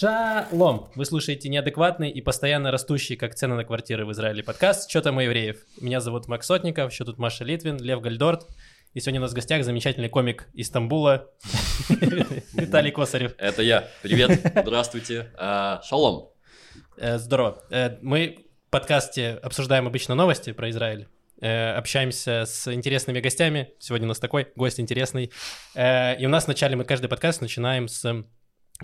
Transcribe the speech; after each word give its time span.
Шалом! 0.00 0.88
Вы 0.94 1.04
слушаете 1.04 1.50
неадекватный 1.50 2.08
и 2.08 2.22
постоянно 2.22 2.70
растущий, 2.70 3.16
как 3.16 3.34
цены 3.34 3.54
на 3.54 3.64
квартиры 3.66 4.06
в 4.06 4.12
Израиле, 4.12 4.42
подкаст 4.42 4.88
«Что 4.88 5.02
там 5.02 5.18
у 5.18 5.20
евреев?». 5.20 5.58
Меня 5.78 6.00
зовут 6.00 6.26
Макс 6.26 6.46
Сотников, 6.46 6.90
еще 6.90 7.04
тут 7.04 7.18
Маша 7.18 7.44
Литвин, 7.44 7.76
Лев 7.76 8.00
Гальдорт. 8.00 8.46
И 8.94 9.00
сегодня 9.00 9.20
у 9.20 9.24
нас 9.24 9.32
в 9.32 9.34
гостях 9.34 9.62
замечательный 9.62 10.08
комик 10.08 10.48
из 10.54 10.68
Стамбула 10.68 11.28
Виталий 12.54 12.92
Косарев. 12.92 13.34
Это 13.36 13.60
я. 13.60 13.90
Привет, 14.00 14.40
здравствуйте. 14.62 15.32
А, 15.36 15.82
шалом. 15.82 16.30
Э, 16.96 17.18
Здорово. 17.18 17.62
Э, 17.68 17.98
Мы 18.00 18.46
в 18.68 18.70
подкасте 18.70 19.38
обсуждаем 19.42 19.86
обычно 19.86 20.14
новости 20.14 20.52
про 20.52 20.70
Израиль. 20.70 21.08
Э, 21.42 21.74
Общаемся 21.74 22.46
с 22.46 22.72
интересными 22.72 23.20
гостями. 23.20 23.74
Сегодня 23.78 24.06
у 24.06 24.08
нас 24.08 24.18
такой 24.18 24.48
гость 24.56 24.80
интересный. 24.80 25.30
И 25.76 26.24
у 26.24 26.30
нас 26.30 26.46
вначале 26.46 26.74
мы 26.76 26.84
каждый 26.84 27.08
подкаст 27.08 27.42
начинаем 27.42 27.86
с 27.86 28.24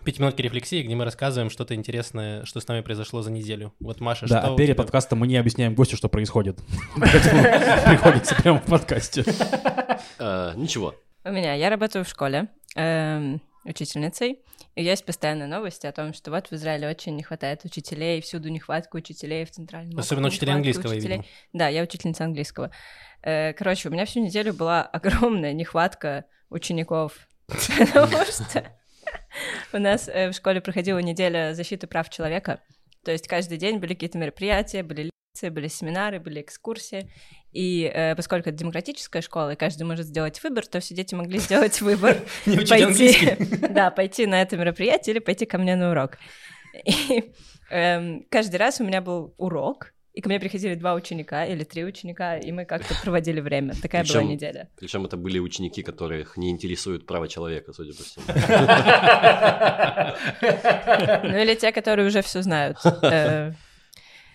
пятиминутки 0.04 0.42
рефлексии, 0.42 0.82
где 0.82 0.94
мы 0.94 1.04
рассказываем 1.04 1.50
что-то 1.50 1.74
интересное, 1.74 2.44
что 2.44 2.60
с 2.60 2.68
нами 2.68 2.80
произошло 2.82 3.22
за 3.22 3.30
неделю. 3.30 3.72
Вот 3.80 4.00
Маша, 4.00 4.26
Да, 4.28 4.38
что 4.40 4.48
а 4.48 4.52
у 4.52 4.56
перед 4.56 4.70
тебя? 4.74 4.82
подкастом 4.82 5.18
мы 5.20 5.26
не 5.26 5.36
объясняем 5.36 5.74
гостю, 5.74 5.96
что 5.96 6.08
происходит. 6.08 6.58
Поэтому 7.00 7.42
приходится 7.88 8.34
прямо 8.36 8.58
в 8.58 8.64
подкасте. 8.64 9.24
А, 10.18 10.54
ничего. 10.54 10.94
У 11.24 11.30
меня, 11.30 11.54
я 11.54 11.68
работаю 11.70 12.04
в 12.04 12.08
школе 12.08 12.48
эм, 12.74 13.40
учительницей, 13.64 14.40
и 14.74 14.84
есть 14.84 15.04
постоянные 15.04 15.46
новости 15.48 15.86
о 15.86 15.92
том, 15.92 16.12
что 16.14 16.30
вот 16.30 16.48
в 16.48 16.52
Израиле 16.52 16.88
очень 16.88 17.16
не 17.16 17.22
хватает 17.22 17.64
учителей, 17.64 18.20
всюду 18.20 18.48
нехватка 18.50 18.96
учителей 18.96 19.44
в 19.44 19.50
центральном 19.50 19.98
Особенно 19.98 20.28
учителей 20.28 20.52
английского, 20.54 20.92
я 20.92 20.96
учителей. 20.98 21.16
видел. 21.18 21.28
Да, 21.54 21.68
я 21.68 21.82
учительница 21.82 22.24
английского. 22.24 22.70
Э, 23.22 23.52
Короче, 23.54 23.88
у 23.88 23.92
меня 23.92 24.04
всю 24.06 24.20
неделю 24.20 24.52
была 24.54 24.82
огромная 24.82 25.52
нехватка 25.54 26.24
учеников, 26.50 27.14
потому 27.46 28.24
что 28.26 28.70
у 29.72 29.78
нас 29.78 30.08
э, 30.08 30.30
в 30.30 30.32
школе 30.32 30.60
проходила 30.60 30.98
неделя 30.98 31.54
защиты 31.54 31.86
прав 31.86 32.08
человека, 32.10 32.60
то 33.04 33.12
есть 33.12 33.28
каждый 33.28 33.58
день 33.58 33.78
были 33.78 33.94
какие-то 33.94 34.18
мероприятия, 34.18 34.82
были 34.82 35.10
лекции, 35.36 35.48
были 35.48 35.68
семинары, 35.68 36.18
были 36.18 36.40
экскурсии, 36.40 37.10
и 37.52 37.90
э, 37.92 38.14
поскольку 38.16 38.48
это 38.48 38.58
демократическая 38.58 39.22
школа, 39.22 39.52
и 39.52 39.56
каждый 39.56 39.84
может 39.84 40.06
сделать 40.06 40.42
выбор, 40.42 40.66
то 40.66 40.80
все 40.80 40.94
дети 40.94 41.14
могли 41.14 41.38
сделать 41.38 41.80
выбор 41.80 42.16
английский. 42.46 43.68
да, 43.68 43.90
пойти 43.90 44.26
на 44.26 44.42
это 44.42 44.56
мероприятие 44.56 45.14
или 45.14 45.20
пойти 45.20 45.46
ко 45.46 45.58
мне 45.58 45.76
на 45.76 45.90
урок. 45.90 46.18
И 46.84 47.32
эм, 47.70 48.26
каждый 48.30 48.56
раз 48.56 48.80
у 48.80 48.84
меня 48.84 49.00
был 49.00 49.34
урок, 49.38 49.94
и 50.16 50.20
ко 50.22 50.28
мне 50.30 50.40
приходили 50.40 50.74
два 50.74 50.94
ученика 50.94 51.44
или 51.44 51.62
три 51.62 51.84
ученика, 51.84 52.38
и 52.38 52.50
мы 52.50 52.64
как-то 52.64 52.94
проводили 53.04 53.40
время. 53.40 53.74
Такая 53.82 54.02
была 54.02 54.20
Причём- 54.20 54.28
неделя. 54.28 54.68
Причем 54.76 55.04
это 55.04 55.16
были 55.16 55.38
ученики, 55.38 55.82
которых 55.82 56.36
не 56.38 56.50
интересует 56.50 57.06
право 57.06 57.28
человека, 57.28 57.72
судя 57.72 57.92
по 57.92 58.02
всему. 58.02 58.24
Ну 61.22 61.36
или 61.38 61.54
те, 61.54 61.72
которые 61.72 62.06
уже 62.08 62.22
все 62.22 62.42
знают. 62.42 62.78
Э, 63.02 63.52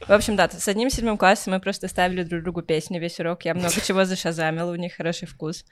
В 0.07 0.11
общем, 0.11 0.35
да, 0.35 0.49
с 0.49 0.67
одним 0.67 0.89
седьмым 0.89 1.17
классом 1.17 1.53
мы 1.53 1.59
просто 1.59 1.87
ставили 1.87 2.23
друг 2.23 2.43
другу 2.43 2.61
песни 2.61 2.99
весь 2.99 3.19
урок. 3.19 3.45
Я 3.45 3.53
много 3.53 3.75
чего 3.81 4.05
зашазамила, 4.05 4.71
у 4.71 4.75
них 4.75 4.93
хороший 4.95 5.27
вкус. 5.27 5.65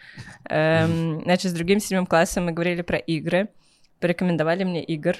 Эм, 0.49 1.21
Значит, 1.23 1.51
с 1.51 1.53
другим 1.53 1.79
седьмым 1.79 2.05
классом 2.05 2.45
мы 2.45 2.51
говорили 2.51 2.81
про 2.83 2.97
игры, 2.97 3.49
порекомендовали 3.99 4.63
мне 4.63 4.83
игр. 4.83 5.15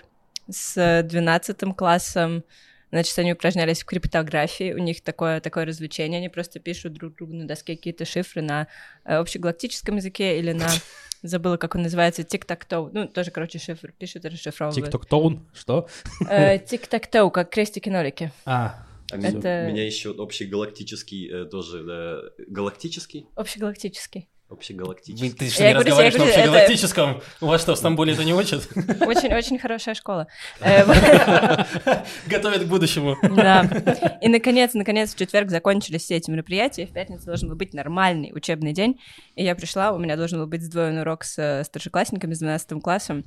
С 0.51 1.03
двенадцатым 1.03 1.73
классом, 1.73 2.43
значит, 2.91 3.17
они 3.19 3.33
упражнялись 3.33 3.81
в 3.81 3.85
криптографии, 3.85 4.73
у 4.73 4.77
них 4.77 5.01
такое, 5.01 5.39
такое 5.41 5.65
развлечение, 5.65 6.19
они 6.19 6.29
просто 6.29 6.59
пишут 6.59 6.93
друг 6.93 7.15
другу 7.15 7.33
на 7.33 7.47
доске 7.47 7.75
какие-то 7.75 8.05
шифры 8.05 8.41
на 8.41 8.67
э, 9.05 9.15
общегалактическом 9.15 9.97
языке 9.97 10.39
или 10.39 10.51
на... 10.51 10.67
Забыла, 11.21 11.57
как 11.57 11.75
он 11.75 11.81
называется, 11.81 12.23
тик-так-тоу. 12.23 12.91
Ну, 12.93 13.05
тоже, 13.05 13.31
короче, 13.31 13.59
шифр 13.59 13.91
пишут 13.91 14.23
расшифровывают. 14.23 14.85
Тик-ток-тоун, 14.85 15.45
что? 15.53 15.89
Э, 16.29 16.57
Тик-так-тоу, 16.59 17.29
как 17.29 17.49
крестики-нолики. 17.49 18.31
А, 18.45 18.85
А 19.11 19.17
меня, 19.17 19.29
Это- 19.29 19.67
меня 19.69 19.85
еще 19.85 20.11
общегалактический 20.17 21.29
э, 21.29 21.45
тоже, 21.45 21.83
да, 21.83 22.21
галактический? 22.47 23.27
Общегалактический. 23.35 24.29
Общегалактический. 24.49 25.29
Ты 25.31 25.49
что, 25.49 25.61
Я 25.63 25.69
не 25.69 25.73
говорю, 25.75 25.89
разговариваешь 25.91 26.13
я 26.13 26.19
на 26.19 26.25
говорю, 26.25 26.33
это- 26.33 26.41
общегалактическом? 26.63 27.21
У 27.39 27.45
вас 27.45 27.61
что, 27.61 27.75
в 27.75 27.77
Стамбуле 27.77 28.13
это 28.13 28.23
не 28.23 28.33
учат? 28.33 28.67
Очень-очень 28.75 29.59
хорошая 29.59 29.93
школа. 29.95 30.27
Э, 30.61 30.83
Готовят 32.27 32.63
к 32.63 32.67
будущему. 32.67 33.15
Да. 33.21 33.63
И 34.21 34.27
наконец, 34.27 34.73
наконец, 34.73 35.13
в 35.13 35.17
четверг 35.17 35.49
закончились 35.51 36.01
все 36.03 36.15
эти 36.15 36.31
мероприятия. 36.31 36.87
В 36.87 36.91
пятницу 36.93 37.25
должен 37.25 37.49
был 37.49 37.55
быть 37.55 37.73
нормальный 37.73 38.31
учебный 38.33 38.73
день. 38.73 38.99
И 39.35 39.43
я 39.43 39.55
пришла, 39.55 39.91
у 39.91 39.99
меня 39.99 40.15
должен 40.15 40.39
был 40.39 40.47
быть 40.47 40.63
сдвоенный 40.63 41.01
урок 41.01 41.23
с 41.23 41.37
э, 41.37 41.63
старшеклассниками, 41.63 42.33
с 42.33 42.39
12 42.39 42.81
классом. 42.81 43.25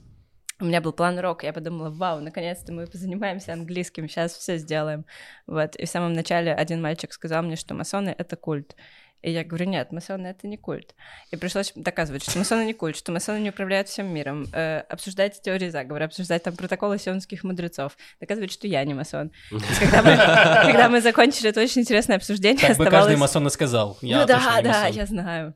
У 0.60 0.64
меня 0.64 0.80
был 0.80 0.92
план 0.92 1.18
урока, 1.18 1.46
я 1.46 1.52
подумала, 1.52 1.90
вау, 1.90 2.20
наконец-то 2.20 2.72
мы 2.72 2.86
позанимаемся 2.86 3.52
английским, 3.52 4.08
сейчас 4.08 4.32
все 4.34 4.58
сделаем. 4.58 5.04
Вот, 5.46 5.74
и 5.74 5.86
в 5.86 5.88
самом 5.88 6.12
начале 6.12 6.54
один 6.54 6.80
мальчик 6.80 7.12
сказал 7.12 7.42
мне, 7.42 7.56
что 7.56 7.74
масоны— 7.74 8.14
это 8.18 8.36
культ. 8.36 8.76
И 9.22 9.30
я 9.30 9.44
говорю, 9.44 9.66
нет, 9.66 9.92
масоны— 9.92 10.26
это 10.28 10.48
не 10.48 10.56
культ. 10.56 10.94
И 11.30 11.36
пришлось 11.36 11.72
доказывать, 11.76 12.24
что 12.24 12.38
масоны 12.38 12.64
не 12.64 12.74
культ, 12.74 12.96
что 12.96 13.12
масоны 13.12 13.38
не 13.38 13.50
управляют 13.50 13.88
всем 13.88 14.12
миром, 14.12 14.46
э, 14.52 14.80
обсуждать 14.88 15.40
теории 15.40 15.68
заговора, 15.68 16.06
обсуждать 16.06 16.42
там 16.42 16.56
протоколы 16.56 16.98
сионских 16.98 17.44
мудрецов, 17.44 17.96
доказывать, 18.20 18.52
что 18.52 18.66
я 18.66 18.84
не 18.84 18.94
масон. 18.94 19.30
Когда 19.78 20.02
мы, 20.02 20.16
когда 20.72 20.88
мы 20.88 21.00
закончили 21.00 21.50
это 21.50 21.60
очень 21.60 21.82
интересное 21.82 22.16
обсуждение, 22.16 22.60
Так 22.60 22.76
бы 22.76 22.84
оставалось... 22.84 23.06
каждый 23.06 23.20
масон 23.20 23.46
и 23.46 23.50
сказал. 23.50 23.96
Я 24.02 24.20
ну 24.20 24.26
да, 24.26 24.60
да, 24.60 24.86
я 24.86 25.06
знаю. 25.06 25.54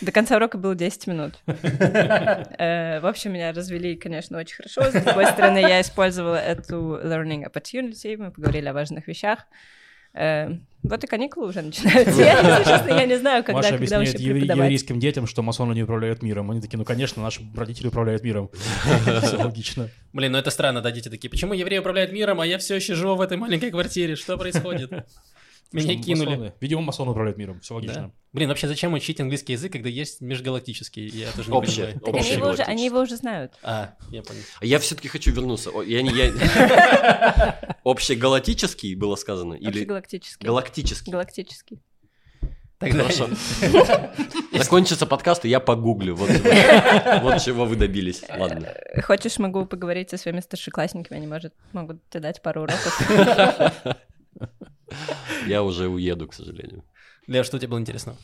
До 0.00 0.12
конца 0.12 0.36
урока 0.36 0.58
было 0.58 0.74
10 0.74 1.06
минут. 1.06 1.34
Э, 2.58 3.00
В 3.00 3.06
общем, 3.06 3.32
меня 3.32 3.52
развели, 3.52 3.96
конечно, 3.96 4.38
очень 4.38 4.56
хорошо. 4.56 4.90
С 4.90 5.02
другой 5.02 5.26
стороны, 5.26 5.58
я 5.58 5.80
использовала 5.80 6.36
эту 6.36 7.00
learning 7.02 7.50
opportunity, 7.50 8.16
мы 8.16 8.30
поговорили 8.30 8.68
о 8.68 8.72
важных 8.72 9.06
вещах. 9.06 9.46
Э, 10.18 10.56
Вот 10.82 11.02
и 11.02 11.06
каникулы 11.06 11.48
уже 11.48 11.60
начинаются. 11.62 12.20
Я, 12.22 12.38
если 12.58 12.70
честно, 12.70 12.88
я 12.90 13.06
не 13.06 13.18
знаю, 13.18 13.42
когда, 13.44 13.58
Маша 13.58 13.68
когда 13.70 13.76
объясняет 13.76 14.08
вообще 14.12 14.24
евре- 14.24 14.40
преподавать. 14.40 14.64
еврейским 14.64 15.00
детям, 15.00 15.26
что 15.26 15.42
масоны 15.42 15.72
не 15.74 15.82
управляют 15.82 16.22
миром. 16.22 16.50
Они 16.50 16.60
такие, 16.60 16.78
ну, 16.78 16.84
конечно, 16.84 17.22
наши 17.22 17.40
родители 17.56 17.88
управляют 17.88 18.22
миром. 18.22 18.50
Все 19.22 19.36
логично. 19.36 19.90
Блин, 20.12 20.32
ну 20.32 20.38
это 20.38 20.50
странно, 20.50 20.80
да, 20.80 20.90
дети 20.90 21.08
такие, 21.08 21.28
почему 21.30 21.52
евреи 21.52 21.78
управляют 21.78 22.12
миром, 22.12 22.40
а 22.40 22.46
я 22.46 22.58
все 22.58 22.76
еще 22.76 22.94
живу 22.94 23.16
в 23.16 23.20
этой 23.20 23.36
маленькой 23.36 23.70
квартире, 23.70 24.16
что 24.16 24.38
происходит? 24.38 24.90
Меня 25.70 25.92
Что 25.94 26.02
кинули. 26.02 26.36
масоны- 26.36 26.52
Видимо, 26.60 26.80
масоны 26.80 27.10
управляют 27.10 27.36
миром. 27.38 27.60
Все 27.60 27.74
Да. 27.74 27.80
логично. 27.80 28.12
Блин, 28.32 28.48
вообще 28.48 28.68
зачем 28.68 28.94
учить 28.94 29.20
английский 29.20 29.52
язык, 29.52 29.72
когда 29.72 29.88
есть 29.90 30.20
межгалактический? 30.22 31.08
Я 31.08 31.30
тоже 31.32 31.50
не 31.50 31.56
Общее. 31.56 31.86
понимаю. 31.88 32.00
Так 32.00 32.14
они 32.14 32.32
его, 32.32 32.48
уже, 32.48 32.62
они 32.62 32.84
его 32.86 33.00
уже 33.00 33.16
знают. 33.16 33.52
А, 33.62 33.94
я 34.10 34.22
понял. 34.22 34.40
А 34.60 34.64
я 34.64 34.78
все-таки 34.78 35.08
хочу 35.08 35.30
вернуться. 35.30 35.70
Я 35.86 36.00
не... 36.02 36.10
я- 36.10 37.76
Общегалактический 37.84 38.94
было 38.94 39.16
сказано? 39.16 39.54
Или 39.54 39.68
Общегалактический. 39.68 40.46
галактический? 40.46 41.12
Галактический. 41.12 41.82
Тогда 42.78 43.02
Хорошо. 43.02 43.28
Закончится 44.52 45.04
подкаст, 45.06 45.44
и 45.44 45.48
я 45.48 45.58
погуглю. 45.58 46.14
Вот, 46.14 46.30
вот 47.22 47.42
чего 47.42 47.64
вы 47.64 47.74
добились. 47.76 48.22
Ладно. 48.28 48.66
Э, 48.66 49.00
Хочешь, 49.02 49.38
могу 49.38 49.66
поговорить 49.66 50.10
со 50.10 50.16
своими 50.16 50.40
старшеклассниками, 50.40 51.18
они, 51.18 51.26
может, 51.26 51.54
могут 51.72 52.08
тебе 52.08 52.20
дать 52.20 52.40
пару 52.40 52.62
уроков. 52.62 53.02
Я 55.46 55.62
уже 55.62 55.88
уеду, 55.88 56.26
к 56.28 56.34
сожалению. 56.34 56.84
Лев, 57.26 57.44
что 57.46 57.58
тебе 57.58 57.68
было 57.68 57.78
интересно? 57.80 58.14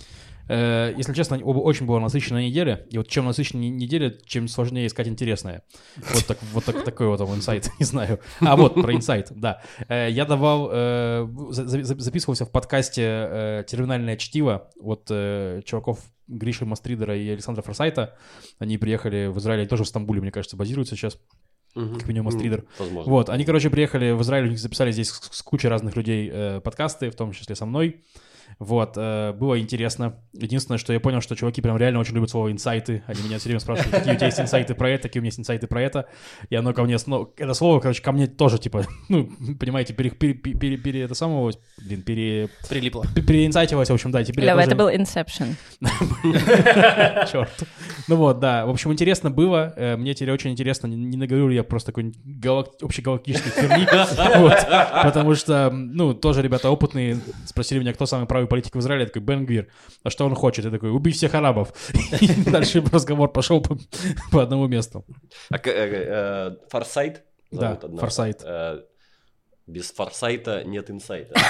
Э, 0.49 0.93
Если 0.97 1.13
честно, 1.15 1.39
оба 1.43 1.59
очень 1.59 1.87
была 1.87 2.01
насыщенная 2.01 2.47
неделя. 2.49 2.87
И 2.91 2.99
вот 2.99 3.09
чем 3.09 3.27
насыщеннее 3.27 3.71
неделя, 3.71 4.15
чем 4.27 4.49
сложнее 4.49 4.87
искать 4.87 5.09
интересное. 5.09 5.63
Вот, 5.97 6.27
так, 6.27 6.39
вот 6.53 6.65
так, 6.65 6.85
такой 6.85 7.07
вот 7.09 7.19
там 7.19 7.35
инсайт, 7.35 7.71
не 7.79 7.85
знаю. 7.85 8.21
А 8.41 8.57
вот, 8.57 8.75
про 8.75 8.95
инсайт, 8.95 9.29
да. 9.35 9.63
Э, 9.89 10.09
Я 10.11 10.25
давал, 10.25 10.71
э, 10.73 11.29
за- 11.51 11.67
за- 11.67 12.01
записывался 12.01 12.45
в 12.47 12.51
подкасте 12.51 13.65
«Терминальное 13.69 14.17
чтиво» 14.17 14.71
от 14.81 15.07
чуваков 15.65 16.01
Гриши 16.27 16.65
Мастридера 16.65 17.15
и 17.17 17.29
Александра 17.29 17.61
Форсайта. 17.63 18.17
Они 18.59 18.79
приехали 18.79 19.27
в 19.27 19.39
Израиль, 19.39 19.61
они 19.61 19.69
тоже 19.69 19.85
в 19.85 19.89
Стамбуле, 19.89 20.23
мне 20.23 20.31
кажется, 20.31 20.57
базируются 20.57 20.97
сейчас. 20.97 21.19
Мгм. 21.75 21.98
Как 21.98 22.09
минимум, 22.09 22.33
М, 22.33 22.39
стридер. 22.39 22.65
Возможно. 22.78 23.10
Вот, 23.10 23.28
они, 23.31 23.45
короче, 23.45 23.71
приехали 23.71 24.13
в 24.13 24.22
Израиль, 24.22 24.47
у 24.47 24.51
них 24.51 24.59
записали 24.59 24.93
здесь 24.93 25.10
с, 25.10 25.28
с 25.33 25.43
кучей 25.43 25.69
разных 25.69 25.97
людей 25.97 26.31
э, 26.33 26.60
подкасты, 26.60 27.10
в 27.10 27.16
том 27.16 27.33
числе 27.33 27.54
со 27.57 27.66
мной. 27.66 28.01
Вот, 28.59 28.95
э, 28.97 29.33
было 29.33 29.59
интересно. 29.61 30.17
Единственное, 30.33 30.79
что 30.79 30.93
я 30.93 31.01
понял, 31.01 31.21
что 31.21 31.35
чуваки 31.35 31.61
прям 31.61 31.77
реально 31.77 32.01
очень 32.01 32.15
любят 32.15 32.31
слово 32.31 32.51
инсайты. 32.53 33.03
Они 33.07 33.21
меня 33.23 33.39
все 33.39 33.49
время 33.49 33.61
спрашивают, 33.61 33.95
какие 33.95 34.13
у 34.15 34.17
тебя 34.17 34.27
есть 34.27 34.41
инсайты 34.41 34.75
про 34.75 34.91
это, 34.91 35.09
какие 35.09 35.21
у 35.21 35.23
меня 35.23 35.29
есть 35.29 35.39
инсайты 35.41 35.67
про 35.67 35.83
это. 35.83 36.07
И 36.51 36.55
оно 36.57 36.73
ко 36.73 36.83
мне, 36.85 36.97
сно- 36.99 37.31
это 37.37 37.55
слово, 37.55 37.81
короче, 37.81 38.03
ко 38.03 38.13
мне 38.13 38.27
тоже, 38.27 38.59
типа, 38.59 38.85
ну, 39.09 39.29
понимаете, 39.59 39.93
пере, 39.95 40.11
пере, 40.11 40.35
пере, 40.35 40.77
пере- 40.77 41.03
это 41.03 41.15
самого, 41.15 41.53
блин, 41.85 42.03
пере, 42.03 42.49
Прилипло. 42.69 43.05
пере- 43.15 43.27
переинсайтилось, 43.27 43.91
в 43.91 43.93
общем, 43.95 44.11
да, 44.11 44.23
теперь 44.25 44.45
Лёва, 44.45 44.63
тоже- 44.63 44.67
это 44.69 44.77
был 44.77 44.89
Inception. 44.89 45.55
Черт. 47.31 47.51
Ну 48.09 48.17
вот, 48.17 48.39
да. 48.41 48.67
В 48.67 48.71
общем, 48.71 48.93
интересно 48.93 49.31
было. 49.31 49.73
Э, 49.77 49.97
Мне 49.97 50.15
теперь 50.15 50.33
очень 50.33 50.51
интересно, 50.51 50.87
не, 50.87 51.17
наговорю 51.17 51.49
ли 51.49 51.57
я 51.57 51.65
просто 51.65 51.93
какой-нибудь 51.93 52.19
галак- 52.25 52.83
общегалактический 52.83 53.51
херни. 53.53 53.87
Потому 55.05 55.35
что, 55.35 55.71
ну, 55.71 56.15
тоже 56.15 56.43
ребята 56.43 56.71
опытные 56.71 57.19
спросили 57.47 57.79
меня, 57.81 57.93
кто 57.93 58.07
самый 58.07 58.27
правый 58.34 58.48
политик 58.48 58.75
в 58.75 58.81
Израиле. 58.81 59.07
Такой, 59.07 59.22
Бенгвир. 59.22 59.69
А 60.03 60.10
что 60.10 60.27
он 60.27 60.34
хочет? 60.34 60.65
Я 60.65 60.71
такой, 60.72 60.91
убей 60.91 61.13
всех 61.13 61.34
арабов. 61.34 61.72
И 62.21 62.51
дальше 62.51 62.83
разговор 62.92 63.33
пошел 63.33 63.63
по, 64.33 64.42
одному 64.42 64.66
месту. 64.66 65.04
А 65.51 65.59
к- 65.59 65.69
э, 65.71 65.72
э, 65.72 66.57
Форсайт? 66.69 67.22
Да. 67.53 67.78
Форсайт. 68.01 68.42
Без 69.66 69.91
форсайта 69.93 70.63
нет 70.63 70.91
инсайта. 70.91 71.41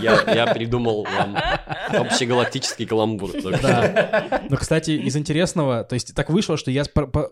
Я, 0.00 0.22
я 0.34 0.46
придумал 0.54 1.04
вам 1.04 1.36
общегалактический 1.90 2.86
каламбур. 2.86 3.30
Да. 3.60 4.42
Но, 4.48 4.56
кстати, 4.56 4.92
из 4.92 5.14
интересного, 5.16 5.84
то 5.84 5.92
есть 5.92 6.14
так 6.14 6.30
вышло, 6.30 6.56
что 6.56 6.70
я, 6.70 6.84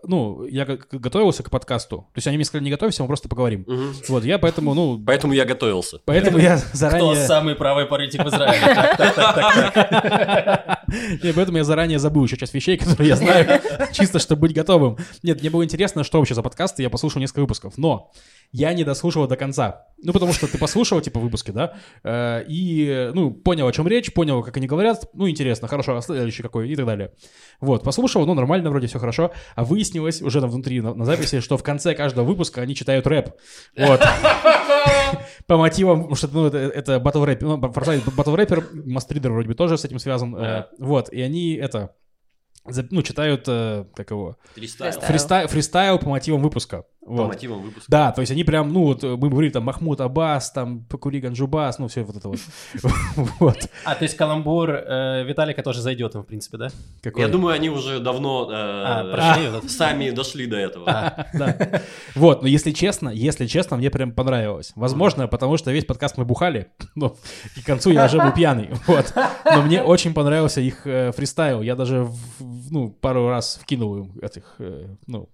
ну, 0.03 0.45
я 0.45 0.65
готовился 0.65 1.41
к 1.41 1.49
подкасту. 1.49 2.07
То 2.13 2.17
есть 2.17 2.27
они 2.27 2.37
мне 2.37 2.45
сказали, 2.45 2.65
не 2.65 2.69
готовься, 2.69 3.01
мы 3.01 3.07
просто 3.07 3.29
поговорим. 3.29 3.63
Мгм. 3.65 3.95
Вот, 4.09 4.23
я 4.25 4.37
поэтому, 4.37 4.75
ну, 4.75 5.03
Поэтому 5.03 5.33
я 5.33 5.43
готовился. 5.43 6.01
поэтому 6.05 6.37
я 6.37 6.57
Кто 6.59 6.77
заранее... 6.77 7.15
самый 7.25 7.55
правый 7.55 7.87
политик 7.87 8.23
в 8.23 8.27
Израиле? 8.27 8.85
Нет, 11.23 11.35
поэтому 11.35 11.57
я 11.57 11.63
заранее 11.63 11.97
забыл 11.97 12.23
еще 12.23 12.37
часть 12.37 12.53
вещей, 12.53 12.77
которые 12.77 13.09
я 13.09 13.15
знаю, 13.15 13.59
чисто 13.91 14.19
чтобы 14.19 14.41
быть 14.41 14.53
готовым. 14.53 14.97
Нет, 15.23 15.41
мне 15.41 15.49
было 15.49 15.63
интересно, 15.63 16.03
что 16.03 16.19
вообще 16.19 16.35
за 16.35 16.43
подкасты, 16.43 16.83
я 16.83 16.91
послушал 16.91 17.19
несколько 17.21 17.39
выпусков, 17.41 17.73
но 17.77 18.11
я 18.51 18.73
не 18.73 18.83
дослушал 18.83 19.27
до 19.27 19.35
конца. 19.35 19.87
Ну, 20.03 20.13
потому 20.13 20.31
что 20.31 20.47
ты 20.47 20.59
послушал, 20.59 21.01
типа, 21.01 21.19
выпуски, 21.19 21.49
да, 21.49 21.73
э, 22.03 22.43
и, 22.47 23.09
ну, 23.15 23.31
понял, 23.31 23.67
о 23.67 23.71
чем 23.71 23.87
речь, 23.87 24.13
понял, 24.13 24.43
как 24.43 24.55
они 24.57 24.67
говорят, 24.67 25.09
ну, 25.13 25.27
интересно, 25.27 25.67
хорошо, 25.67 25.97
а 25.97 26.01
следующий 26.01 26.43
какой, 26.43 26.69
и 26.69 26.75
так 26.75 26.85
далее. 26.85 27.13
Вот, 27.61 27.83
послушал, 27.83 28.23
ну, 28.27 28.35
нормально, 28.35 28.69
вроде 28.69 28.85
все 28.85 28.99
хорошо, 28.99 29.31
а 29.55 29.63
выяснилось 29.63 30.21
уже 30.21 30.39
там 30.39 30.51
внутри 30.51 30.81
на, 30.81 30.93
на 30.93 31.03
записи, 31.03 31.39
что 31.39 31.57
в 31.57 31.63
конце 31.63 31.95
каждого 31.95 32.25
выпуска 32.25 32.61
они 32.61 32.75
читают 32.75 33.07
рэп. 33.07 33.31
Вот. 33.75 34.01
По 35.47 35.57
мотивам, 35.57 36.13
что, 36.15 36.27
ну, 36.27 36.45
это, 36.45 36.57
это 36.57 36.99
батл 36.99 37.23
рэп, 37.23 37.41
ну, 37.41 37.57
батл 37.57 38.35
рэпер, 38.35 38.67
Мастридер 38.85 39.31
вроде 39.31 39.47
бы 39.47 39.55
тоже 39.55 39.79
с 39.79 39.85
этим 39.85 39.97
связан. 39.97 40.35
э. 40.35 40.65
Вот, 40.77 41.09
и 41.09 41.21
они 41.21 41.53
это, 41.55 41.95
ну, 42.91 43.01
читают, 43.01 43.45
э, 43.47 43.85
как 43.95 44.11
его, 44.11 44.37
фристайл, 44.99 45.47
фристайл 45.47 45.99
по 45.99 46.09
мотивам 46.09 46.41
выпуска. 46.41 46.85
По 47.07 47.13
Вот. 47.13 47.27
мотивам 47.29 47.61
выпуска. 47.61 47.89
Да, 47.89 48.11
то 48.11 48.19
есть 48.21 48.33
они 48.33 48.43
прям, 48.43 48.73
ну 48.73 48.83
вот, 48.83 49.01
мы 49.01 49.29
говорили 49.29 49.51
там 49.53 49.63
Махмуд 49.63 50.01
Аббас, 50.01 50.51
там 50.51 50.83
Покури 50.89 51.21
Ганджубас, 51.21 51.79
ну 51.79 51.87
все 51.87 52.03
вот 52.03 52.17
это 52.17 52.27
вот. 52.27 52.39
Вот. 53.39 53.57
А, 53.85 53.95
то 53.95 54.03
есть 54.03 54.17
каламбур 54.17 54.69
э, 54.71 55.23
Виталика 55.23 55.63
тоже 55.63 55.81
зайдет 55.81 56.15
им, 56.15 56.23
в 56.23 56.25
принципе, 56.25 56.57
да? 56.57 56.67
Какой? 57.01 57.21
Я 57.21 57.29
думаю, 57.29 57.55
они 57.55 57.69
уже 57.69 57.99
давно 57.99 58.49
э, 58.51 58.53
А, 58.53 59.11
прошли 59.13 59.69
сами 59.69 60.09
дошли 60.09 60.47
до 60.47 60.57
этого. 60.57 60.89
А, 60.89 61.27
Да. 61.33 61.81
Вот, 62.15 62.41
но 62.41 62.47
если 62.47 62.71
честно, 62.71 63.09
если 63.09 63.45
честно, 63.47 63.77
мне 63.77 63.89
прям 63.89 64.11
понравилось. 64.11 64.73
Возможно, 64.75 65.27
потому 65.27 65.57
что 65.57 65.71
весь 65.71 65.85
подкаст 65.85 66.17
мы 66.17 66.25
бухали, 66.25 66.67
но 66.95 67.15
и 67.55 67.61
к 67.61 67.65
концу 67.65 67.91
я 67.91 68.05
уже 68.05 68.17
был 68.21 68.31
пьяный, 68.33 68.69
вот. 68.85 69.13
Но 69.45 69.61
мне 69.61 69.81
очень 69.81 70.13
понравился 70.13 70.59
их 70.61 70.85
э, 70.85 71.11
фристайл. 71.13 71.61
Я 71.61 71.75
даже, 71.75 72.03
в- 72.03 72.71
ну, 72.71 72.89
пару 72.89 73.29
раз 73.29 73.59
вкинул 73.61 73.95
им 73.97 74.11
этих, 74.21 74.55
э, 74.59 74.87
ну, 75.05 75.29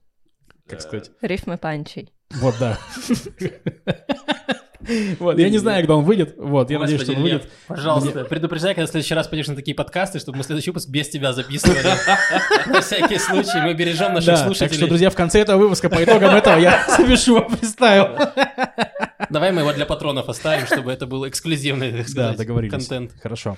как 0.68 0.82
сказать, 0.82 1.12
Рифмы 1.22 1.58
панчей. 1.58 2.14
вот, 2.32 2.56
да. 2.60 2.78
Вот, 5.20 5.38
я 5.40 5.50
не 5.50 5.58
знаю, 5.58 5.82
когда 5.82 5.96
он 5.96 6.04
выйдет, 6.04 6.36
вот, 6.38 6.70
я 6.70 6.80
надеюсь, 6.80 7.02
что 7.02 7.14
он 7.14 7.22
выйдет. 7.22 7.50
Пожалуйста, 7.68 8.26
предупреждай, 8.26 8.74
когда 8.74 8.88
в 8.88 8.90
следующий 8.92 9.14
раз 9.14 9.28
пойдешь 9.28 9.48
на 9.48 9.56
такие 9.56 9.76
подкасты, 9.76 10.20
чтобы 10.20 10.38
мы 10.40 10.44
следующий 10.44 10.70
выпуск 10.72 10.90
без 10.90 11.10
тебя 11.10 11.34
записывали. 11.34 11.80
На 12.68 12.82
всякий 12.82 13.18
случай 13.18 13.62
мы 13.62 13.74
бережем 13.74 14.14
наших 14.14 14.28
Да, 14.28 14.36
так 14.38 14.46
слушателей. 14.46 14.78
что, 14.78 14.88
друзья, 14.88 15.10
в 15.10 15.16
конце 15.16 15.40
этого 15.42 15.58
выпуска 15.62 15.90
по 15.90 16.04
итогам 16.04 16.36
этого 16.36 16.58
я 16.58 16.86
запишу 16.90 17.36
вам 17.36 17.50
фристайл. 17.56 18.08
Давай 19.30 19.52
мы 19.52 19.62
его 19.62 19.74
для 19.74 19.86
патронов 19.86 20.30
оставим, 20.30 20.66
чтобы 20.68 20.92
это 20.92 21.08
был 21.08 21.28
эксклюзивный, 21.28 21.92
так 21.92 22.06
Да, 22.06 22.12
сказать, 22.12 22.38
договорились. 22.38 22.72
контент. 22.74 23.12
Хорошо. 23.22 23.58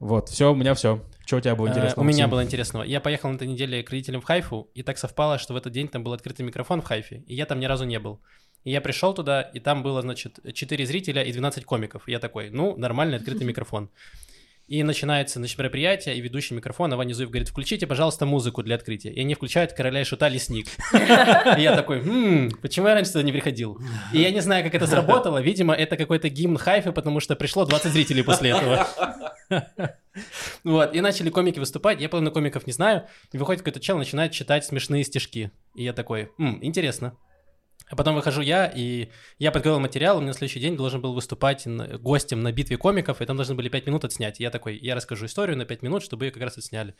Вот, 0.00 0.28
все, 0.30 0.50
у 0.50 0.54
меня 0.56 0.74
все. 0.74 1.00
Что 1.24 1.36
у 1.36 1.40
тебя 1.40 1.54
было 1.54 1.68
Э, 1.68 1.70
интересно? 1.70 2.02
У 2.02 2.04
меня 2.04 2.26
было 2.26 2.42
интересного. 2.42 2.82
Я 2.82 3.00
поехал 3.00 3.30
на 3.30 3.36
этой 3.36 3.46
неделе 3.46 3.82
к 3.84 3.90
родителям 3.90 4.20
в 4.20 4.24
Хайфу, 4.24 4.68
и 4.74 4.82
так 4.82 4.98
совпало, 4.98 5.38
что 5.38 5.54
в 5.54 5.56
этот 5.56 5.72
день 5.72 5.86
там 5.86 6.02
был 6.02 6.12
открытый 6.12 6.44
микрофон 6.44 6.82
в 6.82 6.84
Хайфе, 6.84 7.22
и 7.28 7.34
я 7.36 7.46
там 7.46 7.60
ни 7.60 7.66
разу 7.66 7.84
не 7.84 8.00
был. 8.00 8.20
И 8.64 8.70
я 8.70 8.80
пришел 8.80 9.12
туда, 9.12 9.42
и 9.42 9.58
там 9.60 9.82
было, 9.82 10.02
значит, 10.02 10.38
4 10.52 10.86
зрителя 10.86 11.22
и 11.22 11.32
12 11.32 11.64
комиков. 11.64 12.08
И 12.08 12.12
я 12.12 12.18
такой, 12.18 12.50
ну, 12.50 12.76
нормальный 12.76 13.16
открытый 13.16 13.46
микрофон. 13.46 13.90
И 14.68 14.82
начинается 14.84 15.38
значит, 15.40 15.58
мероприятие, 15.58 16.16
и 16.16 16.20
ведущий 16.20 16.54
микрофона 16.54 16.96
Ваня 16.96 17.12
Зуев 17.12 17.30
говорит, 17.30 17.48
включите, 17.48 17.86
пожалуйста, 17.86 18.24
музыку 18.24 18.62
для 18.62 18.76
открытия. 18.76 19.10
И 19.10 19.20
они 19.20 19.34
включают 19.34 19.72
«Короля 19.72 20.00
и 20.00 20.04
шута. 20.04 20.28
Лесник». 20.28 20.66
И 20.92 21.60
я 21.60 21.74
такой, 21.76 21.98
«М, 21.98 22.50
почему 22.62 22.86
я 22.86 22.94
раньше 22.94 23.10
сюда 23.10 23.24
не 23.24 23.32
приходил? 23.32 23.78
И 24.14 24.20
я 24.20 24.30
не 24.30 24.40
знаю, 24.40 24.64
как 24.64 24.74
это 24.74 24.86
сработало. 24.86 25.42
Видимо, 25.42 25.74
это 25.74 25.96
какой-то 25.96 26.28
гимн 26.28 26.56
хайфы, 26.56 26.92
потому 26.92 27.18
что 27.20 27.34
пришло 27.34 27.66
20 27.66 27.92
зрителей 27.92 28.22
после 28.22 28.50
этого. 28.50 28.86
Вот, 30.64 30.94
и 30.94 31.00
начали 31.00 31.30
комики 31.30 31.58
выступать, 31.58 32.00
я 32.00 32.08
половину 32.08 32.32
комиков 32.32 32.66
не 32.66 32.72
знаю, 32.72 33.06
и 33.32 33.38
выходит 33.38 33.62
какой-то 33.62 33.80
чел, 33.80 33.98
начинает 33.98 34.32
читать 34.32 34.64
смешные 34.64 35.04
стишки. 35.04 35.50
И 35.74 35.84
я 35.84 35.92
такой, 35.92 36.30
«М, 36.38 36.58
интересно. 36.62 37.16
А 37.92 37.94
потом 37.94 38.14
выхожу 38.14 38.40
я, 38.40 38.72
и 38.74 39.10
я 39.38 39.52
подготовил 39.52 39.78
материал, 39.78 40.16
у 40.16 40.20
меня 40.20 40.28
на 40.28 40.34
следующий 40.34 40.60
день 40.60 40.78
должен 40.78 41.02
был 41.02 41.12
выступать 41.12 41.66
гостем 42.00 42.40
на 42.40 42.50
битве 42.50 42.78
комиков, 42.78 43.20
и 43.20 43.26
там 43.26 43.36
должны 43.36 43.54
были 43.54 43.68
5 43.68 43.86
минут 43.86 44.06
отснять. 44.06 44.40
И 44.40 44.42
я 44.42 44.48
такой, 44.48 44.78
я 44.78 44.94
расскажу 44.94 45.26
историю 45.26 45.58
на 45.58 45.66
5 45.66 45.82
минут, 45.82 46.02
чтобы 46.02 46.24
ее 46.24 46.30
как 46.30 46.42
раз 46.42 46.56
отсняли. 46.56 46.94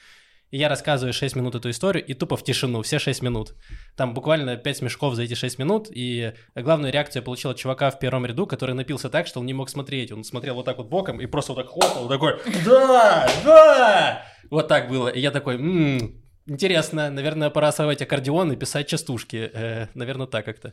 И 0.51 0.59
я 0.59 0.69
рассказываю 0.69 1.15
6 1.15 1.35
минут 1.35 1.55
эту 1.55 1.71
историю, 1.71 2.05
и 2.05 2.13
тупо 2.13 2.37
в 2.37 2.45
тишину, 2.45 2.83
все 2.83 2.99
6 2.99 3.23
минут. 3.23 3.55
Там 3.97 4.13
буквально 4.13 4.59
5 4.59 4.77
смешков 4.77 5.15
за 5.15 5.23
эти 5.23 5.33
6 5.33 5.59
минут, 5.59 5.89
и 5.91 6.35
главную 6.55 6.93
реакцию 6.93 7.23
я 7.23 7.25
получил 7.25 7.53
от 7.53 7.57
чувака 7.57 7.91
в 7.91 7.99
первом 7.99 8.27
ряду, 8.27 8.47
который 8.47 8.75
напился 8.75 9.09
так, 9.09 9.27
что 9.27 9.41
он 9.41 9.47
не 9.47 9.55
мог 9.55 9.71
смотреть. 9.71 10.13
Он 10.13 10.25
смотрел 10.25 10.57
вот 10.57 10.67
так 10.67 10.77
вот 10.77 10.91
боком 10.91 11.23
и 11.23 11.25
просто 11.25 11.55
вот 11.55 11.63
так 11.63 11.73
хлопал, 11.73 12.07
такой 12.07 12.39
«Да! 12.67 13.31
Да!» 13.43 14.27
Вот 14.51 14.69
так 14.69 14.91
было. 14.91 15.09
И 15.09 15.21
я 15.21 15.31
такой 15.31 15.55
«М, 15.55 16.22
Интересно, 16.47 17.11
наверное, 17.11 17.51
пора 17.51 17.69
осваивать 17.69 18.03
аккордеон 18.03 18.53
и 18.53 18.57
писать 18.57 18.89
частушки. 18.89 19.51
Э, 19.53 19.87
наверное, 19.95 20.27
так 20.27 20.45
как-то. 20.45 20.73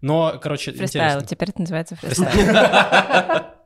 Но, 0.00 0.38
короче, 0.40 0.72
Фристайл. 0.72 1.04
интересно. 1.04 1.26
Теперь 1.28 1.50
это 1.50 1.60
называется 1.60 1.96
фристайл. 1.96 3.44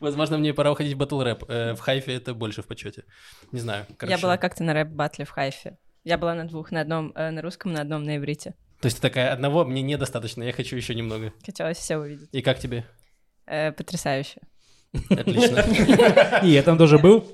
Возможно, 0.00 0.38
мне 0.38 0.52
пора 0.52 0.72
уходить 0.72 0.94
в 0.94 0.96
батл 0.96 1.22
рэп. 1.22 1.44
Э, 1.48 1.74
в 1.74 1.80
Хайфе 1.80 2.14
это 2.14 2.34
больше 2.34 2.62
в 2.62 2.66
почете. 2.66 3.04
Не 3.52 3.60
знаю. 3.60 3.86
Я 4.02 4.18
была 4.18 4.36
как-то 4.36 4.64
на 4.64 4.74
рэп-батле 4.74 5.24
в 5.24 5.30
Хайфе. 5.30 5.78
Я 6.04 6.18
была 6.18 6.34
на 6.34 6.46
двух, 6.48 6.72
на 6.72 6.80
одном 6.80 7.12
э, 7.14 7.30
на 7.30 7.42
русском, 7.42 7.72
на 7.72 7.80
одном 7.80 8.02
на 8.04 8.16
иврите. 8.16 8.54
То 8.80 8.86
есть 8.86 8.96
ты 8.98 9.02
такая, 9.02 9.32
одного 9.32 9.64
мне 9.64 9.82
недостаточно, 9.82 10.42
я 10.42 10.52
хочу 10.52 10.76
еще 10.76 10.94
немного. 10.94 11.32
Хотелось 11.44 11.78
все 11.78 11.96
увидеть. 11.96 12.28
И 12.32 12.42
как 12.42 12.58
тебе? 12.58 12.84
Э, 13.46 13.72
потрясающе. 13.72 14.40
Отлично. 15.10 15.64
И 16.44 16.50
я 16.50 16.62
там 16.62 16.78
тоже 16.78 16.98
был. 16.98 17.26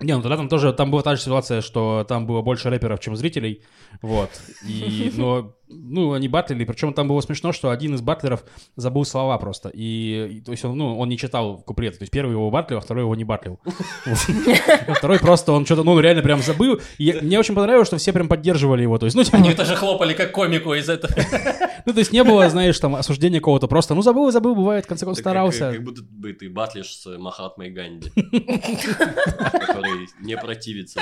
Не, 0.00 0.14
ну 0.14 0.22
тогда 0.22 0.36
там 0.36 0.48
тоже, 0.48 0.72
там 0.72 0.90
была 0.90 1.02
та 1.02 1.16
же 1.16 1.22
ситуация, 1.22 1.60
что 1.60 2.04
там 2.08 2.26
было 2.26 2.40
больше 2.42 2.70
рэперов, 2.70 3.00
чем 3.00 3.16
зрителей, 3.16 3.64
вот, 4.00 4.30
и, 4.66 5.12
но, 5.16 5.57
ну, 5.70 6.12
они 6.12 6.28
батлили, 6.28 6.64
причем 6.64 6.92
там 6.92 7.08
было 7.08 7.20
смешно, 7.20 7.52
что 7.52 7.70
один 7.70 7.94
из 7.94 8.00
батлеров 8.00 8.44
забыл 8.76 9.04
слова 9.04 9.36
просто, 9.38 9.70
и, 9.72 10.38
и, 10.38 10.40
то 10.40 10.52
есть 10.52 10.64
он, 10.64 10.76
ну, 10.76 10.98
он 10.98 11.08
не 11.08 11.18
читал 11.18 11.58
куплеты, 11.58 11.98
то 11.98 12.02
есть 12.02 12.12
первый 12.12 12.32
его 12.32 12.50
батлил, 12.50 12.78
а 12.78 12.80
второй 12.80 13.04
его 13.04 13.14
не 13.14 13.24
батлил. 13.24 13.60
Второй 14.96 15.18
просто, 15.18 15.52
он 15.52 15.64
что-то, 15.66 15.82
ну, 15.84 15.98
реально 16.00 16.22
прям 16.22 16.42
забыл, 16.42 16.80
и 16.98 17.12
мне 17.22 17.38
очень 17.38 17.54
понравилось, 17.54 17.88
что 17.88 17.98
все 17.98 18.12
прям 18.12 18.28
поддерживали 18.28 18.82
его, 18.82 18.98
то 18.98 19.06
есть, 19.06 19.16
ну, 19.16 19.24
типа, 19.24 19.38
Они 19.38 19.54
тоже 19.54 19.76
хлопали 19.76 20.14
как 20.14 20.32
комику 20.32 20.74
из 20.74 20.88
этого. 20.88 21.12
ну, 21.86 21.92
то 21.92 21.98
есть 21.98 22.12
не 22.12 22.24
было, 22.24 22.48
знаешь, 22.48 22.78
там, 22.78 22.94
осуждения 22.96 23.40
кого-то, 23.40 23.68
просто, 23.68 23.94
ну, 23.94 24.02
забыл, 24.02 24.30
забыл, 24.30 24.54
бывает, 24.54 24.84
в 24.84 24.88
конце 24.88 25.04
концов, 25.04 25.20
старался. 25.20 25.72
Как 25.72 25.84
будто 25.84 26.02
бы 26.02 26.32
ты 26.32 26.48
батлишь 26.48 26.96
с 26.96 27.18
Махатмой 27.18 27.70
Ганди, 27.70 28.10
который 28.16 30.08
не 30.20 30.36
противится 30.36 31.00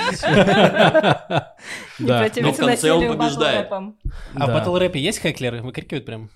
Да. 1.99 2.19
противиться 2.19 2.41
Но 2.41 2.53
в 2.53 2.57
конце 2.57 2.91
он 2.91 2.99
насилию 2.99 3.17
побеждает. 3.17 3.69
Батл 4.59 4.77
рэпе 4.77 4.99
есть 4.99 5.19
хэклеры? 5.19 5.61
Выкрикивают 5.61 6.05
прям? 6.05 6.29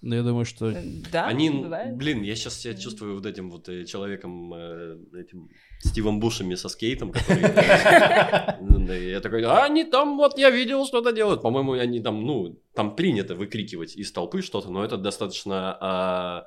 Ну, 0.00 0.14
я 0.14 0.22
думаю, 0.22 0.44
что... 0.44 0.70
Э, 0.70 0.82
Да, 1.10 1.26
Они, 1.26 1.50
бывает. 1.50 1.96
блин, 1.96 2.22
я 2.22 2.36
сейчас 2.36 2.54
себя 2.60 2.74
чувствую 2.74 3.16
вот 3.16 3.26
этим 3.26 3.50
вот 3.50 3.68
э, 3.68 3.84
человеком, 3.84 4.54
э, 4.54 4.96
этим 5.18 5.48
Стивом 5.80 6.20
Бушами 6.20 6.54
со 6.54 6.68
скейтом, 6.68 7.10
который... 7.10 7.42
Да, 8.86 8.94
Я 8.94 9.20
такой, 9.20 9.42
а 9.44 9.64
они 9.64 9.84
там, 9.84 10.16
вот 10.16 10.38
я 10.38 10.50
видел, 10.50 10.86
что-то 10.86 11.12
делают. 11.12 11.42
По-моему, 11.42 11.72
они 11.72 12.00
там, 12.00 12.24
ну, 12.24 12.60
там 12.74 12.94
принято 12.94 13.34
выкрикивать 13.34 13.96
из 13.96 14.12
толпы 14.12 14.40
что-то, 14.42 14.70
но 14.70 14.84
это 14.84 14.96
достаточно 14.98 15.76
а, 15.80 16.46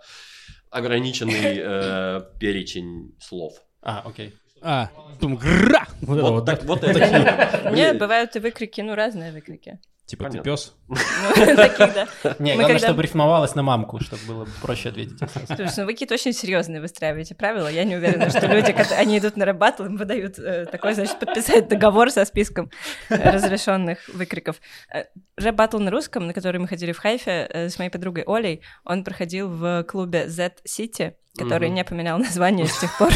ограниченный 0.69 2.21
перечень 2.39 3.15
слов. 3.19 3.61
А, 3.81 4.01
окей. 4.05 4.33
А, 4.61 4.89
там, 5.19 5.35
гра! 5.35 5.87
Вот 6.01 6.21
Вот 6.21 6.45
так, 6.45 6.63
вот 6.63 6.83
это. 6.83 7.71
Нет, 7.73 7.97
бывают 7.97 8.35
и 8.35 8.39
выкрики, 8.39 8.79
ну, 8.81 8.95
разные 8.95 9.31
выкрики. 9.33 9.79
Типа, 10.05 10.25
ты 10.25 10.41
Понятно. 10.41 10.51
пес? 10.51 10.75
Таких, 11.55 11.93
да. 11.93 12.08
Не, 12.39 12.55
главное, 12.55 12.79
чтобы 12.79 13.01
рифмовалось 13.01 13.55
на 13.55 13.63
мамку, 13.63 14.00
чтобы 14.01 14.24
было 14.27 14.48
проще 14.62 14.89
ответить. 14.89 15.17
Слушай, 15.48 15.72
ну 15.77 15.86
вы 15.86 15.93
какие-то 15.93 16.15
очень 16.15 16.34
серьезные 16.34 16.81
выстраиваете 16.81 17.34
правила. 17.34 17.67
Я 17.67 17.86
не 17.86 17.96
уверена, 17.96 18.29
что 18.29 18.46
люди, 18.48 18.74
когда 18.74 18.98
они 18.98 19.20
идут 19.20 19.38
на 19.38 19.46
рэп-баттл, 19.46 19.86
им 19.86 19.96
выдают 19.96 20.38
э, 20.38 20.65
такой, 20.65 20.96
значит, 20.96 21.17
подписать 21.20 21.70
договор 21.70 22.12
со 22.12 22.25
списком 22.25 22.70
э, 23.10 23.31
разрешенных 23.31 24.10
выкриков. 24.10 24.58
Э, 24.93 25.05
Рэп-баттл 25.38 25.79
на 25.79 25.91
русском, 25.91 26.27
на 26.27 26.34
который 26.34 26.60
мы 26.60 26.67
ходили 26.67 26.91
в 26.91 26.98
Хайфе 26.98 27.50
с 27.70 27.79
моей 27.79 27.89
подругой 27.89 28.24
Олей, 28.27 28.62
он 28.84 29.03
проходил 29.03 29.48
в 29.50 29.84
клубе 29.84 30.27
Z-City, 30.27 31.13
который 31.38 31.70
не 31.70 31.84
поменял 31.86 32.20
название 32.20 32.67
с 32.67 32.77
тех 32.79 32.98
пор. 32.98 33.12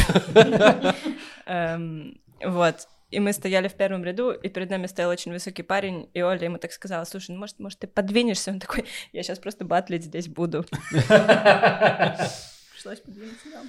Эм, 1.46 2.18
Вот. 2.42 2.88
И 3.16 3.20
мы 3.20 3.32
стояли 3.32 3.68
в 3.68 3.72
первом 3.74 4.04
ряду, 4.04 4.30
и 4.30 4.48
перед 4.50 4.68
нами 4.68 4.86
стоял 4.86 5.10
очень 5.10 5.32
высокий 5.32 5.62
парень, 5.62 6.10
и 6.12 6.20
Оля 6.20 6.44
ему 6.44 6.58
так 6.58 6.70
сказала, 6.70 7.04
слушай, 7.04 7.30
ну, 7.30 7.38
может, 7.38 7.58
может, 7.58 7.78
ты 7.78 7.86
подвинешься? 7.86 8.50
Он 8.50 8.60
такой, 8.60 8.84
я 9.12 9.22
сейчас 9.22 9.38
просто 9.38 9.64
батлить 9.64 10.04
здесь 10.04 10.28
буду. 10.28 10.66
Пришлось 12.72 13.00
подвинуться, 13.00 13.46
да. 13.52 13.62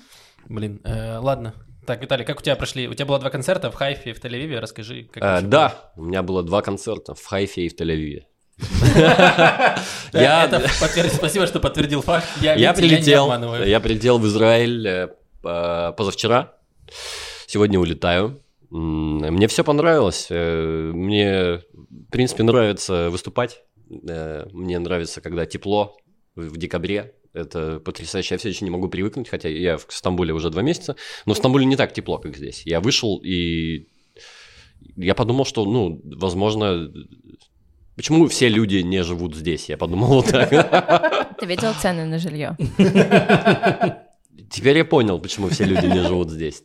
Блин, 0.50 0.82
э, 0.84 1.18
ладно. 1.20 1.54
Так, 1.86 2.01
Виталий, 2.01 2.25
как 2.25 2.39
у 2.39 2.42
тебя 2.44 2.58
прошли? 2.58 2.89
У 2.89 2.94
тебя 2.94 3.06
было 3.06 3.20
два 3.20 3.30
концерта 3.30 3.72
в 3.72 3.75
Хайфе 3.75 4.10
и 4.10 4.13
в 4.13 4.20
Тель-Авиве. 4.22 4.60
Расскажи, 4.60 5.04
как 5.13 5.24
Э, 5.24 5.42
Да, 5.42 5.92
у 5.96 6.01
меня 6.04 6.22
было 6.24 6.44
два 6.44 6.62
концерта 6.62 7.16
в 7.16 7.24
Хайфе 7.25 7.62
и 7.62 7.70
в 7.70 7.75
Тель-Авиве. 7.80 8.24
было? 8.58 9.77
Я- 10.13 10.50
Спасибо, 11.13 11.48
что 11.48 11.62
подтвердил 11.62 12.01
факт. 12.01 12.27
Я, 12.42 12.74
прилетел, 12.74 13.32
я 13.63 13.80
прилетел 13.80 14.20
в 14.20 14.27
Израиль 14.27 14.86
э, 14.88 15.08
по- 15.42 15.94
позавчера. 15.98 16.54
Сегодня 17.48 17.80
улетаю. 17.80 18.44
Мне 18.70 19.48
все 19.48 19.64
понравилось. 19.64 20.28
Э, 20.30 20.92
Мне, 20.94 21.62
в 21.74 22.12
принципе, 22.12 22.44
нравится 22.44 23.10
выступать. 23.10 23.62
Э, 24.10 24.48
Мне 24.52 24.80
нравится, 24.80 25.22
когда 25.22 25.46
тепло 25.46 25.98
в 26.36 26.50
в 26.50 26.58
декабре. 26.58 27.14
Это 27.34 27.80
потрясающе. 27.80 28.36
Я 28.36 28.38
все 28.40 28.50
еще 28.50 28.66
не 28.66 28.72
могу 28.72 28.90
привыкнуть, 28.90 29.30
хотя 29.30 29.50
я 29.50 29.78
в 29.78 29.86
Стамбуле 29.90 30.34
уже 30.34 30.50
два 30.50 30.62
месяца. 30.62 30.96
Но 31.26 31.34
в 31.34 31.38
Стамбуле 31.38 31.66
не 31.66 31.76
так 31.76 31.94
тепло, 31.94 32.18
как 32.18 32.36
здесь. 32.36 32.64
Я 32.66 32.80
вышел 32.80 33.22
и 33.24 33.88
я 34.96 35.16
подумал, 35.16 35.46
что, 35.46 35.66
ну, 35.66 36.02
возможно, 36.04 36.92
почему 37.96 38.28
все 38.28 38.50
люди 38.50 38.78
не 38.78 39.04
живут 39.04 39.36
здесь? 39.36 39.70
Я 39.70 39.78
подумал 39.78 40.08
вот 40.22 40.28
так. 40.28 40.50
Ты 41.40 41.46
видел 41.46 41.74
цены 41.80 42.06
на 42.06 42.18
жилье? 42.20 42.56
Теперь 44.50 44.78
я 44.78 44.86
понял, 44.86 45.20
почему 45.20 45.50
все 45.50 45.66
люди 45.66 45.86
не 45.86 46.02
живут 46.02 46.32
здесь. 46.32 46.64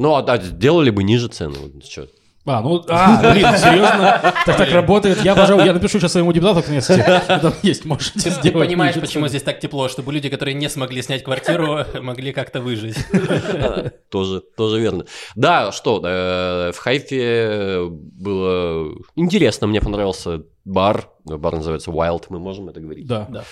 Э, 0.00 0.02
Ну, 0.02 0.14
а 0.14 0.22
да, 0.22 0.38
сделали 0.38 0.90
бы 0.90 1.02
ниже 1.04 1.28
цены. 1.28 1.58
вот 1.58 1.84
чё. 1.84 2.06
А, 2.46 2.62
ну, 2.62 2.82
а, 2.88 3.20
блин, 3.32 3.46
серьезно? 3.56 4.18
Так 4.46 4.56
так 4.56 4.72
работает. 4.72 5.22
Я, 5.22 5.36
пожалуй, 5.36 5.66
я 5.66 5.74
напишу 5.74 6.00
сейчас 6.00 6.12
своему 6.12 6.32
депутату 6.32 6.62
князь. 6.66 6.86
Там 6.86 7.52
есть, 7.62 7.84
можете 7.84 8.18
Ты 8.18 8.30
сделать. 8.30 8.66
понимаешь, 8.66 8.94
ниже 8.96 9.06
почему 9.06 9.24
цены. 9.24 9.28
здесь 9.28 9.42
так 9.42 9.60
тепло, 9.60 9.88
чтобы 9.88 10.12
люди, 10.12 10.30
которые 10.30 10.54
не 10.54 10.68
смогли 10.70 11.02
снять 11.02 11.22
квартиру, 11.22 11.84
могли 12.02 12.32
как-то 12.32 12.60
выжить. 12.62 12.96
А, 13.12 13.90
Тоже, 14.10 14.40
тоже 14.56 14.80
верно. 14.80 15.04
Да, 15.36 15.70
что, 15.70 16.00
э, 16.02 16.72
в 16.72 16.78
Хайфе 16.78 17.86
было 17.90 18.94
интересно, 19.16 19.66
мне 19.66 19.80
понравился 19.82 20.42
бар. 20.64 21.08
Бар 21.24 21.54
называется 21.56 21.90
Wild, 21.90 22.24
мы 22.30 22.38
можем 22.38 22.70
это 22.70 22.80
говорить? 22.80 23.06
Да. 23.06 23.26
Да. 23.30 23.44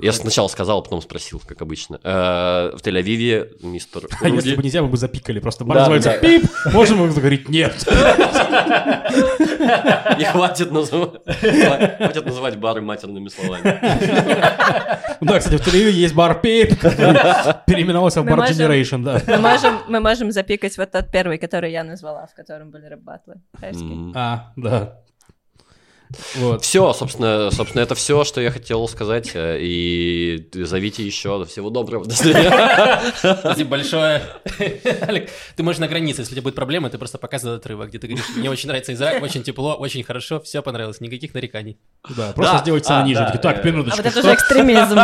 Я 0.00 0.12
сначала 0.12 0.48
сказал, 0.48 0.82
потом 0.82 1.02
спросил, 1.02 1.42
как 1.46 1.60
обычно. 1.60 2.00
Э, 2.02 2.70
В 2.74 2.80
Тель-Авиве 2.82 3.58
мистер 3.62 4.08
А 4.20 4.28
если 4.28 4.54
бы 4.54 4.62
нельзя, 4.62 4.80
мы 4.82 4.88
бы 4.88 4.96
запикали. 4.96 5.38
Просто 5.38 5.64
бар 5.64 5.76
Да, 5.76 5.80
называется 5.80 6.10
да. 6.10 6.18
пип. 6.18 6.44
Можем 6.72 6.98
мы 6.98 7.08
говорить 7.12 7.48
нет. 7.48 7.74
Не 10.18 10.24
хватит 10.24 10.70
называть, 10.72 11.22
хватит 11.24 12.26
называть 12.26 12.56
бары 12.56 12.80
матерными 12.80 13.28
словами. 13.28 13.62
Да, 15.20 15.38
кстати, 15.38 15.56
в 15.56 15.66
Тель-Авиве 15.66 15.90
есть 15.90 16.14
бар 16.14 16.40
пип, 16.40 16.70
переименовался 17.66 18.22
в 18.22 18.24
бар 18.24 18.40
Generation, 18.50 19.02
да. 19.04 19.20
Мы 19.26 19.38
можем, 19.38 19.78
мы 19.88 20.00
можем 20.00 20.32
запикать 20.32 20.76
вот 20.78 20.90
тот 20.90 21.10
первый, 21.12 21.38
который 21.38 21.70
я 21.70 21.84
назвала, 21.84 22.26
в 22.26 22.34
котором 22.34 22.70
были. 22.70 22.82
М. 23.62 24.12
А, 24.16 24.52
да. 24.56 24.98
Вот. 26.36 26.62
Все, 26.62 26.92
собственно, 26.92 27.50
собственно, 27.50 27.82
это 27.82 27.94
все, 27.94 28.24
что 28.24 28.40
я 28.40 28.50
хотел 28.50 28.86
сказать. 28.88 29.30
э, 29.34 29.58
И 29.60 30.48
зовите 30.52 31.04
еще. 31.04 31.44
Всего 31.46 31.70
доброго. 31.70 32.04
До 32.04 32.14
свидания. 32.14 33.00
Спасибо 33.40 33.70
большое. 33.70 34.22
Алик, 35.08 35.30
ты 35.56 35.62
можешь 35.62 35.78
на 35.80 35.88
границе, 35.88 36.22
если 36.22 36.32
у 36.32 36.36
тебя 36.36 36.42
будет 36.42 36.54
проблема, 36.54 36.90
ты 36.90 36.98
просто 36.98 37.18
показывай 37.18 37.54
этот 37.54 37.64
отрывок, 37.66 37.88
где 37.88 37.98
ты 37.98 38.06
говоришь, 38.08 38.26
мне 38.36 38.50
очень 38.50 38.68
нравится 38.68 38.92
Израиль, 38.92 39.22
очень 39.22 39.42
тепло, 39.42 39.74
очень 39.74 40.02
хорошо, 40.02 40.40
все 40.40 40.62
понравилось, 40.62 41.00
никаких 41.00 41.34
нареканий. 41.34 41.78
Да, 42.16 42.32
просто 42.32 42.58
сделать 42.58 42.84
цены 42.84 43.02
А, 43.02 43.06
ниже. 43.06 43.38
Так, 43.42 43.64
А 43.64 43.66
минуточку. 43.68 43.98
вот 44.02 44.06
это 44.06 44.18
уже 44.18 44.34
экстремизм. 44.34 44.98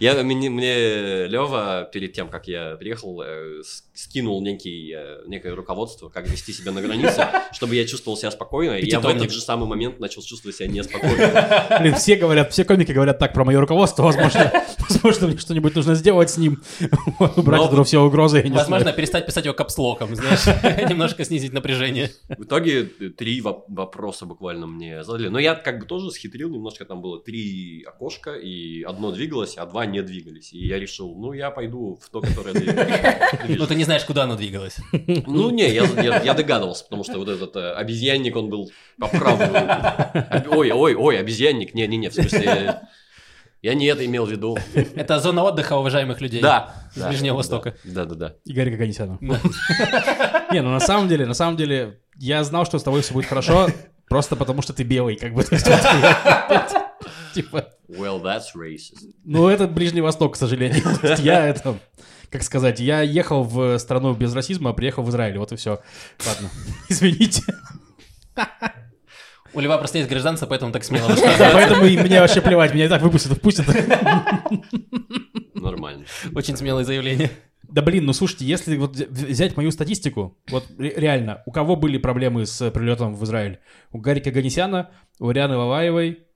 Я, 0.00 0.14
мне, 0.22 0.50
мне 0.50 1.26
Лева 1.26 1.88
перед 1.92 2.12
тем, 2.12 2.28
как 2.28 2.46
я 2.48 2.76
приехал, 2.76 3.22
э, 3.22 3.62
скинул 3.94 4.42
некий, 4.42 4.92
э, 4.94 5.22
некое 5.26 5.54
руководство, 5.54 6.08
как 6.08 6.28
вести 6.28 6.52
себя 6.52 6.72
на 6.72 6.82
границе, 6.82 7.28
чтобы 7.52 7.74
я 7.76 7.86
чувствовал 7.86 8.16
себя 8.18 8.30
спокойно. 8.30 8.72
И 8.74 8.88
я 8.90 9.00
в 9.00 9.06
этот 9.06 9.30
же 9.32 9.40
самый 9.40 9.66
момент 9.68 10.00
начал 10.00 10.11
чувствовать 10.20 10.56
себя 10.56 10.68
неспокойно. 10.68 11.76
Блин, 11.80 11.94
все 11.94 12.16
говорят, 12.16 12.52
все 12.52 12.64
комики 12.64 12.92
говорят 12.92 13.18
так 13.18 13.32
про 13.32 13.44
мое 13.44 13.58
руководство. 13.60 14.02
Возможно, 14.02 14.52
возможно 14.88 15.28
мне 15.28 15.38
что-нибудь 15.38 15.74
нужно 15.74 15.94
сделать 15.94 16.28
с 16.30 16.36
ним. 16.36 16.62
Убрать 17.18 17.60
Но- 17.60 17.64
от 17.66 17.72
него 17.72 17.84
все 17.84 18.00
угрозы. 18.00 18.44
Возможно, 18.50 18.92
перестать 18.92 19.24
писать 19.26 19.44
его 19.44 19.54
капслоком, 19.54 20.14
знаешь, 20.14 20.44
немножко 20.90 21.24
снизить 21.24 21.52
напряжение. 21.52 22.10
В 22.28 22.42
итоге 22.44 22.90
э, 23.00 23.08
три 23.08 23.40
воп- 23.40 23.64
вопроса 23.68 24.26
буквально 24.26 24.66
мне 24.66 25.04
задали. 25.04 25.28
Но 25.28 25.38
я 25.38 25.54
как 25.54 25.78
бы 25.80 25.86
тоже 25.86 26.10
схитрил 26.10 26.50
немножко. 26.50 26.84
Там 26.84 27.00
было 27.00 27.20
три 27.22 27.84
окошка, 27.84 28.32
и 28.34 28.82
одно 28.82 29.12
двигалось, 29.12 29.56
а 29.56 29.64
два 29.66 29.86
не 29.86 30.02
двигались. 30.02 30.52
И 30.52 30.66
я 30.66 30.78
решил, 30.78 31.14
ну, 31.16 31.32
я 31.32 31.50
пойду 31.50 31.98
в 32.02 32.10
то, 32.10 32.20
которое 32.20 32.52
Ну, 32.54 32.60
движется. 33.46 33.66
ты 33.68 33.74
не 33.76 33.84
знаешь, 33.84 34.04
куда 34.04 34.24
оно 34.24 34.36
двигалось. 34.36 34.76
Ну, 35.26 35.50
не, 35.50 35.68
я, 35.72 35.84
я- 35.84 36.22
я 36.22 36.34
догадывался, 36.34 36.84
потому 36.84 37.04
что 37.04 37.18
вот 37.18 37.28
этот 37.28 37.54
э, 37.56 37.72
обезьянник, 37.72 38.36
он 38.36 38.48
был 38.48 38.70
по 38.98 39.06
правую. 39.08 39.48
Ой, 40.50 40.70
ой, 40.70 40.94
ой, 40.94 41.18
обезьянник. 41.18 41.74
Не-не-не, 41.74 42.08
в 42.10 42.14
смысле... 42.14 42.80
Я 43.62 43.74
не 43.74 43.86
это 43.86 44.04
имел 44.04 44.26
в 44.26 44.30
виду. 44.30 44.58
Это 44.74 45.20
зона 45.20 45.44
отдыха 45.44 45.74
уважаемых 45.74 46.20
людей. 46.20 46.42
Да. 46.42 46.74
С 46.94 46.98
да, 46.98 47.08
Ближнего 47.08 47.34
да, 47.34 47.36
Востока. 47.36 47.76
Да, 47.84 48.04
да, 48.04 48.14
да. 48.16 48.34
Игорь 48.44 48.70
Гаганисяну. 48.70 49.18
Не, 50.52 50.62
ну 50.62 50.70
на 50.70 50.80
самом 50.80 51.06
деле, 51.06 51.26
на 51.26 51.34
самом 51.34 51.56
деле, 51.56 52.00
я 52.16 52.42
знал, 52.42 52.66
что 52.66 52.80
с 52.80 52.82
тобой 52.82 53.02
все 53.02 53.14
будет 53.14 53.26
хорошо, 53.26 53.68
просто 54.08 54.34
потому 54.34 54.62
что 54.62 54.72
ты 54.72 54.82
белый, 54.82 55.14
как 55.14 55.32
бы. 55.32 55.44
Типа, 57.34 57.68
Well, 57.88 58.20
that's 58.20 58.54
racist. 58.56 59.12
ну 59.24 59.48
это 59.48 59.68
Ближний 59.68 60.00
Восток, 60.00 60.34
к 60.34 60.36
сожалению. 60.36 60.82
Я 61.18 61.46
это, 61.46 61.78
как 62.30 62.42
сказать, 62.42 62.80
я 62.80 63.02
ехал 63.02 63.44
в 63.44 63.78
страну 63.78 64.12
без 64.14 64.34
расизма, 64.34 64.70
а 64.70 64.72
приехал 64.72 65.04
в 65.04 65.10
Израиль, 65.10 65.38
вот 65.38 65.52
и 65.52 65.56
все. 65.56 65.80
Ладно, 66.26 66.50
извините. 66.88 67.42
У 69.54 69.60
Льва 69.60 69.78
просто 69.78 69.98
есть 69.98 70.10
гражданство, 70.10 70.46
поэтому 70.46 70.72
так 70.72 70.82
смело. 70.84 71.08
Поэтому 71.52 71.84
и 71.84 71.96
мне 71.98 72.20
вообще 72.20 72.40
плевать, 72.40 72.72
меня 72.74 72.86
и 72.86 72.88
так 72.88 73.02
выпустят, 73.02 73.32
впустят. 73.32 73.66
Нормально. 75.54 76.04
Очень 76.34 76.56
смелое 76.56 76.84
заявление. 76.84 77.30
Да 77.68 77.80
блин, 77.82 78.04
ну 78.04 78.12
слушайте, 78.12 78.44
если 78.44 78.76
вот 78.76 78.94
взя- 78.96 79.08
взять 79.08 79.56
мою 79.56 79.70
статистику, 79.70 80.38
вот 80.50 80.66
ре- 80.78 80.92
реально, 80.96 81.42
у 81.46 81.52
кого 81.52 81.74
были 81.76 81.96
проблемы 81.96 82.44
с 82.44 82.70
прилетом 82.70 83.14
в 83.14 83.24
Израиль? 83.24 83.60
У 83.92 83.98
Гарика 83.98 84.30
Ганесяна, 84.30 84.90
у 85.18 85.30
Рианы 85.30 85.56
Ваваевой, 85.56 86.26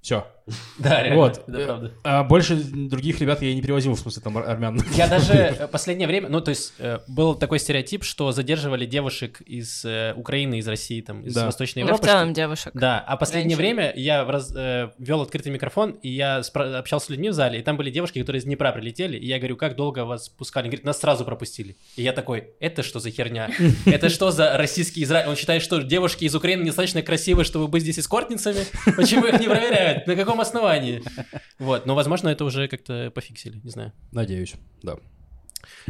все. 0.00 0.26
Да, 0.78 1.02
реально, 1.02 1.16
Вот. 1.16 1.44
это 1.48 1.64
правда. 1.66 1.92
А 2.04 2.24
больше 2.24 2.54
других 2.56 3.20
ребят 3.20 3.42
я 3.42 3.54
не 3.54 3.62
перевозил, 3.62 3.94
в 3.94 3.98
смысле, 4.00 4.22
там 4.22 4.38
ар- 4.38 4.48
армян. 4.48 4.80
Я 4.94 5.08
даже 5.08 5.32
э, 5.58 5.66
последнее 5.68 6.06
время, 6.08 6.28
ну, 6.28 6.40
то 6.40 6.50
есть, 6.50 6.72
э, 6.78 6.98
был 7.08 7.34
такой 7.34 7.58
стереотип, 7.58 8.04
что 8.04 8.32
задерживали 8.32 8.86
девушек 8.86 9.40
из 9.42 9.84
э, 9.84 10.12
Украины, 10.16 10.58
из 10.58 10.68
России, 10.68 11.00
там, 11.00 11.22
из 11.22 11.34
Да. 11.34 11.46
Восточной 11.46 11.82
Ну, 11.82 11.86
в 11.86 11.90
Европы. 11.90 12.06
целом 12.06 12.32
девушек. 12.32 12.72
Да, 12.74 13.00
а 13.06 13.16
последнее 13.16 13.56
Женщин. 13.56 13.76
время 13.76 13.92
я 13.96 14.24
в 14.24 14.30
раз- 14.30 14.52
э, 14.54 14.90
вел 14.98 15.20
открытый 15.22 15.52
микрофон, 15.52 15.92
и 16.02 16.08
я 16.10 16.40
спра- 16.40 16.76
общался 16.76 17.06
с 17.06 17.08
людьми 17.10 17.30
в 17.30 17.32
зале, 17.32 17.58
и 17.58 17.62
там 17.62 17.76
были 17.76 17.90
девушки, 17.90 18.18
которые 18.20 18.40
из 18.40 18.44
Днепра 18.44 18.70
прилетели, 18.72 19.16
и 19.16 19.26
я 19.26 19.38
говорю, 19.38 19.56
как 19.56 19.76
долго 19.76 20.04
вас 20.04 20.28
пускали? 20.28 20.64
Они 20.64 20.70
говорят, 20.70 20.84
нас 20.86 20.98
сразу 21.00 21.24
пропустили. 21.24 21.76
И 21.96 22.02
я 22.02 22.12
такой, 22.12 22.50
это 22.60 22.82
что 22.82 23.00
за 23.00 23.10
херня? 23.10 23.50
Это 23.86 24.08
что 24.08 24.30
за 24.30 24.56
российский 24.56 25.02
Израиль? 25.02 25.28
Он 25.28 25.36
считает, 25.36 25.62
что 25.62 25.80
девушки 25.80 26.24
из 26.24 26.34
Украины 26.34 26.62
недостаточно 26.62 27.02
красивые, 27.02 27.44
чтобы 27.44 27.68
быть 27.68 27.82
здесь 27.82 27.98
эскортницами? 27.98 28.60
Почему 28.96 29.26
их 29.26 29.40
не 29.40 29.46
проверяют? 29.48 30.06
На 30.06 30.14
каком 30.16 30.37
основании? 30.40 31.02
Вот, 31.58 31.86
но, 31.86 31.96
возможно, 31.96 32.28
это 32.28 32.44
уже 32.44 32.68
как-то 32.68 33.10
пофиксили, 33.12 33.60
не 33.64 33.70
знаю. 33.70 33.92
Надеюсь, 34.12 34.54
да. 34.82 34.96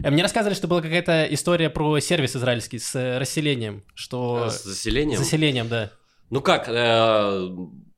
Э, 0.02 0.10
Мне 0.10 0.22
рассказывали, 0.22 0.54
что 0.54 0.66
была 0.66 0.80
какая-то 0.80 1.26
история 1.30 1.68
про 1.70 1.98
сервис 2.00 2.34
израильский 2.36 2.78
с 2.78 2.94
э, 2.94 3.18
расселением, 3.18 3.84
что... 3.94 4.44
А 4.44 4.50
С 4.50 4.64
заселением? 4.64 5.18
Заселением, 5.18 5.68
да. 5.68 5.90
Ну 6.30 6.40
как, 6.40 6.68
э, 6.68 7.50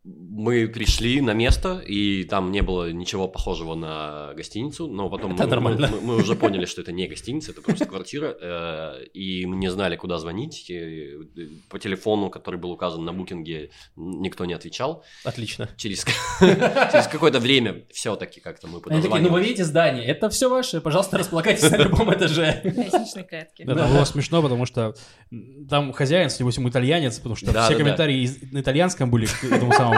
мы 0.02 0.66
пришли 0.66 1.20
на 1.20 1.34
место, 1.34 1.78
и 1.86 2.24
там 2.24 2.50
не 2.52 2.62
было 2.62 2.90
ничего 2.90 3.28
похожего 3.28 3.74
на 3.74 4.32
гостиницу, 4.34 4.86
но 4.86 5.10
потом 5.10 5.34
Это 5.34 5.44
мы, 5.44 5.50
нормально. 5.50 5.88
мы- 5.88 6.00
мы 6.00 6.16
уже 6.16 6.36
поняли, 6.36 6.64
что 6.64 6.80
это 6.80 6.90
не 6.90 7.06
гостиница, 7.06 7.50
это 7.50 7.60
просто 7.60 7.84
квартира, 7.84 8.34
э, 8.40 9.04
и 9.12 9.44
мы 9.44 9.56
не 9.56 9.70
знали, 9.70 9.96
куда 9.96 10.18
звонить. 10.18 10.70
и 10.70 11.18
По 11.68 11.78
телефону, 11.78 12.30
который 12.30 12.58
был 12.58 12.70
указан 12.70 13.04
на 13.04 13.12
букинге, 13.12 13.70
никто 13.96 14.46
не 14.46 14.54
отвечал. 14.54 15.04
Отлично. 15.22 15.68
Через, 15.76 16.06
через 16.40 17.06
какое-то 17.06 17.38
время 17.38 17.82
все-таки 17.92 18.40
как-то 18.40 18.68
мы 18.68 18.80
Они 18.86 19.02
такие, 19.02 19.20
ну 19.20 19.28
вы 19.28 19.42
видите 19.42 19.64
здание, 19.64 20.06
это 20.06 20.30
все 20.30 20.48
ваше, 20.48 20.80
пожалуйста, 20.80 21.18
располагайтесь 21.18 21.70
на 21.70 21.76
любом 21.76 22.12
этаже. 22.14 22.62
Лестничной 22.64 23.24
клетки. 23.24 23.62
Это 23.64 23.74
было 23.74 24.04
смешно, 24.04 24.40
потому 24.40 24.64
что 24.64 24.94
там 25.68 25.92
хозяин, 25.92 26.30
с 26.30 26.40
ним 26.40 26.68
итальянец, 26.70 27.18
потому 27.18 27.36
что 27.36 27.52
все 27.52 27.76
комментарии 27.76 28.30
на 28.50 28.60
итальянском 28.60 29.10
были 29.10 29.26
к 29.26 29.44
этому 29.44 29.72
самому. 29.72 29.89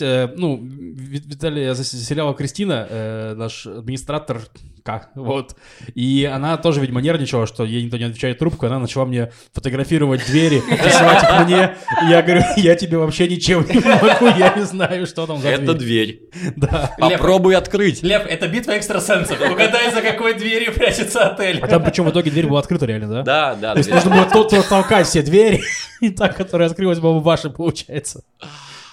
Э, 0.00 0.28
Ну, 0.36 0.58
Ви- 0.62 1.22
Виталия 1.26 1.72
зас- 1.72 1.96
заселяла 1.96 2.34
Кристина, 2.34 2.86
э, 2.88 3.34
наш 3.36 3.66
администратор, 3.66 4.40
как, 4.82 5.10
вот. 5.16 5.56
И 5.94 6.28
она 6.32 6.56
тоже, 6.56 6.80
видимо, 6.80 7.00
нервничала, 7.00 7.46
что 7.46 7.64
ей 7.64 7.82
никто 7.84 7.96
не 7.96 8.04
отвечает 8.04 8.38
трубку. 8.38 8.66
Она 8.66 8.78
начала 8.78 9.04
мне 9.04 9.32
фотографировать 9.52 10.24
двери, 10.26 10.62
рисовать 10.70 11.22
их 11.24 11.44
мне. 11.46 11.76
Я 12.08 12.22
говорю, 12.22 12.42
я 12.56 12.74
тебе 12.76 12.98
вообще 12.98 13.26
ничем 13.28 13.66
не 13.68 13.80
могу, 13.80 14.26
я 14.38 14.54
не 14.56 14.64
знаю, 14.64 15.06
что 15.06 15.26
там 15.26 15.38
за 15.38 15.48
Это 15.48 15.74
дверь. 15.74 16.20
дверь. 16.32 16.52
Да. 16.56 16.94
Лев, 16.98 17.18
Попробуй 17.18 17.56
открыть. 17.56 18.02
Лев, 18.02 18.24
это 18.28 18.46
битва 18.48 18.72
экстрасенсов. 18.76 19.40
Угадай, 19.40 19.90
за 19.92 20.02
какой 20.02 20.34
дверью 20.34 20.72
прячется 20.72 21.30
отель. 21.30 21.58
А 21.60 21.66
там 21.66 21.82
причем 21.82 22.04
в 22.04 22.10
итоге 22.10 22.30
дверь 22.30 22.46
была 22.46 22.60
открыта 22.60 22.86
реально, 22.86 23.08
да? 23.08 23.22
Да, 23.22 23.54
да. 23.54 23.72
То 23.72 23.78
есть 23.78 23.90
дверь. 23.90 24.04
нужно 24.04 24.24
было 24.30 24.44
тут 24.44 24.68
толкать 24.68 25.06
все 25.08 25.22
двери, 25.22 25.62
и 26.00 26.10
та, 26.10 26.28
которая 26.28 26.68
открылась, 26.68 26.98
по-моему, 26.98 27.20
ваша, 27.20 27.50
получается. 27.50 28.22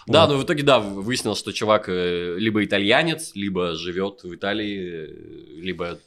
Да, 0.07 0.27
но 0.27 0.37
в 0.37 0.43
итоге, 0.43 0.63
да, 0.63 0.79
выяснилось, 0.79 1.39
что 1.39 1.53
чувак 1.53 1.87
э, 1.87 2.35
либо 2.37 2.63
итальянец, 2.63 3.31
либо 3.35 3.75
живет 3.75 4.23
в 4.23 4.35
Италии, 4.35 5.07
э, 5.07 5.61
либо 5.61 5.99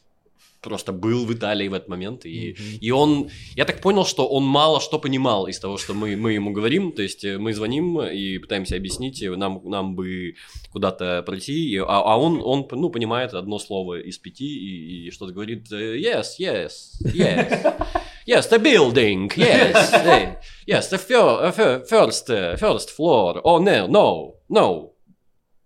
просто 0.60 0.92
был 0.92 1.24
в 1.24 1.32
Италии 1.32 1.68
в 1.68 1.74
этот 1.74 1.88
момент. 1.88 2.26
И, 2.26 2.56
и 2.80 2.90
он, 2.90 3.30
я 3.54 3.64
так 3.64 3.80
понял, 3.80 4.04
что 4.04 4.26
он 4.26 4.44
мало 4.44 4.80
что 4.80 4.98
понимал 4.98 5.46
из 5.46 5.60
того, 5.60 5.78
что 5.78 5.94
мы, 5.94 6.16
мы 6.16 6.32
ему 6.32 6.52
говорим. 6.52 6.92
То 6.92 7.02
есть 7.02 7.24
э, 7.24 7.38
мы 7.38 7.54
звоним 7.54 8.00
и 8.00 8.38
пытаемся 8.38 8.76
объяснить, 8.76 9.22
нам, 9.22 9.60
нам 9.64 9.94
бы 9.94 10.34
куда-то 10.72 11.22
пройти, 11.22 11.78
а, 11.78 11.84
а 11.86 12.16
он, 12.18 12.40
он, 12.44 12.66
ну, 12.70 12.90
понимает 12.90 13.34
одно 13.34 13.58
слово 13.58 14.00
из 14.00 14.18
пяти 14.18 14.46
и, 14.46 15.06
и 15.06 15.10
что-то 15.10 15.32
говорит 15.32 15.70
yes, 15.70 16.38
yes, 16.40 16.70
yes. 17.14 17.74
Yes, 18.26 18.48
the 18.48 18.58
building. 18.58 19.30
Yes, 19.36 19.92
eh, 19.92 20.34
yes, 20.66 20.88
the 20.90 20.98
fir- 20.98 21.46
uh, 21.46 21.52
fir- 21.52 21.84
first, 21.88 22.28
uh, 22.28 22.56
first 22.56 22.90
floor. 22.90 23.40
Oh 23.44 23.58
no, 23.60 23.86
no, 23.86 24.34
no. 24.48 24.92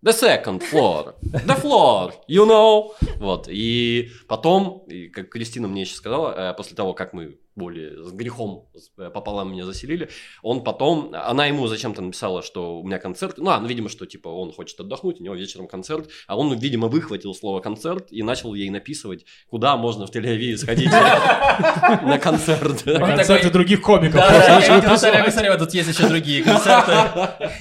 The 0.03 0.13
second 0.13 0.63
floor. 0.63 1.15
The 1.23 1.55
floor, 1.57 2.13
you 2.29 2.47
know. 2.47 2.93
Вот. 3.19 3.49
И 3.49 4.11
потом, 4.29 4.85
и 4.89 5.09
как 5.09 5.29
Кристина 5.31 5.69
мне 5.69 5.83
еще 5.83 5.95
сказала, 5.95 6.33
э, 6.53 6.55
после 6.55 6.75
того, 6.77 6.95
как 6.95 7.13
мы 7.13 7.39
более 7.61 8.03
с 8.05 8.13
грехом 8.13 8.69
э, 8.99 9.11
пополам 9.11 9.53
меня 9.53 9.67
заселили, 9.67 10.09
он 10.43 10.65
потом, 10.65 11.13
она 11.15 11.47
ему 11.47 11.67
зачем-то 11.67 12.03
написала, 12.03 12.43
что 12.43 12.81
у 12.81 12.85
меня 12.85 12.99
концерт, 12.99 13.39
ну, 13.39 13.51
а, 13.51 13.61
ну, 13.61 13.69
видимо, 13.69 13.89
что, 13.89 14.07
типа, 14.07 14.29
он 14.29 14.53
хочет 14.53 14.81
отдохнуть, 14.81 15.21
у 15.21 15.23
него 15.23 15.35
вечером 15.35 15.69
концерт, 15.69 16.09
а 16.27 16.37
он, 16.37 16.53
видимо, 16.59 16.89
выхватил 16.89 17.35
слово 17.35 17.61
концерт 17.61 18.09
и 18.11 18.23
начал 18.23 18.55
ей 18.55 18.71
написывать, 18.71 19.27
куда 19.49 19.77
можно 19.77 20.07
в 20.07 20.11
Тель-Авиве 20.11 20.57
сходить 20.57 20.91
на 22.03 22.19
концерт. 22.19 22.83
Он 22.87 23.17
Концерты 23.17 23.51
других 23.51 23.83
комиков. 23.83 24.21
Саня 24.25 25.23
Косарева, 25.25 25.59
тут 25.59 25.75
есть 25.75 25.89
еще 25.91 26.09
другие 26.09 26.43
концерты. 26.43 26.93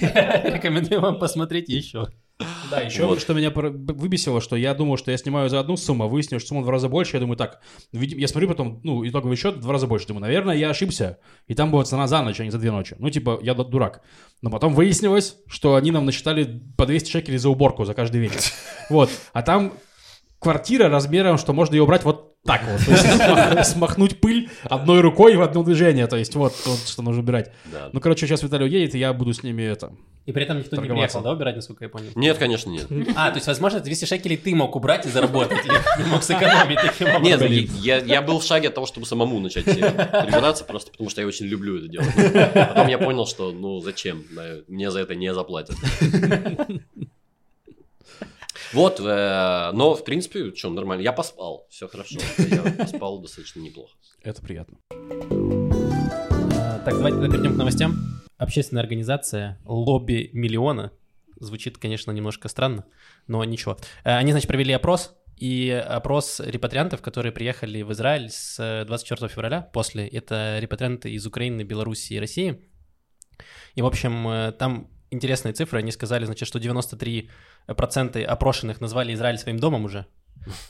Рекомендую 0.54 1.00
вам 1.00 1.18
посмотреть 1.18 1.68
еще. 1.68 2.08
Да, 2.70 2.80
еще 2.80 3.04
Вот. 3.06 3.20
что 3.20 3.34
меня 3.34 3.50
выбесило, 3.50 4.40
что 4.40 4.56
я 4.56 4.74
думал, 4.74 4.96
что 4.96 5.10
я 5.10 5.16
снимаю 5.18 5.48
за 5.48 5.60
одну 5.60 5.76
сумму, 5.76 6.04
а 6.04 6.06
выяснилось, 6.08 6.42
что 6.42 6.50
сумма 6.50 6.60
в 6.60 6.64
два 6.64 6.72
раза 6.72 6.88
больше. 6.88 7.16
Я 7.16 7.20
думаю, 7.20 7.36
так, 7.36 7.60
я 7.92 8.28
смотрю 8.28 8.48
потом, 8.48 8.80
ну, 8.82 9.06
итоговый 9.06 9.36
счет 9.36 9.56
в 9.56 9.60
два 9.60 9.72
раза 9.72 9.86
больше. 9.86 10.06
Думаю, 10.06 10.22
наверное, 10.22 10.56
я 10.56 10.70
ошибся. 10.70 11.18
И 11.48 11.54
там 11.54 11.70
была 11.70 11.84
цена 11.84 12.06
за 12.06 12.22
ночь, 12.22 12.40
а 12.40 12.44
не 12.44 12.50
за 12.50 12.58
две 12.58 12.70
ночи. 12.70 12.96
Ну, 12.98 13.10
типа, 13.10 13.38
я 13.42 13.54
ду- 13.54 13.64
дурак. 13.64 14.02
Но 14.42 14.50
потом 14.50 14.74
выяснилось, 14.74 15.36
что 15.48 15.74
они 15.74 15.90
нам 15.90 16.06
насчитали 16.06 16.62
по 16.76 16.86
200 16.86 17.10
шекелей 17.10 17.38
за 17.38 17.48
уборку 17.50 17.84
за 17.84 17.94
каждый 17.94 18.20
вечер. 18.20 18.40
Вот. 18.90 19.08
А 19.32 19.42
там 19.42 19.72
квартира 20.40 20.88
размером, 20.88 21.38
что 21.38 21.52
можно 21.52 21.74
ее 21.74 21.82
убрать 21.82 22.04
вот 22.04 22.30
так 22.44 22.62
вот. 22.66 22.84
То 22.84 22.90
есть 22.90 23.04
смах- 23.04 23.64
смахнуть 23.64 24.20
пыль 24.20 24.48
одной 24.64 25.00
рукой 25.02 25.36
в 25.36 25.42
одно 25.42 25.62
движение. 25.62 26.06
То 26.06 26.16
есть 26.16 26.34
вот, 26.34 26.54
вот 26.64 26.78
что 26.78 27.02
нужно 27.02 27.22
убирать. 27.22 27.52
Да. 27.66 27.90
Ну, 27.92 28.00
короче, 28.00 28.26
сейчас 28.26 28.42
Виталий 28.42 28.64
уедет, 28.64 28.94
и 28.94 28.98
я 28.98 29.12
буду 29.12 29.32
с 29.32 29.42
ними 29.42 29.62
это... 29.62 29.92
И 30.26 30.32
при 30.32 30.44
этом 30.44 30.58
никто 30.58 30.76
не 30.76 30.88
приехал, 30.88 31.22
да, 31.22 31.32
убирать, 31.32 31.56
насколько 31.56 31.84
я 31.84 31.88
понял? 31.88 32.10
Нет, 32.14 32.38
конечно, 32.38 32.70
нет. 32.70 32.86
А, 33.16 33.30
то 33.30 33.36
есть, 33.36 33.46
возможно, 33.46 33.80
200 33.80 34.04
шекелей 34.04 34.36
ты 34.36 34.54
мог 34.54 34.76
убрать 34.76 35.06
и 35.06 35.08
заработать, 35.08 35.58
и 35.66 36.02
мог 36.04 36.22
сэкономить 36.22 36.78
таким 36.80 37.08
образом. 37.16 37.50
Нет, 37.50 37.70
я, 37.80 37.96
я 37.98 38.22
был 38.22 38.38
в 38.38 38.44
шаге 38.44 38.68
от 38.68 38.74
того, 38.74 38.86
чтобы 38.86 39.06
самому 39.06 39.40
начать 39.40 39.66
э, 39.66 39.72
прибираться, 39.72 40.64
просто 40.64 40.92
потому 40.92 41.10
что 41.10 41.20
я 41.20 41.26
очень 41.26 41.46
люблю 41.46 41.78
это 41.78 41.88
делать. 41.88 42.08
Потом 42.54 42.86
я 42.88 42.98
понял, 42.98 43.26
что, 43.26 43.50
ну, 43.50 43.80
зачем? 43.80 44.24
Мне 44.68 44.90
за 44.90 45.00
это 45.00 45.14
не 45.14 45.32
заплатят. 45.34 45.76
Вот, 48.72 49.00
э, 49.00 49.70
но, 49.72 49.94
в 49.94 50.04
принципе, 50.04 50.54
что, 50.54 50.70
нормально. 50.70 51.02
Я 51.02 51.12
поспал, 51.12 51.66
все 51.70 51.88
хорошо. 51.88 52.20
Я 52.38 52.62
поспал 52.78 53.20
достаточно 53.20 53.60
неплохо. 53.60 53.92
Это 54.22 54.40
приятно. 54.40 54.78
А, 54.92 56.78
Так, 56.84 56.94
давайте 56.94 57.18
перейдем 57.18 57.54
к 57.54 57.56
новостям. 57.56 57.96
Общественная 58.38 58.82
организация 58.82 59.58
«Лобби 59.64 60.30
миллиона». 60.32 60.92
Звучит, 61.40 61.78
конечно, 61.78 62.12
немножко 62.12 62.48
странно, 62.48 62.84
но 63.26 63.42
ничего. 63.44 63.76
Э, 64.04 64.16
Они, 64.16 64.30
значит, 64.30 64.46
провели 64.46 64.72
опрос, 64.72 65.14
и 65.36 65.70
опрос 65.70 66.38
репатриантов, 66.40 67.00
которые 67.00 67.32
приехали 67.32 67.82
в 67.82 67.90
Израиль 67.92 68.28
с 68.30 68.60
э, 68.60 68.84
24 68.84 69.28
февраля 69.28 69.62
после. 69.62 70.06
Это 70.06 70.58
репатрианты 70.60 71.10
из 71.10 71.26
Украины, 71.26 71.62
Белоруссии 71.62 72.14
и 72.14 72.20
России. 72.20 72.60
И, 73.74 73.82
в 73.82 73.86
общем, 73.86 74.28
э, 74.28 74.52
там 74.52 74.90
интересные 75.10 75.54
цифры. 75.54 75.78
Они 75.78 75.92
сказали, 75.92 76.24
значит, 76.26 76.46
что 76.46 76.58
93% 76.58 77.30
опрошенных 77.70 78.80
назвали 78.80 79.14
Израиль 79.14 79.38
своим 79.38 79.58
домом 79.58 79.84
уже. 79.84 80.06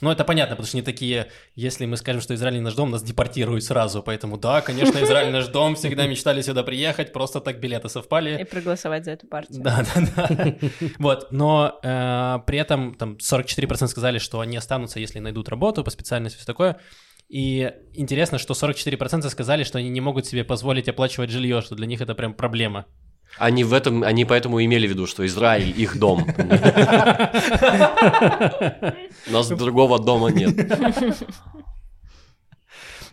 Ну, 0.01 0.11
это 0.11 0.25
понятно, 0.25 0.55
потому 0.55 0.67
что 0.67 0.77
они 0.77 0.83
такие, 0.83 1.27
если 1.55 1.85
мы 1.85 1.95
скажем, 1.97 2.21
что 2.21 2.33
Израиль 2.35 2.55
не 2.55 2.61
наш 2.61 2.73
дом, 2.73 2.91
нас 2.91 3.03
депортируют 3.03 3.63
сразу. 3.63 4.03
Поэтому, 4.03 4.37
да, 4.37 4.61
конечно, 4.61 5.01
Израиль 5.01 5.31
наш 5.31 5.47
дом, 5.47 5.75
всегда 5.75 6.07
мечтали 6.07 6.41
сюда 6.41 6.63
приехать, 6.63 7.13
просто 7.13 7.39
так 7.39 7.59
билеты 7.59 7.87
И 7.87 7.89
совпали. 7.89 8.43
проголосовать 8.43 9.05
за 9.05 9.11
эту 9.11 9.27
партию. 9.27 9.61
Да, 9.63 9.85
да, 9.95 10.27
да. 10.27 10.55
Вот, 10.99 11.31
но 11.31 11.79
э, 11.83 12.39
при 12.45 12.57
этом 12.59 12.95
там 12.95 13.17
44% 13.17 13.87
сказали, 13.87 14.17
что 14.19 14.39
они 14.41 14.57
останутся, 14.57 14.99
если 14.99 15.19
найдут 15.19 15.49
работу 15.49 15.83
по 15.83 15.89
специальности, 15.89 16.37
все 16.37 16.45
такое. 16.45 16.77
И 17.29 17.71
интересно, 17.93 18.37
что 18.39 18.53
44% 18.53 19.29
сказали, 19.29 19.63
что 19.63 19.77
они 19.77 19.89
не 19.89 20.01
могут 20.01 20.25
себе 20.25 20.43
позволить 20.43 20.89
оплачивать 20.89 21.29
жилье, 21.29 21.61
что 21.61 21.75
для 21.75 21.87
них 21.87 22.01
это 22.01 22.13
прям 22.13 22.33
проблема. 22.33 22.85
Они 23.37 23.63
в 23.63 23.73
этом, 23.73 24.03
они 24.03 24.25
поэтому 24.25 24.63
имели 24.63 24.87
в 24.87 24.91
виду, 24.91 25.07
что 25.07 25.25
Израиль 25.25 25.73
их 25.75 25.97
дом. 25.97 26.21
У 29.27 29.31
нас 29.31 29.47
другого 29.49 29.99
дома 29.99 30.29
нет. 30.29 30.55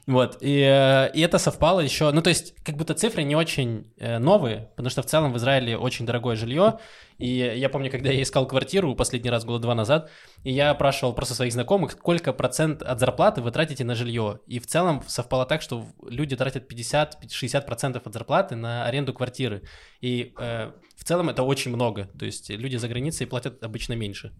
Вот, 0.08 0.38
и, 0.40 0.62
э, 0.62 1.10
и 1.12 1.20
это 1.20 1.36
совпало 1.36 1.80
еще, 1.80 2.10
ну, 2.12 2.22
то 2.22 2.30
есть, 2.30 2.54
как 2.64 2.76
будто 2.76 2.94
цифры 2.94 3.24
не 3.24 3.36
очень 3.36 3.92
э, 3.98 4.18
новые, 4.18 4.70
потому 4.74 4.88
что 4.88 5.02
в 5.02 5.04
целом 5.04 5.34
в 5.34 5.36
Израиле 5.36 5.76
очень 5.76 6.06
дорогое 6.06 6.34
жилье, 6.34 6.78
и 7.18 7.28
я 7.28 7.68
помню, 7.68 7.90
когда 7.90 8.10
я 8.10 8.22
искал 8.22 8.48
квартиру 8.48 8.94
последний 8.94 9.28
раз 9.28 9.44
года 9.44 9.58
два 9.58 9.74
назад, 9.74 10.10
и 10.44 10.50
я 10.50 10.70
опрашивал 10.70 11.12
просто 11.12 11.34
своих 11.34 11.52
знакомых, 11.52 11.92
сколько 11.92 12.32
процент 12.32 12.80
от 12.82 12.98
зарплаты 12.98 13.42
вы 13.42 13.50
тратите 13.50 13.84
на 13.84 13.94
жилье, 13.94 14.40
и 14.46 14.58
в 14.60 14.66
целом 14.66 15.02
совпало 15.06 15.44
так, 15.44 15.60
что 15.60 15.84
люди 16.08 16.34
тратят 16.36 16.72
50-60 16.72 17.66
процентов 17.66 18.06
от 18.06 18.14
зарплаты 18.14 18.56
на 18.56 18.86
аренду 18.86 19.12
квартиры, 19.12 19.64
и 20.00 20.32
э, 20.38 20.72
в 20.96 21.04
целом 21.04 21.28
это 21.28 21.42
очень 21.42 21.70
много, 21.70 22.08
то 22.18 22.24
есть 22.24 22.48
люди 22.48 22.76
за 22.76 22.88
границей 22.88 23.26
платят 23.26 23.62
обычно 23.62 23.92
меньше. 23.92 24.32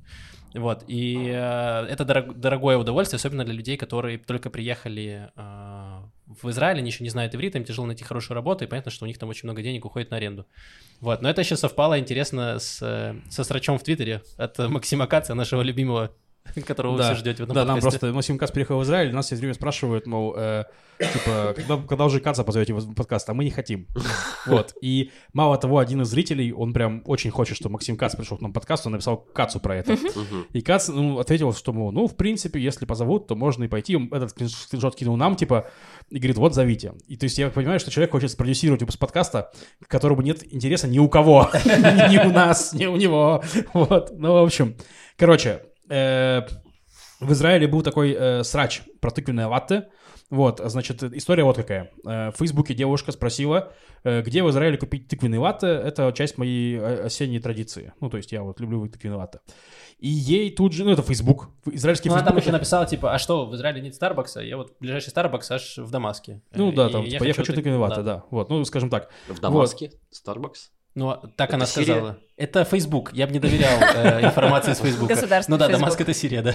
Вот, 0.54 0.84
и 0.86 1.26
э, 1.28 1.86
это 1.90 2.04
дорог- 2.04 2.34
дорогое 2.34 2.78
удовольствие, 2.78 3.18
особенно 3.18 3.44
для 3.44 3.54
людей, 3.54 3.76
которые 3.76 4.18
только 4.18 4.48
приехали 4.48 5.30
э, 5.36 6.02
в 6.26 6.48
Израиль, 6.48 6.78
они 6.78 6.90
еще 6.90 7.04
не 7.04 7.10
знают 7.10 7.34
иврита, 7.34 7.58
им 7.58 7.64
тяжело 7.64 7.86
найти 7.86 8.02
хорошую 8.02 8.34
работу, 8.34 8.64
и 8.64 8.66
понятно, 8.66 8.90
что 8.90 9.04
у 9.04 9.08
них 9.08 9.18
там 9.18 9.28
очень 9.28 9.46
много 9.46 9.62
денег 9.62 9.84
уходит 9.84 10.10
на 10.10 10.16
аренду. 10.16 10.46
Вот, 11.00 11.20
но 11.20 11.28
это 11.28 11.42
еще 11.42 11.56
совпало 11.56 11.98
интересно 11.98 12.58
с, 12.58 12.80
э, 12.82 13.14
со 13.30 13.44
срачом 13.44 13.78
в 13.78 13.82
Твиттере 13.82 14.22
от 14.36 14.58
Максима 14.58 15.06
Каца, 15.06 15.34
нашего 15.34 15.60
любимого, 15.60 16.12
которого 16.66 16.92
вы 16.92 16.98
Да. 16.98 17.04
все 17.04 17.14
ждете 17.20 17.42
в 17.42 17.44
этом 17.44 17.54
Да, 17.54 17.64
нам 17.64 17.80
просто 17.80 18.12
Максим 18.12 18.38
Кац 18.38 18.50
приехал 18.50 18.78
в 18.78 18.82
Израиль, 18.84 19.12
нас 19.12 19.26
все 19.26 19.36
время 19.36 19.54
спрашивают, 19.54 20.06
мол, 20.06 20.34
э, 20.36 20.64
типа, 20.98 21.52
когда, 21.56 21.76
когда 21.76 22.04
уже 22.04 22.20
Каца 22.20 22.44
позовете 22.44 22.74
в 22.74 22.94
подкаст, 22.94 23.28
а 23.28 23.34
мы 23.34 23.44
не 23.44 23.50
хотим. 23.50 23.86
Вот. 24.46 24.74
И 24.80 25.10
мало 25.34 25.58
того, 25.58 25.78
один 25.78 26.02
из 26.02 26.08
зрителей, 26.08 26.52
он 26.52 26.72
прям 26.72 27.02
очень 27.04 27.30
хочет, 27.30 27.56
чтобы 27.56 27.74
Максим 27.74 27.96
Кац 27.96 28.16
пришел 28.16 28.38
к 28.38 28.40
нам 28.40 28.50
в 28.50 28.54
подкаст, 28.54 28.86
он 28.86 28.92
написал 28.92 29.18
Кацу 29.18 29.60
про 29.60 29.76
это. 29.76 29.96
И 30.52 30.62
Кац 30.62 30.88
ну, 30.88 31.18
ответил, 31.18 31.52
что, 31.52 31.72
мол, 31.72 31.92
ну, 31.92 32.06
в 32.06 32.16
принципе, 32.16 32.58
если 32.60 32.86
позовут, 32.86 33.26
то 33.26 33.36
можно 33.36 33.64
и 33.64 33.68
пойти. 33.68 33.96
Он 33.96 34.08
Этот 34.10 34.30
скрин- 34.30 34.48
скриншот 34.48 34.96
кинул 34.96 35.16
нам, 35.16 35.36
типа, 35.36 35.68
и 36.08 36.18
говорит, 36.18 36.38
вот, 36.38 36.54
зовите. 36.54 36.94
И 37.08 37.16
то 37.16 37.24
есть 37.24 37.36
я 37.38 37.50
понимаю, 37.50 37.78
что 37.78 37.90
человек 37.90 38.12
хочет 38.12 38.30
спродюсировать 38.30 38.80
выпуск 38.80 38.98
подкаста, 38.98 39.52
к 39.84 39.88
которому 39.88 40.22
нет 40.22 40.42
интереса 40.50 40.88
ни 40.88 40.98
у 40.98 41.08
кого. 41.08 41.50
Ни 41.64 42.26
у 42.26 42.32
нас, 42.32 42.72
ни 42.72 42.86
у 42.86 42.96
него. 42.96 43.42
Вот. 43.74 44.12
Ну, 44.16 44.32
в 44.32 44.44
общем, 44.44 44.76
короче, 45.16 45.62
э, 45.88 46.42
в 47.20 47.32
Израиле 47.32 47.66
был 47.66 47.82
такой 47.82 48.12
э, 48.18 48.44
срач 48.44 48.82
про 49.00 49.10
тыквенное 49.10 49.46
латте. 49.48 49.88
Вот, 50.30 50.60
значит, 50.62 51.02
история 51.02 51.42
вот 51.44 51.56
какая. 51.56 51.90
Э, 52.06 52.30
В 52.32 52.36
Фейсбуке 52.36 52.74
девушка 52.74 53.12
спросила, 53.12 53.72
э, 54.04 54.20
где 54.22 54.42
в 54.42 54.50
Израиле 54.50 54.76
купить 54.76 55.08
тыквенный 55.08 55.38
латте. 55.38 55.66
Это 55.68 56.12
часть 56.14 56.36
моей 56.36 56.78
осенней 56.78 57.40
традиции. 57.40 57.94
Ну, 58.00 58.10
то 58.10 58.18
есть 58.18 58.30
я 58.30 58.42
вот 58.42 58.60
люблю 58.60 58.86
тыквенный 58.88 59.16
латте. 59.16 59.40
И 59.98 60.08
ей 60.08 60.50
тут 60.54 60.74
же, 60.74 60.84
ну, 60.84 60.90
это 60.92 61.02
Фейсбук, 61.02 61.48
израильский 61.72 62.08
Ну, 62.10 62.14
она 62.14 62.22
Фейсбук. 62.24 62.34
там 62.34 62.42
еще 62.44 62.52
написала, 62.52 62.86
типа, 62.86 63.14
а 63.14 63.18
что, 63.18 63.46
в 63.46 63.54
Израиле 63.56 63.80
нет 63.80 63.94
Старбакса? 63.94 64.40
Я 64.40 64.58
вот 64.58 64.76
ближайший 64.78 65.08
Старбакс 65.10 65.50
аж 65.50 65.78
в 65.78 65.90
Дамаске. 65.90 66.42
Ну 66.54 66.72
да, 66.72 66.88
и 66.88 66.92
там, 66.92 67.04
типа, 67.06 67.24
я 67.24 67.32
хочу 67.34 67.52
тык- 67.52 67.56
тыквенный 67.56 67.78
латте, 67.78 68.02
да. 68.02 68.24
Вот, 68.30 68.50
ну, 68.50 68.62
скажем 68.64 68.90
так. 68.90 69.08
В 69.28 69.40
Дамаске? 69.40 69.92
Starbucks? 70.12 70.68
Ну, 70.94 71.14
так 71.36 71.52
она 71.54 71.64
Это 71.64 71.72
Сирия? 71.72 71.84
сказала. 71.94 72.18
Это 72.36 72.64
Facebook. 72.64 73.10
Я 73.12 73.26
бы 73.26 73.32
не 73.32 73.38
доверял 73.38 73.78
э, 73.94 74.24
информации 74.24 74.72
с 74.72 74.78
Facebook. 74.78 75.08
Государственный 75.08 75.54
Ну 75.54 75.58
да, 75.58 75.66
Facebook. 75.66 75.80
Дамаск 75.80 76.00
это 76.00 76.14
Сирия, 76.14 76.42
да. 76.42 76.54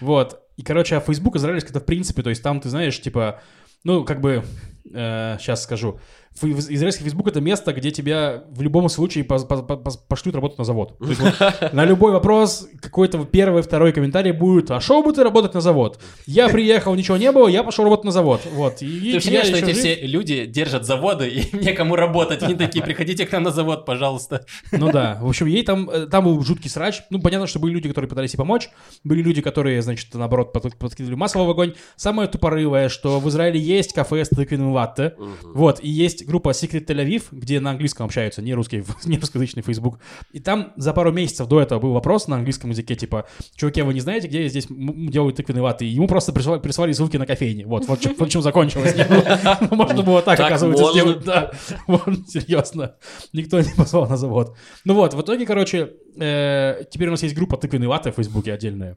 Вот. 0.00 0.42
И, 0.56 0.62
короче, 0.62 0.96
а 0.96 1.00
Facebook 1.00 1.36
израильский 1.36 1.70
это 1.70 1.80
в 1.80 1.84
принципе, 1.86 2.22
то 2.22 2.30
есть 2.30 2.42
там, 2.42 2.60
ты 2.60 2.68
знаешь, 2.68 3.00
типа, 3.00 3.40
ну, 3.84 4.04
как 4.04 4.20
бы, 4.20 4.44
сейчас 4.84 5.62
скажу, 5.62 6.00
Фей- 6.27 6.27
израильский 6.34 7.04
Facebook 7.04 7.28
это 7.28 7.40
место, 7.40 7.72
где 7.72 7.90
тебя 7.90 8.44
в 8.50 8.62
любом 8.62 8.88
случае 8.88 9.24
по- 9.24 9.38
по- 9.38 9.62
по- 9.62 9.76
по- 9.76 9.90
пошлют 10.08 10.34
работать 10.34 10.58
на 10.58 10.64
завод. 10.64 10.96
То 10.98 11.08
есть 11.08 11.20
вот 11.20 11.34
на 11.72 11.84
любой 11.84 12.12
вопрос 12.12 12.68
какой-то 12.80 13.24
первый, 13.24 13.62
второй 13.62 13.92
комментарий 13.92 14.32
будет, 14.32 14.70
а 14.70 14.80
шел 14.80 15.02
бы 15.02 15.12
ты 15.12 15.22
работать 15.24 15.54
на 15.54 15.60
завод? 15.60 15.98
Я 16.26 16.48
приехал, 16.48 16.94
ничего 16.94 17.16
не 17.16 17.32
было, 17.32 17.48
я 17.48 17.62
пошел 17.62 17.84
работать 17.84 18.04
на 18.04 18.12
завод. 18.12 18.40
Вот. 18.52 18.82
И, 18.82 18.86
Ты 19.00 19.12
представляешь, 19.12 19.46
что 19.48 19.56
эти 19.58 19.72
все 19.72 19.94
люди 20.06 20.46
держат 20.46 20.84
заводы, 20.86 21.28
и 21.28 21.56
некому 21.64 21.96
работать. 21.96 22.42
Они 22.42 22.54
такие, 22.54 22.84
приходите 22.84 23.26
к 23.26 23.32
нам 23.32 23.42
на 23.42 23.50
завод, 23.50 23.84
пожалуйста. 23.86 24.44
Ну 24.72 24.90
да, 24.92 25.18
в 25.20 25.28
общем, 25.28 25.46
ей 25.46 25.64
там, 25.64 25.88
э, 25.90 26.06
там 26.06 26.24
был 26.24 26.40
жуткий 26.44 26.70
срач. 26.70 27.02
Ну, 27.10 27.20
понятно, 27.20 27.46
что 27.46 27.58
были 27.58 27.72
люди, 27.72 27.88
которые 27.88 28.08
пытались 28.08 28.32
ей 28.34 28.38
помочь, 28.38 28.70
были 29.04 29.22
люди, 29.22 29.42
которые, 29.42 29.82
значит, 29.82 30.14
наоборот, 30.14 30.52
под- 30.52 30.76
подкинули 30.76 31.14
масло 31.14 31.42
в 31.44 31.50
огонь. 31.50 31.74
Самое 31.96 32.28
тупорылое, 32.28 32.88
что 32.88 33.18
в 33.20 33.28
Израиле 33.28 33.58
есть 33.60 33.92
кафе 33.92 34.24
с 34.24 34.28
тыквенным 34.28 34.72
латте, 34.72 35.14
вот, 35.44 35.80
и 35.82 35.88
есть 35.88 36.17
группа 36.24 36.50
Secret 36.50 36.86
Tel 36.86 37.04
Aviv, 37.04 37.24
где 37.32 37.60
на 37.60 37.70
английском 37.70 38.06
общаются, 38.06 38.42
не 38.42 38.54
русский, 38.54 38.84
не 39.04 39.18
русскоязычный 39.18 39.62
Facebook. 39.62 39.98
И 40.32 40.40
там 40.40 40.72
за 40.76 40.92
пару 40.92 41.12
месяцев 41.12 41.48
до 41.48 41.60
этого 41.60 41.80
был 41.80 41.92
вопрос 41.92 42.28
на 42.28 42.36
английском 42.36 42.70
языке, 42.70 42.94
типа, 42.94 43.26
чуваки, 43.56 43.80
а 43.80 43.84
вы 43.84 43.94
не 43.94 44.00
знаете, 44.00 44.28
где 44.28 44.48
здесь 44.48 44.66
делают 44.68 45.36
тыквенный 45.36 45.60
латте? 45.62 45.86
И 45.86 45.88
ему 45.88 46.08
просто 46.08 46.32
прислали, 46.32 46.60
прислали 46.60 46.92
ссылки 46.92 47.16
на 47.16 47.26
кофейни. 47.26 47.64
Вот, 47.64 47.86
вот, 47.86 48.00
чем- 48.00 48.14
вот 48.18 48.30
чем 48.30 48.42
закончилось. 48.42 48.94
Можно 49.70 50.02
было 50.02 50.22
так, 50.22 50.38
оказывается, 50.40 50.84
сделать. 50.92 51.24
Да, 51.24 51.52
серьезно. 52.28 52.96
Никто 53.32 53.60
не 53.60 53.74
позвал 53.76 54.08
на 54.08 54.16
завод. 54.16 54.56
Ну 54.84 54.94
вот, 54.94 55.14
в 55.14 55.20
итоге, 55.20 55.46
короче, 55.46 55.92
э, 56.18 56.84
теперь 56.90 57.08
у 57.08 57.12
нас 57.12 57.22
есть 57.22 57.34
группа 57.34 57.56
тыквенный 57.56 57.86
латте 57.86 58.12
в 58.12 58.16
Фейсбуке 58.16 58.52
отдельная, 58.52 58.96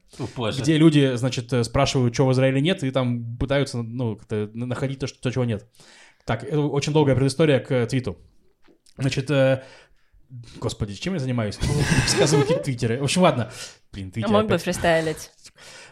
где 0.61 0.77
люди, 0.77 1.13
значит, 1.15 1.51
э, 1.53 1.63
спрашивают, 1.63 2.13
что 2.13 2.27
в 2.27 2.31
Израиле 2.33 2.61
нет, 2.61 2.83
и 2.83 2.91
там 2.91 3.37
пытаются, 3.37 3.81
ну, 3.81 4.17
находить 4.53 4.99
то, 4.99 5.31
чего 5.31 5.45
нет. 5.45 5.67
Так, 6.25 6.43
это 6.43 6.59
очень 6.59 6.93
долгая 6.93 7.15
предыстория 7.15 7.59
к 7.59 7.71
э, 7.71 7.85
твиту. 7.87 8.17
Значит, 8.97 9.31
э, 9.31 9.63
господи, 10.57 10.93
чем 10.93 11.13
я 11.13 11.19
занимаюсь? 11.19 11.57
Рассказываю 12.03 12.43
какие-то 12.43 12.65
твиттеры. 12.65 12.99
В 12.99 13.03
общем, 13.03 13.21
ладно. 13.21 13.51
Блин, 13.91 14.09
А 14.09 14.11
твиттер 14.11 14.31
мог 14.31 14.47
бы 14.47 14.57
фристайлить. 14.57 15.31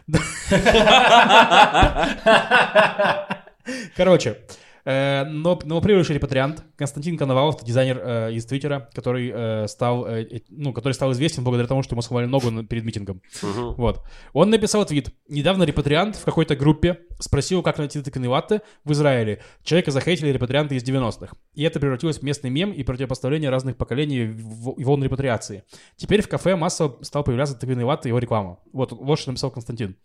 Короче, 3.96 4.38
э, 4.84 5.24
но, 5.24 5.58
новоприбывший 5.64 6.14
репатриант 6.14 6.64
Константин 6.76 7.16
Коновалов, 7.16 7.62
дизайнер 7.64 8.00
э, 8.02 8.32
из 8.32 8.46
Твиттера, 8.46 8.88
который 8.94 9.30
э, 9.32 9.66
стал, 9.68 10.06
э, 10.06 10.22
э, 10.22 10.40
ну, 10.48 10.72
который 10.72 10.92
стал 10.92 11.12
известен 11.12 11.44
благодаря 11.44 11.68
тому, 11.68 11.82
что 11.82 11.94
ему 11.94 12.02
схвали 12.02 12.26
ногу 12.26 12.50
перед 12.64 12.84
митингом. 12.84 13.20
Мгм. 13.42 13.74
Вот. 13.74 14.02
Он 14.32 14.50
написал 14.50 14.84
твит. 14.86 15.10
Недавно 15.28 15.64
репатриант 15.64 16.16
в 16.16 16.24
какой-то 16.24 16.56
группе 16.56 17.00
спросил, 17.18 17.62
как 17.62 17.78
найти 17.78 18.00
тыквенные 18.00 18.28
латте 18.30 18.62
в 18.84 18.92
Израиле. 18.92 19.40
Человека 19.62 19.90
захейтили 19.90 20.28
репатрианты 20.30 20.76
из 20.76 20.82
90-х. 20.82 21.36
И 21.54 21.62
это 21.62 21.80
превратилось 21.80 22.18
в 22.18 22.22
местный 22.22 22.50
мем 22.50 22.72
и 22.72 22.82
противопоставление 22.82 23.50
разных 23.50 23.76
поколений 23.76 24.24
в- 24.26 24.78
и 24.78 24.84
волн 24.84 25.04
репатриации. 25.04 25.64
Теперь 25.96 26.22
в 26.22 26.28
кафе 26.28 26.56
массово 26.56 26.98
стал 27.02 27.24
появляться 27.24 27.54
тыквенный 27.58 27.84
латте 27.84 28.08
и 28.08 28.10
его 28.10 28.18
реклама. 28.18 28.58
Вот, 28.72 28.92
вот 28.92 29.18
что 29.18 29.30
написал 29.30 29.50
Константин. 29.50 29.96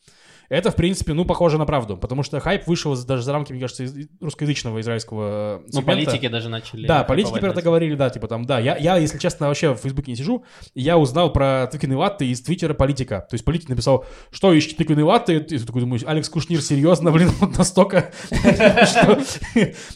Это, 0.50 0.72
в 0.72 0.76
принципе, 0.76 1.14
ну, 1.14 1.26
похоже 1.26 1.58
на 1.58 1.66
правду, 1.66 1.98
потому 1.98 2.24
что 2.24 2.40
хайп 2.40 2.68
вышел 2.68 2.96
даже 3.06 3.24
за 3.24 3.34
рамки, 3.34 3.52
мне 3.52 3.62
кажется, 3.62 3.84
из- 3.84 4.08
русскоязычного 4.22 4.80
израильского 4.82 5.58
э, 5.58 5.60
Ну, 5.68 5.82
сегмента. 5.82 5.92
политики 6.06 6.28
даже 6.28 6.50
начали. 6.50 6.88
Да, 6.88 7.04
политики 7.04 7.40
про 7.40 7.50
это 7.50 7.62
говорили, 7.62 7.96
да, 7.96 8.10
типа 8.10 8.28
там, 8.28 8.46
да. 8.46 8.60
Я, 8.60 8.78
я, 8.78 8.98
если 8.98 9.18
честно, 9.18 9.48
вообще 9.48 9.74
в 9.74 9.78
Фейсбуке 9.78 10.12
не 10.12 10.16
сижу. 10.18 10.44
Я 10.74 10.98
узнал 10.98 11.32
про 11.34 11.68
тыквенные 11.72 11.98
латты 11.98 12.28
из 12.28 12.42
твиттера 12.42 12.74
политика. 12.74 13.26
То 13.30 13.34
есть 13.36 13.46
политик 13.46 13.70
написал, 13.70 14.06
что 14.32 14.54
ищет 14.54 14.78
тыквенные 14.78 15.06
латты. 15.06 15.36
И 15.38 15.40
ты 15.40 15.60
такой 15.60 15.82
думаешь, 15.82 16.04
Алекс 16.06 16.30
Кушнир, 16.30 16.62
серьезно, 16.62 17.12
блин, 17.12 17.30
вот 17.40 17.58
настолько. 17.58 18.12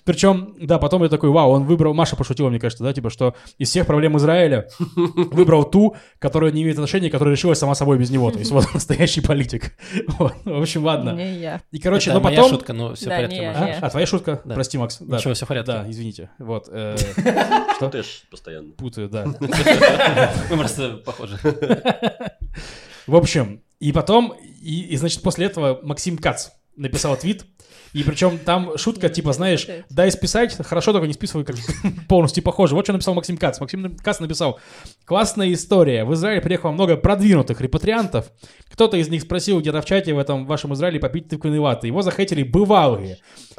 Причем, 0.06 0.56
да, 0.60 0.78
потом 0.80 1.04
я 1.04 1.10
такой, 1.10 1.30
вау, 1.30 1.52
он 1.52 1.64
выбрал, 1.66 1.94
Маша 1.94 2.16
пошутила, 2.16 2.50
мне 2.50 2.60
кажется, 2.60 2.84
да, 2.84 2.94
типа, 2.94 3.10
что 3.10 3.36
из 3.58 3.70
всех 3.70 3.86
проблем 3.86 4.18
Израиля 4.18 4.68
выбрал 4.96 5.64
ту, 5.64 5.96
которая 6.20 6.52
не 6.52 6.62
имеет 6.64 6.78
отношения, 6.78 7.10
которая 7.10 7.36
решилась 7.36 7.60
сама 7.60 7.76
собой 7.76 7.98
без 7.98 8.10
него. 8.10 8.32
То 8.32 8.40
есть 8.40 8.52
вот 8.52 8.66
настоящий 8.74 9.22
политик. 9.22 9.74
Вот. 10.18 10.34
В 10.46 10.62
общем, 10.62 10.84
ладно. 10.84 11.12
Не 11.12 11.38
я. 11.40 11.62
И, 11.72 11.80
короче, 11.80 12.10
Это 12.10 12.20
ну 12.20 12.26
моя 12.26 12.38
потом... 12.38 12.52
шутка, 12.52 12.74
но 12.74 12.96
все 12.96 13.06
в 13.06 13.10
Да, 13.10 13.16
порядке, 13.16 13.38
не 13.38 13.44
я. 13.44 13.52
А? 13.52 13.66
не 13.66 13.72
А, 13.74 13.90
твоя 13.90 14.06
шутка? 14.06 14.42
Да. 14.46 14.56
Прости, 14.56 14.78
Макс. 14.78 14.98
Да. 15.00 15.18
Ничего, 15.18 15.34
все 15.34 15.46
в 15.46 15.48
порядке. 15.48 15.72
Да, 15.72 15.86
извините. 15.90 16.30
Вот. 16.40 16.68
э, 16.72 16.98
Что 17.76 17.90
ты 17.90 18.04
ж 18.04 18.24
постоянно? 18.30 18.72
Путаю, 18.74 19.10
да. 19.10 19.26
Мы 20.50 20.58
просто 20.58 20.98
похожи. 20.98 21.38
В 23.08 23.16
общем, 23.16 23.62
и 23.80 23.92
потом, 23.92 24.34
и, 24.62 24.82
и, 24.82 24.98
значит, 24.98 25.22
после 25.22 25.46
этого 25.46 25.80
Максим 25.84 26.18
Кац 26.18 26.50
написал 26.76 27.18
твит, 27.18 27.46
и 27.94 28.04
причем 28.04 28.38
там 28.38 28.78
шутка, 28.78 29.10
типа, 29.10 29.34
знаешь, 29.34 29.68
дай 29.90 30.12
списать, 30.12 30.56
хорошо, 30.66 30.92
только 30.92 31.08
не 31.08 31.14
списывай, 31.14 31.44
как 31.44 31.56
полностью 32.08 32.44
похоже. 32.44 32.76
Вот 32.76 32.86
что 32.86 32.94
написал 32.94 33.14
Максим 33.14 33.38
Кац. 33.38 33.60
Максим 33.60 33.98
Кац 33.98 34.20
написал, 34.20 34.60
классная 35.06 35.52
история, 35.54 36.06
в 36.06 36.14
Израиле 36.14 36.42
приехало 36.42 36.72
много 36.72 36.98
продвинутых 36.98 37.62
репатриантов, 37.62 38.32
кто-то 38.72 38.98
из 38.98 39.10
них 39.10 39.24
спросил 39.24 39.60
где-то 39.60 39.82
в 39.82 39.86
чате 39.86 40.14
в 40.14 40.20
этом 40.20 40.46
вашем 40.46 40.74
Израиле 40.74 41.00
попить 41.00 41.28
тыквенный 41.30 41.60
латте, 41.60 41.88
его 41.88 42.02
захейтили 42.02 42.44
бывалые, 42.44 43.18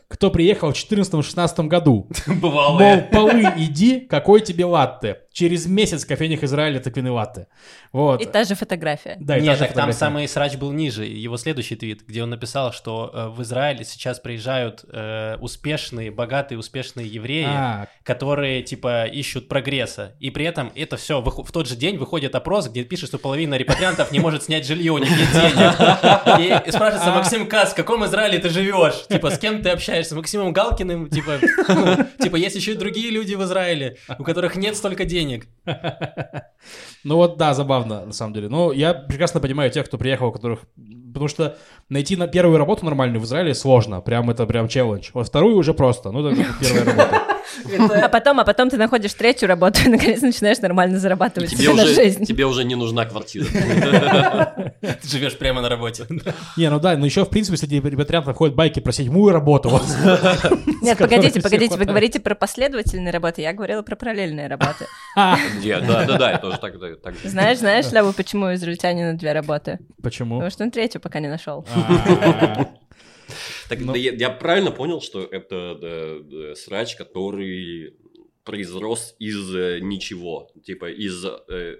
кто 0.08 0.30
приехал 0.30 0.72
в 0.72 0.74
14-16 0.74 1.66
году. 1.66 2.08
Мол, 2.26 2.36
Бывало. 2.36 3.06
полы 3.12 3.44
иди, 3.56 4.00
какой 4.00 4.40
тебе 4.40 4.64
латте. 4.64 5.18
Через 5.40 5.64
месяц 5.64 6.04
в 6.04 6.06
кофейнях 6.06 6.42
Израиля 6.42 6.80
тыквенный 6.80 7.10
латте. 7.10 7.46
Вот. 7.92 8.20
И 8.20 8.26
та 8.26 8.44
же 8.44 8.54
фотография. 8.54 9.16
Да, 9.18 9.38
и 9.38 9.40
та 9.40 9.46
Нет, 9.46 9.54
же 9.54 9.58
так 9.60 9.68
там 9.68 9.90
фотография. 9.90 9.98
самый 9.98 10.28
срач 10.28 10.56
был 10.56 10.70
ниже. 10.70 11.06
Его 11.06 11.38
следующий 11.38 11.76
твит, 11.76 12.02
где 12.06 12.22
он 12.22 12.28
написал, 12.28 12.74
что 12.74 13.10
э, 13.10 13.28
в 13.28 13.40
Израиле 13.40 13.86
сейчас 13.86 14.20
приезжают 14.20 14.84
э, 14.92 15.38
успешные, 15.40 16.10
богатые, 16.10 16.58
успешные 16.58 17.06
евреи, 17.06 17.46
А, 17.48 17.86
которые, 18.02 18.62
типа, 18.62 19.06
ищут 19.06 19.48
прогресса. 19.48 20.14
И 20.20 20.30
при 20.30 20.44
этом 20.44 20.72
это 20.74 20.98
все 20.98 21.22
в 21.22 21.52
тот 21.52 21.66
же 21.66 21.74
день 21.74 21.96
выходит 21.96 22.34
опрос, 22.34 22.68
где 22.68 22.84
пишет, 22.84 23.08
что 23.08 23.18
половина 23.18 23.54
репатриантов 23.54 24.12
не 24.12 24.20
может 24.20 24.42
снять 24.42 24.66
жилье, 24.66 24.92
у 24.92 24.98
них 24.98 25.08
нет 25.10 25.32
денег. 25.32 26.66
И 26.66 26.70
спрашивается, 26.70 27.12
Максим 27.12 27.46
Кас, 27.46 27.72
в 27.72 27.76
каком 27.76 28.04
Израиле 28.04 28.38
ты 28.40 28.50
живешь? 28.50 29.06
Типа, 29.08 29.30
с 29.30 29.38
кем 29.38 29.62
ты 29.62 29.70
общаешься? 29.70 30.12
С 30.12 30.16
Максимом 30.16 30.52
Галкиным? 30.52 31.08
Типа, 31.08 31.38
ну, 31.68 31.96
типа, 32.22 32.36
есть 32.36 32.56
еще 32.56 32.72
и 32.72 32.74
другие 32.74 33.10
люди 33.10 33.34
в 33.34 33.42
Израиле, 33.44 33.96
у 34.18 34.22
которых 34.22 34.56
нет 34.56 34.76
столько 34.76 35.06
денег. 35.06 35.29
Ну 37.04 37.16
вот 37.16 37.36
да, 37.38 37.54
забавно, 37.54 38.06
на 38.06 38.12
самом 38.12 38.34
деле. 38.34 38.48
Но 38.48 38.72
я 38.72 38.92
прекрасно 38.94 39.40
понимаю 39.40 39.70
тех, 39.70 39.86
кто 39.86 39.98
приехал, 39.98 40.28
у 40.28 40.32
которых... 40.32 40.60
Потому 41.08 41.28
что 41.28 41.56
найти 41.88 42.16
на 42.16 42.28
первую 42.28 42.58
работу 42.58 42.84
нормальную 42.84 43.20
в 43.20 43.24
Израиле 43.24 43.54
сложно. 43.54 44.00
Прям 44.00 44.30
это 44.30 44.46
прям 44.46 44.68
челлендж. 44.68 45.10
Во 45.14 45.24
вторую 45.24 45.56
уже 45.56 45.74
просто. 45.74 46.10
Ну, 46.10 46.26
это 46.26 46.44
первая 46.60 46.84
работа. 46.84 47.22
А 48.02 48.08
потом, 48.08 48.40
а 48.40 48.44
потом 48.44 48.70
ты 48.70 48.76
находишь 48.76 49.14
третью 49.14 49.48
работу 49.48 49.80
и 49.84 49.88
наконец 49.88 50.20
начинаешь 50.22 50.58
нормально 50.58 50.98
зарабатывать 50.98 51.50
Тебе 51.50 51.70
уже, 51.70 51.94
жизнь. 51.94 52.24
тебе 52.24 52.44
уже 52.46 52.64
не 52.64 52.74
нужна 52.74 53.04
квартира. 53.04 53.44
Ты 54.80 55.08
живешь 55.08 55.36
прямо 55.36 55.60
на 55.60 55.68
работе. 55.68 56.06
Не, 56.56 56.70
ну 56.70 56.80
да, 56.80 56.96
но 56.96 57.04
еще, 57.06 57.24
в 57.24 57.28
принципе, 57.28 57.56
среди 57.56 57.80
репатриантов 57.80 58.36
ходят 58.36 58.54
байки 58.54 58.80
про 58.80 58.92
седьмую 58.92 59.32
работу. 59.32 59.70
Нет, 60.82 60.98
погодите, 60.98 61.40
погодите, 61.40 61.76
вы 61.76 61.84
говорите 61.84 62.20
про 62.20 62.34
последовательные 62.34 63.12
работы, 63.12 63.42
я 63.42 63.52
говорила 63.52 63.82
про 63.82 63.96
параллельные 63.96 64.46
работы. 64.48 64.86
Я- 65.62 65.80
Да, 65.80 66.04
да, 66.04 66.18
да, 66.18 66.30
я 66.32 66.38
тоже 66.38 66.58
так. 66.58 66.74
Знаешь, 67.24 67.58
знаешь, 67.58 67.90
Лева, 67.92 68.12
почему 68.12 68.54
израильтянина 68.54 69.14
две 69.14 69.32
работы? 69.32 69.78
Почему? 70.02 70.36
Потому 70.36 70.50
что 70.50 70.64
он 70.64 70.70
третью 70.70 71.00
пока 71.00 71.20
не 71.20 71.28
нашел. 71.28 71.66
Так, 73.68 73.80
Ну- 73.80 73.92
да 73.92 73.98
я, 73.98 74.12
я 74.12 74.30
правильно 74.30 74.70
понял, 74.70 75.00
что 75.00 75.22
это 75.22 75.74
да, 75.80 76.18
да, 76.22 76.54
срач, 76.54 76.96
который 76.96 77.94
произрос 78.44 79.14
из 79.18 79.54
э, 79.54 79.80
ничего, 79.80 80.50
типа 80.64 80.90
из 80.90 81.24
э, 81.24 81.78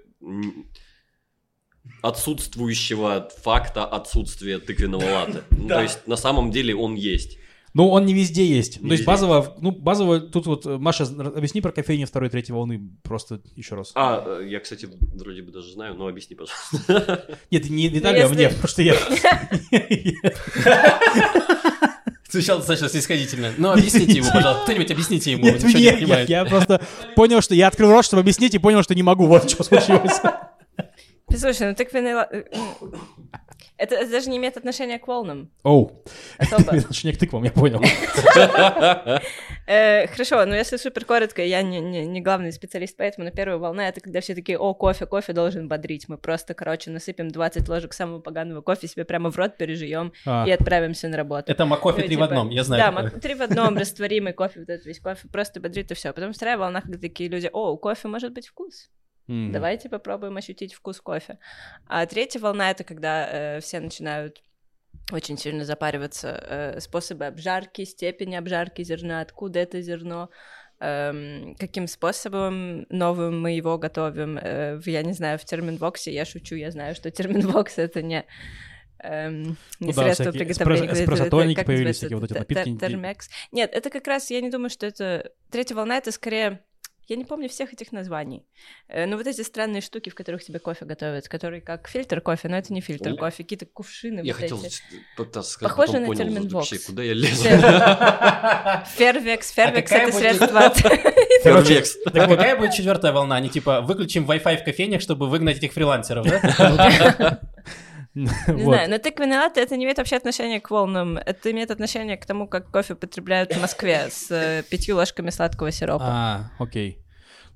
отсутствующего 2.01 3.29
факта 3.41 3.85
отсутствия 3.85 4.59
тыквенного. 4.59 5.27
Ну, 5.51 5.67
То 5.67 5.81
есть 5.81 6.07
на 6.07 6.15
самом 6.15 6.51
деле 6.51 6.75
он 6.75 6.95
есть. 6.95 7.37
Ну, 7.73 7.87
он 7.89 8.05
не 8.05 8.13
везде 8.13 8.45
есть. 8.45 8.81
Не 8.81 8.87
То 8.89 8.93
есть 8.93 9.05
базово, 9.05 9.55
ну, 9.61 9.71
базово, 9.71 10.19
тут 10.19 10.45
вот, 10.45 10.65
э, 10.65 10.77
Маша, 10.77 11.03
объясни 11.05 11.61
про 11.61 11.71
кофейни 11.71 12.03
второй, 12.05 12.29
третьей 12.29 12.53
волны 12.53 12.81
просто 13.01 13.41
еще 13.55 13.75
раз. 13.75 13.91
А, 13.95 14.23
э, 14.41 14.47
я, 14.49 14.59
кстати, 14.59 14.89
вроде 15.13 15.41
бы 15.41 15.51
даже 15.51 15.71
знаю, 15.71 15.95
но 15.95 16.07
объясни, 16.07 16.35
пожалуйста. 16.35 17.37
Нет, 17.49 17.69
не 17.69 17.87
Виталий, 17.87 18.19
а 18.19 18.23
если- 18.23 18.35
мне, 18.35 18.49
потому 18.49 18.67
что 18.67 18.81
я... 18.81 18.95
Звучало 22.29 22.59
достаточно 22.59 22.87
снисходительно. 22.89 23.51
Ну, 23.57 23.71
объясните 23.71 24.13
ему, 24.13 24.27
пожалуйста. 24.31 24.63
Кто-нибудь 24.63 24.91
объясните 24.91 25.31
ему. 25.31 25.43
Нет, 25.43 25.55
ничего 25.63 25.79
не 25.79 25.83
я, 25.83 25.93
понимает. 25.93 26.29
я 26.29 26.45
просто 26.45 26.81
понял, 27.15 27.41
что 27.41 27.55
я 27.55 27.67
открыл 27.67 27.91
рот, 27.91 28.05
чтобы 28.05 28.21
объяснить, 28.21 28.55
и 28.55 28.57
понял, 28.57 28.83
что 28.83 28.95
не 28.95 29.03
могу. 29.03 29.27
Вот 29.27 29.49
что 29.49 29.63
случилось. 29.63 30.19
Слушай, 31.29 31.67
ну 31.69 31.75
э, 32.31 32.43
м, 32.53 32.95
Это, 33.81 33.95
это 33.95 34.11
даже 34.11 34.29
не 34.29 34.37
имеет 34.37 34.57
отношения 34.57 34.99
к 34.99 35.07
волнам. 35.07 35.49
Оу. 35.63 36.03
Особо. 36.37 36.71
Отношение 36.77 37.15
к 37.15 37.19
тыквам, 37.19 37.43
я 37.43 37.51
понял. 37.51 37.81
Э, 39.67 40.07
Хорошо, 40.07 40.45
но 40.45 40.55
если 40.55 40.77
супер 40.77 41.03
коротко, 41.05 41.43
я 41.43 41.63
не, 41.63 42.21
главный 42.21 42.51
специалист, 42.51 42.95
поэтому 42.95 43.25
на 43.25 43.31
первая 43.31 43.57
волна 43.57 43.87
это 43.87 43.99
когда 43.99 44.21
все 44.21 44.35
такие, 44.35 44.59
о, 44.59 44.75
кофе, 44.75 45.07
кофе 45.07 45.33
должен 45.33 45.67
бодрить. 45.67 46.07
Мы 46.09 46.19
просто, 46.19 46.53
короче, 46.53 46.91
насыпем 46.91 47.29
20 47.29 47.67
ложек 47.69 47.93
самого 47.93 48.19
поганого 48.19 48.61
кофе 48.61 48.87
себе 48.87 49.03
прямо 49.03 49.31
в 49.31 49.37
рот 49.37 49.57
пережуем 49.57 50.13
А, 50.27 50.45
и 50.47 50.51
отправимся 50.51 51.07
на 51.07 51.17
работу. 51.17 51.51
Это 51.51 51.65
макофе 51.65 52.01
Ну, 52.01 52.07
три 52.07 52.15
в 52.15 52.19
типа, 52.19 52.25
одном, 52.25 52.49
я 52.49 52.63
знаю. 52.63 52.93
Да, 52.93 53.19
три 53.19 53.33
в 53.33 53.41
одном, 53.41 53.77
растворимый 53.77 54.33
кофе, 54.33 54.59
вот 54.59 54.69
этот 54.69 54.85
весь 54.85 54.99
кофе 54.99 55.27
просто 55.27 55.59
бодрит 55.59 55.89
и 55.89 55.95
все. 55.95 56.13
Потом 56.13 56.33
вторая 56.33 56.57
волна, 56.57 56.81
когда 56.81 56.99
такие 56.99 57.29
люди, 57.29 57.49
о, 57.51 57.71
у 57.71 57.77
кофе 57.77 58.07
может 58.07 58.31
быть 58.33 58.47
вкус. 58.47 58.89
М. 59.31 59.51
Давайте 59.51 59.89
попробуем 59.89 60.37
ощутить 60.37 60.73
вкус 60.73 60.99
кофе. 61.01 61.37
А 61.87 62.05
третья 62.05 62.39
волна 62.39 62.71
это 62.71 62.83
когда 62.83 63.27
э, 63.31 63.59
все 63.61 63.79
начинают 63.79 64.43
очень 65.11 65.37
сильно 65.37 65.65
запариваться 65.65 66.29
э, 66.75 66.79
способы 66.79 67.25
обжарки, 67.25 67.85
степень 67.85 68.35
обжарки 68.35 68.83
зерна, 68.83 69.21
откуда 69.21 69.59
это 69.59 69.81
зерно, 69.81 70.29
эм, 70.79 71.55
каким 71.59 71.87
способом 71.87 72.85
новым 72.89 73.41
мы 73.41 73.51
его 73.51 73.77
готовим. 73.77 74.37
Э, 74.41 74.79
я 74.85 75.03
не 75.03 75.13
знаю, 75.13 75.37
в 75.39 75.45
терминвоксе 75.45 76.13
я 76.13 76.25
шучу, 76.25 76.55
я 76.55 76.71
знаю, 76.71 76.95
что 76.95 77.09
терминвокс 77.11 77.77
это 77.77 78.01
не 78.01 78.25
эм, 79.03 79.43
не 79.43 79.55
Ну 79.79 79.93
да, 79.93 80.03
средство 80.03 80.25
всякие 80.31 80.45
приготовления. 80.45 80.85
эспрессо- 80.87 80.91
это- 80.91 80.93
это- 80.93 81.03
эспрессо-тоники 81.03 81.55
как 81.55 81.65
появились, 81.65 81.97
всякие 81.97 82.17
вот 82.17 82.31
эти 82.31 82.37
напитки. 82.37 82.69
тер- 82.69 82.79
термекс. 82.79 83.29
Нет, 83.51 83.71
это 83.73 83.89
как 83.89 84.07
раз, 84.07 84.29
я 84.29 84.41
не 84.41 84.49
думаю, 84.49 84.69
что 84.69 84.85
это... 84.85 85.31
Третья 85.51 85.75
волна— 85.75 85.97
это 85.99 86.11
скорее... 86.11 86.63
Я 87.07 87.15
не 87.17 87.25
помню 87.25 87.49
всех 87.49 87.73
этих 87.73 87.91
названий. 87.91 88.45
Э, 88.87 89.05
Ну, 89.05 89.17
вот 89.17 89.27
эти 89.27 89.41
странные 89.41 89.81
штуки, 89.81 90.09
в 90.09 90.15
которых 90.15 90.43
тебе 90.43 90.59
кофе 90.59 90.85
готовят, 90.85 91.27
которые 91.27 91.61
как 91.61 91.87
фильтр 91.89 92.21
кофе, 92.21 92.47
но 92.47 92.57
это 92.57 92.71
не 92.73 92.79
фильтр 92.79 93.09
О. 93.09 93.15
кофе, 93.17 93.43
какие-то 93.43 93.65
кувшины 93.65 94.21
Я 94.21 94.33
вот 94.33 94.41
хотел 94.41 94.63
эти. 94.63 94.81
пытаться 95.17 95.51
сказать, 95.51 95.71
Похоже 95.75 95.87
потом 95.93 96.01
на 96.01 96.07
понял, 96.07 96.17
термин 96.19 96.47
вообще, 96.47 96.79
куда 96.79 97.03
я 97.03 97.13
лезу. 97.13 97.43
Фервекс, 98.97 99.51
фервекс— 99.51 99.91
А 99.91 99.95
какая 99.95 100.07
это 100.07 100.17
будет- 100.17 100.35
средство 100.37 100.59
от... 100.59 100.77
Фервекс. 101.43 101.97
Так 102.13 102.29
какая 102.29 102.55
будет 102.55 102.71
четвертая 102.73 103.11
волна? 103.11 103.35
Они 103.35 103.49
типа 103.49 103.81
выключим 103.81 104.25
Wi-Fi 104.29 104.57
в 104.61 104.63
кофейнях, 104.63 105.01
чтобы 105.01 105.27
выгнать 105.27 105.57
этих 105.57 105.73
фрилансеров, 105.73 106.25
да? 106.27 107.39
Не 108.15 108.25
Вот. 108.47 108.73
знаю, 108.75 108.89
но 108.89 108.97
тыквенный 108.97 109.37
латте 109.37 109.61
это 109.61 109.77
не 109.77 109.85
имеет 109.85 109.97
вообще 109.97 110.17
отношения 110.17 110.59
к 110.59 110.69
волнам. 110.69 111.17
Это 111.17 111.49
имеет 111.51 111.71
отношение 111.71 112.17
к 112.17 112.25
тому, 112.25 112.47
как 112.47 112.69
кофе 112.69 112.95
потребляют 112.95 113.53
в 113.55 113.61
Москве 113.61 114.07
с 114.09 114.29
э, 114.31 114.63
пятью 114.69 114.97
ложками 114.97 115.29
сладкого 115.29 115.71
сиропа. 115.71 116.05
А, 116.07 116.51
окей. 116.59 116.97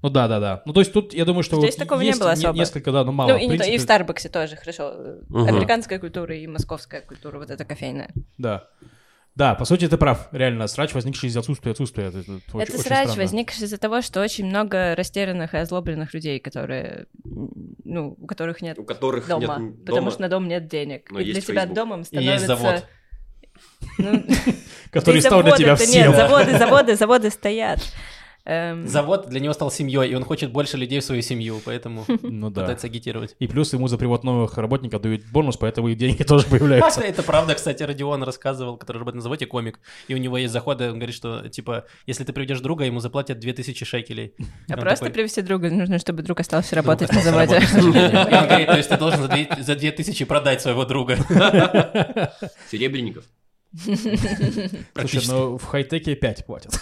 Ну 0.01 0.09
да, 0.09 0.27
да, 0.27 0.39
да. 0.39 0.61
Ну 0.65 0.71
то 0.73 0.79
есть 0.81 0.93
тут, 0.93 1.13
я 1.13 1.25
думаю, 1.25 1.43
что 1.43 1.57
Здесь 1.59 1.75
вот 1.77 1.79
такого 1.83 1.99
не 2.01 2.07
есть 2.07 2.19
было 2.19 2.27
не- 2.29 2.33
особо. 2.33 2.57
несколько, 2.57 2.91
да, 2.91 3.03
ну 3.03 3.11
мало. 3.11 3.29
ну, 3.33 3.37
в 3.37 3.41
и, 3.41 3.47
не 3.47 3.49
то- 3.49 3.53
и 3.53 3.57
в 3.57 3.59
принципе. 3.59 3.79
Старбаксе 3.83 4.29
тоже, 4.29 4.55
хорошо. 4.55 4.93
Мгм. 5.29 5.47
Американская 5.47 5.99
культура 5.99 6.35
и 6.35 6.45
московская 6.47 7.01
культура, 7.01 7.37
вот 7.39 7.49
эта 7.49 7.65
кофейная. 7.65 8.09
Да. 8.37 8.67
Да, 9.35 9.53
по 9.53 9.65
сути, 9.65 9.87
ты 9.89 9.97
прав. 9.97 10.29
Реально, 10.31 10.67
срач, 10.67 10.93
возникший 10.93 11.27
из 11.27 11.35
отсутствия 11.35 11.73
отсутствия. 11.73 12.05
Это, 12.05 12.19
это 12.19 12.31
очень- 12.31 12.41
это 12.61 12.73
очень 12.73 12.83
срач 12.83 13.07
странно. 13.09 13.21
возник 13.21 13.51
из-за 13.51 13.77
того, 13.77 14.01
что 14.01 14.21
очень 14.21 14.45
много 14.45 14.95
растерянных 14.95 15.53
и 15.53 15.57
озлобленных 15.57 16.13
людей, 16.13 16.39
которые, 16.39 17.07
ну, 17.83 18.15
у 18.17 18.27
которых 18.27 18.61
нет 18.61 18.79
У 18.79 18.85
которых 18.85 19.27
дома, 19.27 19.57
нет 19.59 19.79
потому 19.85 19.99
дома. 19.99 20.11
что 20.11 20.21
на 20.21 20.29
дом 20.29 20.47
нет 20.47 20.67
денег. 20.69 21.11
Но 21.11 21.19
и 21.19 21.25
для 21.25 21.41
тебя 21.41 21.61
Facebook. 21.61 21.75
домом 21.75 22.01
И 22.01 22.03
становится... 22.05 22.33
есть 22.33 22.47
завод. 22.47 22.85
Ну, 23.97 24.23
Который 24.91 25.21
стал 25.21 25.41
для 25.43 25.55
тебя 25.55 25.75
всем. 25.75 26.07
Нет, 26.11 26.15
заводы, 26.15 26.57
заводы, 26.57 26.95
заводы 26.95 27.29
стоят. 27.29 27.79
Эм, 28.47 28.87
Завод 28.87 29.27
для 29.27 29.39
него 29.39 29.53
стал 29.53 29.71
семьей, 29.71 30.11
и 30.11 30.13
он 30.15 30.23
хочет 30.23 30.51
больше 30.51 30.77
людей 30.77 30.99
в 30.99 31.03
свою 31.03 31.23
семью, 31.23 31.59
поэтому 31.65 32.05
Ну 32.21 32.51
да. 32.51 32.61
пытается 32.61 32.85
агитировать. 32.87 33.35
И 33.39 33.47
плюс 33.47 33.73
ему 33.73 33.87
за 33.87 33.97
привод 33.97 34.23
новых 34.23 34.57
работников 34.59 35.01
дают 35.01 35.23
бонус, 35.31 35.57
поэтому 35.57 35.87
и 35.87 35.95
деньги 35.95 36.21
тоже 36.27 36.45
появляются. 36.45 37.01
Это 37.01 37.23
правда, 37.23 37.55
кстати, 37.55 37.81
Родион 37.81 38.21
рассказывал, 38.21 38.77
который 38.77 38.97
работает 38.99 39.15
на 39.15 39.21
заводе, 39.23 39.47
комик, 39.47 39.79
и 40.07 40.13
у 40.13 40.17
него 40.17 40.37
есть 40.37 40.53
заходы, 40.53 40.89
он 40.91 40.97
говорит, 40.99 41.15
что, 41.15 41.49
типа, 41.49 41.85
если 42.05 42.23
ты 42.23 42.33
приведешь 42.33 42.59
друга, 42.59 42.83
ему 42.85 42.99
заплатят 42.99 43.39
2000 43.39 43.83
шекелей. 43.83 44.33
а 44.69 44.77
просто 44.77 45.09
привести 45.09 45.41
друга, 45.41 45.71
нужно, 45.71 45.97
чтобы 45.97 46.21
друг 46.21 46.39
остался 46.39 46.75
«Друг 46.75 46.85
работать 46.85 47.11
на 47.13 47.21
заводе. 47.21 47.55
работать, 47.55 47.69
к 47.69 47.71
сожалению». 47.73 48.11
И 48.29 48.33
он 48.35 48.47
говорит, 48.47 48.67
то 48.67 48.77
есть 48.77 48.89
ты 48.89 48.97
должен 48.97 49.21
за 49.23 49.27
две- 49.27 49.49
за 49.59 49.75
2000 49.75 50.25
продать 50.25 50.61
своего 50.61 50.85
друга. 50.85 51.17
Серебряников. 52.69 53.23
Слушай, 53.83 55.23
ну 55.27 55.57
в 55.57 55.63
хай-теке 55.65 56.15
5 56.15 56.45
платят. 56.45 56.79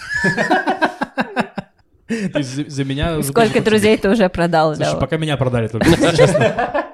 То 2.08 2.38
есть 2.40 2.56
за- 2.56 2.70
за 2.70 2.84
меня... 2.84 3.22
Сколько 3.24 3.62
друзей 3.62 3.98
ты 3.98 4.10
уже 4.10 4.30
продал, 4.30 4.76
Слушай, 4.76 4.94
да? 4.94 5.00
пока 5.00 5.18
меня 5.18 5.38
продали 5.38 5.68
только, 5.68 5.88
честно. 6.16 6.86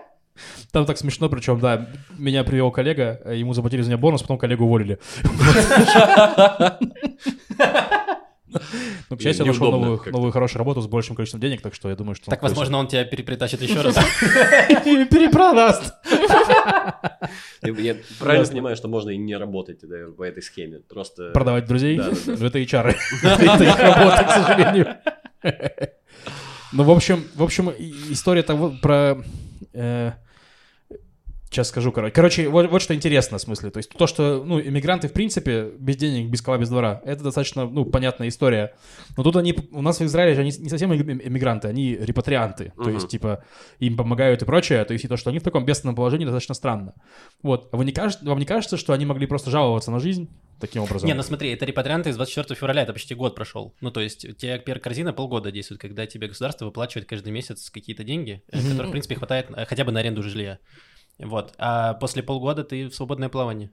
Там 0.71 0.85
так 0.85 0.97
смешно, 0.99 1.29
причем, 1.29 1.59
да, 1.59 1.87
меня 2.17 2.43
привел 2.43 2.69
коллега, 2.69 3.19
э, 3.25 3.37
ему 3.37 3.53
заплатили 3.53 3.81
за 3.81 3.89
меня 3.89 3.97
бонус, 3.97 4.21
потом 4.21 4.37
коллегу 4.37 4.65
уволили. 4.65 4.99
Ну, 9.09 9.17
к 9.17 9.21
счастью, 9.21 9.45
я 9.45 9.51
нашел 9.51 9.71
новую, 9.71 10.01
новую 10.11 10.31
хорошую 10.31 10.59
работу 10.59 10.81
с 10.81 10.87
большим 10.87 11.15
количеством 11.15 11.41
денег, 11.41 11.61
так 11.61 11.73
что 11.73 11.89
я 11.89 11.95
думаю, 11.95 12.15
что... 12.15 12.29
Так, 12.29 12.41
возможно, 12.41 12.77
он 12.77 12.87
тебя 12.87 13.03
перепритащит 13.05 13.61
еще 13.61 13.81
раз. 13.81 13.95
перепродаст. 14.83 15.93
Я 17.61 17.95
правильно 18.19 18.47
понимаю, 18.47 18.75
что 18.75 18.87
можно 18.87 19.09
и 19.09 19.17
не 19.17 19.35
работать 19.35 19.79
да, 19.83 20.07
по 20.17 20.23
этой 20.23 20.41
схеме. 20.41 20.79
Просто... 20.79 21.31
Продавать 21.31 21.65
друзей? 21.65 21.97
Это 21.99 22.59
HR. 22.59 22.95
Это 23.23 23.63
их 23.63 23.79
работа, 23.79 24.23
к 24.23 24.31
сожалению. 24.31 24.97
Ну, 26.71 26.83
в 26.83 26.91
общем, 26.91 27.23
в 27.33 27.41
общем, 27.41 27.71
история 28.11 28.43
того 28.43 28.71
про... 28.79 29.23
Сейчас 31.51 31.69
скажу, 31.69 31.91
короче. 31.91 32.13
Короче, 32.13 32.47
вот, 32.47 32.69
вот 32.69 32.79
что 32.81 32.93
интересно, 32.93 33.39
в 33.39 33.41
смысле. 33.41 33.71
То 33.71 33.77
есть 33.77 33.89
то, 33.89 34.05
что, 34.05 34.43
ну, 34.45 34.61
иммигранты, 34.61 35.07
в 35.07 35.13
принципе, 35.13 35.71
без 35.79 35.95
денег, 35.97 36.29
без 36.29 36.43
кола, 36.43 36.57
без 36.59 36.69
двора, 36.69 37.01
это 37.03 37.23
достаточно, 37.23 37.67
ну, 37.67 37.85
понятная 37.85 38.27
история. 38.27 38.75
Но 39.17 39.23
тут 39.23 39.35
они, 39.35 39.55
у 39.71 39.81
нас 39.81 39.99
в 39.99 40.03
Израиле 40.05 40.35
же 40.35 40.41
они 40.41 40.51
не 40.59 40.69
совсем 40.69 40.93
им- 40.93 41.19
иммигранты, 41.23 41.67
они 41.67 41.95
репатрианты. 41.95 42.71
То 42.75 42.83
Мгм. 42.83 42.93
есть, 42.93 43.07
типа, 43.07 43.43
им 43.79 43.97
помогают 43.97 44.43
и 44.43 44.45
прочее. 44.45 44.85
То 44.85 44.93
есть 44.93 45.05
и 45.05 45.07
то, 45.07 45.17
что 45.17 45.31
они 45.31 45.39
в 45.39 45.43
таком 45.43 45.65
бедственном 45.65 45.95
положении, 45.95 46.25
достаточно 46.25 46.53
странно. 46.53 46.93
Вот. 47.41 47.69
А 47.71 47.77
вы 47.77 47.85
не 47.85 47.93
кажется, 47.93 48.23
вам 48.25 48.37
не 48.37 48.45
кажется, 48.45 48.77
что 48.77 48.93
они 48.93 49.07
могли 49.07 49.25
просто 49.25 49.49
жаловаться 49.49 49.89
на 49.89 49.99
жизнь 49.99 50.29
таким 50.59 50.83
образом? 50.83 51.07
Не, 51.07 51.15
ну 51.15 51.23
смотри, 51.23 51.49
это 51.51 51.65
репатрианты 51.65 52.11
из 52.11 52.15
24 52.15 52.55
февраля, 52.59 52.83
это 52.83 52.93
почти 52.93 53.15
год 53.15 53.33
прошел. 53.33 53.73
Ну, 53.81 53.89
то 53.89 54.01
есть, 54.01 54.23
у 54.23 54.33
тебя 54.33 54.59
корзина 54.59 55.13
полгода 55.13 55.51
действует, 55.51 55.81
когда 55.81 56.05
тебе 56.05 56.27
государство 56.27 56.65
выплачивает 56.65 57.07
каждый 57.07 57.31
месяц 57.31 57.71
какие-то 57.71 58.03
деньги, 58.03 58.43
э, 58.51 58.59
Мгм. 58.59 58.69
которых, 58.69 58.87
в 58.89 58.91
принципе, 58.91 59.15
хватает 59.15 59.47
э, 59.55 59.65
хотя 59.65 59.83
бы 59.83 59.91
на 59.91 59.99
аренду 60.01 60.21
жилья. 60.21 60.59
Вот. 61.19 61.53
А 61.57 61.93
после 61.95 62.23
полгода 62.23 62.63
ты 62.63 62.87
в 62.87 62.95
свободное 62.95 63.29
плавание. 63.29 63.71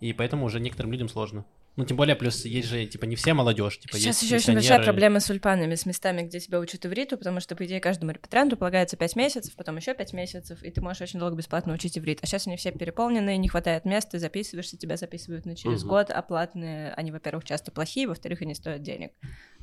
И 0.00 0.12
поэтому 0.12 0.46
уже 0.46 0.60
некоторым 0.60 0.92
людям 0.92 1.08
сложно. 1.08 1.44
Ну, 1.78 1.84
тем 1.84 1.96
более, 1.96 2.16
плюс 2.16 2.44
есть 2.44 2.66
же, 2.66 2.84
типа, 2.86 3.04
не 3.04 3.14
все 3.14 3.34
молодежь, 3.34 3.78
типа, 3.78 3.98
Сейчас 3.98 4.20
еще 4.20 4.34
очень 4.34 4.54
большая 4.54 4.82
проблема 4.82 5.20
с 5.20 5.30
ульпанами, 5.30 5.76
с 5.76 5.86
местами, 5.86 6.22
где 6.22 6.40
тебя 6.40 6.58
учат 6.58 6.84
ивриту, 6.84 7.16
потому 7.16 7.38
что, 7.38 7.54
по 7.54 7.64
идее, 7.66 7.78
каждому 7.78 8.10
репатрианту 8.10 8.56
полагается 8.56 8.96
5 8.96 9.14
месяцев, 9.14 9.54
потом 9.54 9.76
еще 9.76 9.94
5 9.94 10.12
месяцев, 10.12 10.60
и 10.64 10.72
ты 10.72 10.80
можешь 10.80 11.02
очень 11.02 11.20
долго 11.20 11.36
бесплатно 11.36 11.72
учить 11.72 11.96
иврит. 11.96 12.18
А 12.20 12.26
сейчас 12.26 12.48
они 12.48 12.56
все 12.56 12.72
переполнены, 12.72 13.36
не 13.36 13.46
хватает 13.46 13.84
места, 13.84 14.12
ты 14.12 14.18
записываешься, 14.18 14.76
тебя 14.76 14.96
записывают 14.96 15.46
на 15.46 15.54
через 15.54 15.82
Мгм. 15.82 15.90
год, 15.90 16.10
а 16.10 16.20
платные, 16.20 16.92
они, 16.94 17.12
во-первых, 17.12 17.44
часто 17.44 17.70
плохие, 17.70 18.08
во-вторых, 18.08 18.42
они 18.42 18.56
стоят 18.56 18.82
денег, 18.82 19.12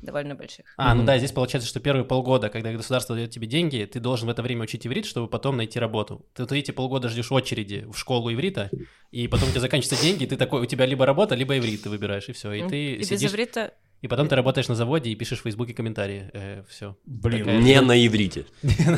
довольно 0.06 0.34
больших. 0.34 0.64
А, 0.78 0.94
ну 0.94 1.04
да, 1.04 1.18
здесь 1.18 1.32
получается, 1.32 1.68
что 1.68 1.80
первые 1.80 2.04
полгода, 2.04 2.48
когда 2.48 2.72
государство 2.72 3.14
дает 3.14 3.30
тебе 3.30 3.46
деньги, 3.46 3.84
ты 3.92 4.00
должен 4.00 4.26
в 4.28 4.30
это 4.30 4.42
время 4.42 4.62
учить 4.62 4.86
иврит, 4.86 5.04
чтобы 5.04 5.28
потом 5.28 5.56
найти 5.58 5.78
работу. 5.78 6.24
Ты, 6.34 6.46
ты 6.46 6.58
эти 6.58 6.70
полгода 6.70 7.08
ждешь 7.08 7.30
очереди 7.30 7.84
в 7.92 7.98
школу 7.98 8.32
иврита, 8.32 8.70
и 9.10 9.28
потом 9.28 9.48
у 9.48 9.50
тебя 9.52 9.60
заканчиваются 9.60 10.02
деньги, 10.02 10.24
и 10.24 10.26
ты 10.26 10.36
такой, 10.36 10.62
у 10.62 10.66
тебя 10.66 10.86
либо 10.86 11.04
работа, 11.04 11.34
либо 11.34 11.58
иврит 11.58 11.82
ты 11.82 11.90
выбираешь, 11.90 12.28
и 12.28 12.32
все. 12.32 12.52
И 12.52 12.60
М, 12.62 12.68
ты 12.70 12.92
и 12.94 12.98
без 12.98 13.08
сидишь, 13.08 13.30
иврита... 13.32 13.74
и 14.02 14.08
потом 14.08 14.28
ты 14.28 14.36
работаешь 14.36 14.68
на 14.68 14.74
заводе 14.74 15.10
и 15.10 15.14
пишешь 15.14 15.40
в 15.40 15.42
Фейсбуке 15.42 15.74
комментарии. 15.74 16.30
все. 16.68 16.96
Блин, 17.04 17.40
Такая- 17.44 17.60
Не 17.62 17.80
на 17.80 18.06
иврите. 18.06 18.46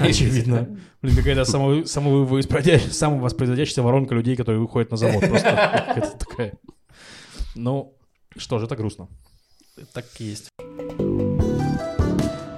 Очевидно. 0.00 0.78
Блин, 1.02 1.16
какая-то 1.16 1.44
само- 1.44 1.84
самовоспроизводящая 1.84 2.90
самовоспроизводящаяся 2.92 3.82
воронка 3.82 4.14
людей, 4.14 4.36
которые 4.36 4.60
выходят 4.60 4.90
на 4.90 4.96
завод. 4.96 5.20
Просто 5.20 6.16
такая. 6.18 6.52
Ну, 7.54 7.96
что 8.36 8.58
же, 8.58 8.66
это 8.66 8.76
грустно. 8.76 9.08
Так 9.92 10.04
и 10.18 10.24
есть. 10.24 10.48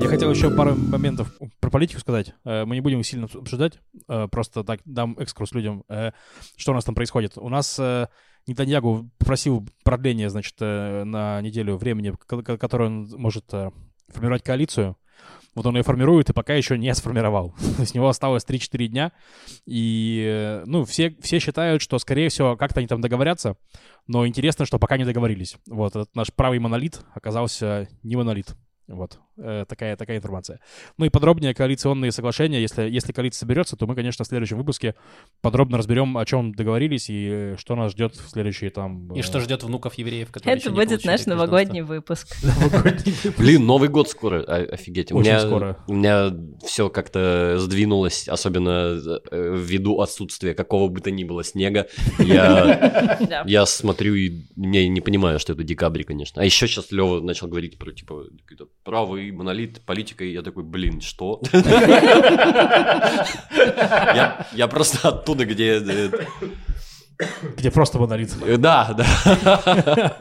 Я 0.00 0.08
хотел 0.08 0.30
еще 0.30 0.50
пару 0.50 0.74
моментов 0.74 1.32
про 1.60 1.70
политику 1.70 2.00
сказать. 2.00 2.34
Э, 2.44 2.64
Мы 2.64 2.74
не 2.76 2.80
будем 2.80 3.02
сильно 3.04 3.26
обсуждать, 3.26 3.78
э, 4.08 4.28
просто 4.28 4.64
так 4.64 4.80
дам 4.84 5.16
экскурс 5.18 5.52
людям, 5.52 5.84
э, 5.88 6.12
что 6.56 6.72
у 6.72 6.74
нас 6.74 6.84
там 6.84 6.94
происходит. 6.94 7.36
У 7.36 7.48
нас 7.48 7.78
Нетаньягу 8.46 9.10
попросил 9.18 9.68
продление, 9.84 10.30
значит, 10.30 10.54
на 10.58 11.40
неделю 11.42 11.76
времени, 11.76 12.14
ко- 12.26 12.42
ко- 12.42 12.56
которое 12.56 12.86
он 12.86 13.08
может 13.18 13.44
формировать 14.08 14.42
коалицию. 14.42 14.96
Вот 15.54 15.66
он 15.66 15.76
ее 15.76 15.82
формирует 15.82 16.30
и 16.30 16.32
пока 16.32 16.54
еще 16.54 16.78
не 16.78 16.94
сформировал. 16.94 17.54
У 17.78 17.96
него 17.96 18.08
осталось 18.08 18.44
3-4 18.44 18.86
дня. 18.86 19.12
И, 19.66 20.24
э, 20.26 20.62
ну, 20.66 20.84
все, 20.84 21.16
все 21.20 21.38
считают, 21.40 21.82
что, 21.82 21.98
скорее 21.98 22.28
всего, 22.28 22.56
как-то 22.56 22.80
они 22.80 22.86
там 22.86 23.00
договорятся. 23.00 23.56
Но 24.06 24.26
интересно, 24.26 24.64
что 24.64 24.78
пока 24.78 24.96
не 24.96 25.04
договорились. 25.04 25.56
Вот 25.66 25.96
этот 25.96 26.14
наш 26.14 26.32
правый 26.32 26.58
монолит 26.58 27.00
оказался 27.14 27.88
не 28.02 28.16
монолит. 28.16 28.54
Вот, 28.90 29.20
э, 29.36 29.64
такая, 29.68 29.96
такая 29.96 30.16
информация. 30.16 30.58
Ну 30.98 31.04
и 31.04 31.10
подробнее 31.10 31.54
коалиционные 31.54 32.10
соглашения. 32.10 32.60
Если, 32.60 32.90
если 32.90 33.12
коалиция 33.12 33.40
соберется, 33.40 33.76
то 33.76 33.86
мы, 33.86 33.94
конечно, 33.94 34.24
в 34.24 34.28
следующем 34.28 34.56
выпуске 34.56 34.96
подробно 35.40 35.78
разберем, 35.78 36.18
о 36.18 36.26
чем 36.26 36.52
договорились 36.52 37.08
и 37.08 37.28
э, 37.30 37.56
что 37.56 37.76
нас 37.76 37.92
ждет 37.92 38.16
в 38.16 38.28
следующие 38.28 38.70
там... 38.70 39.14
И 39.14 39.20
э, 39.20 39.22
что 39.22 39.38
ждет 39.38 39.62
внуков 39.62 39.94
евреев, 39.94 40.32
которые 40.32 40.58
Это 40.58 40.72
будет 40.72 41.04
наш 41.04 41.24
новогодний 41.26 41.82
выпуск. 41.82 42.36
новогодний 42.42 43.14
выпуск. 43.22 43.38
Блин, 43.38 43.64
Новый 43.64 43.88
год 43.88 44.08
скоро, 44.08 44.42
о- 44.42 44.74
офигеть. 44.74 45.12
У 45.12 45.18
Очень 45.18 45.30
меня, 45.30 45.40
скоро. 45.40 45.78
У 45.86 45.94
меня 45.94 46.32
все 46.66 46.88
как-то 46.88 47.54
сдвинулось, 47.58 48.28
особенно 48.28 48.98
э, 49.30 49.56
ввиду 49.56 50.00
отсутствия 50.00 50.52
какого 50.54 50.88
бы 50.88 51.00
то 51.00 51.12
ни 51.12 51.22
было 51.22 51.44
снега. 51.44 51.86
Я, 52.18 53.66
смотрю 53.66 54.16
и 54.16 54.46
не, 54.56 54.88
не 54.88 55.00
понимаю, 55.00 55.38
что 55.38 55.52
это 55.52 55.62
декабрь, 55.62 56.02
конечно. 56.02 56.42
А 56.42 56.44
еще 56.44 56.66
сейчас 56.66 56.90
Лева 56.90 57.20
начал 57.20 57.46
говорить 57.46 57.78
про, 57.78 57.92
типа, 57.92 58.24
правый 58.84 59.30
монолит, 59.30 59.80
политика, 59.82 60.24
и 60.24 60.32
я 60.32 60.42
такой, 60.42 60.62
блин, 60.64 61.00
что? 61.00 61.40
Я 64.14 64.46
я 64.52 64.68
просто 64.68 65.08
оттуда, 65.08 65.44
где... 65.44 65.80
э, 65.84 66.10
Где 67.56 67.70
просто 67.70 67.98
монолит. 67.98 68.34
э, 68.44 68.56
Да, 68.56 68.94
да. 68.96 70.16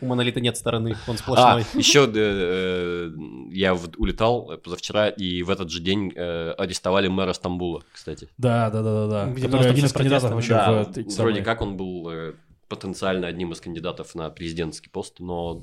У 0.00 0.06
монолита 0.06 0.40
нет 0.40 0.56
стороны, 0.56 0.96
он 1.06 1.14
А, 1.16 1.18
сплошной. 1.18 1.64
еще 1.74 2.10
э, 2.14 3.10
я 3.52 3.74
улетал 3.74 4.56
позавчера, 4.64 5.08
и 5.08 5.42
в 5.42 5.50
этот 5.50 5.70
же 5.70 5.80
день 5.80 6.12
э, 6.16 6.52
арестовали 6.56 7.08
мэра 7.08 7.32
Стамбула, 7.34 7.82
кстати. 7.92 8.28
Да, 8.38 8.70
да, 8.70 8.82
да, 8.82 9.06
да. 9.06 9.26
Где 9.26 9.42
Который 9.46 9.70
один 9.70 9.84
из 9.84 9.92
просто 9.92 9.98
кандидатов 9.98 10.30
вообще 10.32 10.54
в 10.54 10.92
вроде 10.94 11.10
самые- 11.12 11.42
как 11.42 11.60
он 11.62 11.76
был 11.76 12.08
э, 12.10 12.32
потенциально 12.68 13.26
одним 13.26 13.52
из 13.52 13.60
кандидатов 13.60 14.14
на 14.14 14.30
президентский 14.30 14.88
пост, 14.88 15.20
но 15.20 15.62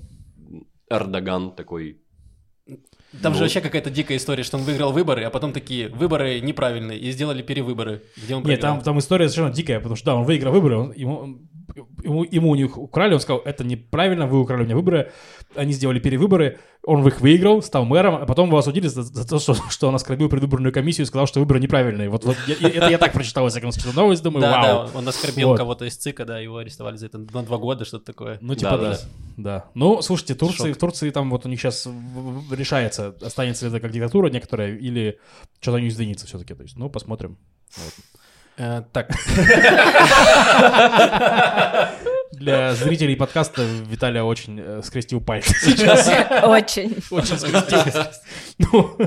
Эрдоган 0.89 1.51
такой... 1.55 1.97
Там 3.21 3.33
же 3.33 3.39
Ну. 3.39 3.45
вообще 3.45 3.61
какая-то 3.61 3.89
дикая 3.89 4.17
история, 4.17 4.43
что 4.43 4.57
он 4.57 4.63
выиграл 4.63 4.91
выборы, 4.91 5.23
а 5.23 5.29
потом 5.29 5.53
такие 5.53 5.87
выборы 5.89 6.39
неправильные, 6.39 6.97
и 6.99 7.11
сделали 7.11 7.41
перевыборы, 7.41 8.01
где 8.17 8.35
он 8.35 8.43
Нет, 8.43 8.59
там, 8.59 8.81
там 8.81 8.97
история 8.99 9.29
совершенно 9.29 9.53
дикая, 9.55 9.77
потому 9.79 9.95
что 9.95 10.05
да, 10.07 10.15
он 10.15 10.23
выиграл 10.25 10.51
выборы, 10.51 10.77
он- 10.77 10.93
ему, 10.93 11.15
он- 11.17 11.39
ему, 12.03 12.23
ему 12.23 12.49
у 12.51 12.55
них 12.55 12.77
украли, 12.77 13.13
он 13.13 13.19
сказал, 13.19 13.41
это 13.45 13.63
неправильно, 13.63 14.27
вы 14.27 14.39
украли 14.39 14.61
у 14.61 14.65
меня 14.65 14.75
выборы, 14.75 15.11
они 15.55 15.73
сделали 15.73 15.99
перевыборы, 15.99 16.59
он 16.85 17.07
их 17.07 17.21
выиграл, 17.21 17.61
стал 17.61 17.85
мэром, 17.85 18.15
а 18.15 18.25
потом 18.25 18.47
его 18.49 18.57
осудили 18.57 18.87
за, 18.87 19.03
за 19.03 19.27
то, 19.27 19.39
что, 19.39 19.53
что 19.69 19.87
он 19.87 19.95
оскорбил 19.95 20.29
предвыборную 20.29 20.73
комиссию 20.73 21.05
и 21.05 21.07
сказал, 21.07 21.27
что 21.27 21.39
выборы 21.39 21.59
неправильные. 21.59 22.09
Вот, 22.09 22.25
вот 22.25 22.37
я- 22.47 22.67
это 22.69 22.89
я 22.89 22.97
так 22.97 23.13
прочитал, 23.13 23.47
всяком 23.47 23.71
случае, 23.71 23.93
новость, 23.93 24.21
думаю, 24.23 24.41
Да, 24.41 24.51
вау. 24.51 24.87
да, 24.91 24.97
он 24.97 25.07
оскорбил 25.07 25.49
Вот. 25.49 25.57
кого-то 25.57 25.85
из 25.85 25.95
ЦИКа, 25.97 26.25
да, 26.25 26.39
его 26.39 26.57
арестовали 26.57 26.97
за 26.97 27.05
это 27.05 27.17
на 27.19 27.43
два 27.43 27.57
года, 27.57 27.85
что-то 27.85 28.05
такое. 28.05 28.37
Ну, 28.41 28.55
типа, 28.55 28.77
да, 28.77 28.91
Да, 28.91 28.97
да. 29.37 29.65
Ну, 29.73 30.01
слушайте, 30.01 30.35
Турции, 30.35 30.69
Шок. 30.69 30.77
в 30.77 30.79
Турции 30.79 31.09
там 31.09 31.29
вот 31.29 31.45
у 31.45 31.49
них 31.49 31.59
сейчас 31.59 31.87
решается, 32.51 33.15
останется 33.21 33.65
ли 33.65 33.71
это 33.71 33.79
как 33.79 33.91
диктатура 33.91 34.29
некоторая, 34.29 34.75
или 34.75 35.19
что-то 35.61 35.79
не 35.79 35.89
сдвинется 35.89 36.27
все-таки. 36.27 36.53
То 36.53 36.63
есть, 36.63 36.77
ну, 36.77 36.89
посмотрим. 36.89 37.37
Э, 37.77 37.79
так, 38.55 39.09
Для 42.33 42.73
зрителей 42.73 43.15
подкаста 43.15 43.63
Виталия 43.63 44.23
очень 44.23 44.59
э, 44.59 44.81
скрестил 44.83 45.21
пальцы 45.21 45.53
сейчас. 45.63 46.07
Очень. 46.43 46.97
Очень 47.11 47.37
скрестил. 47.37 48.03
Ну, 48.57 48.97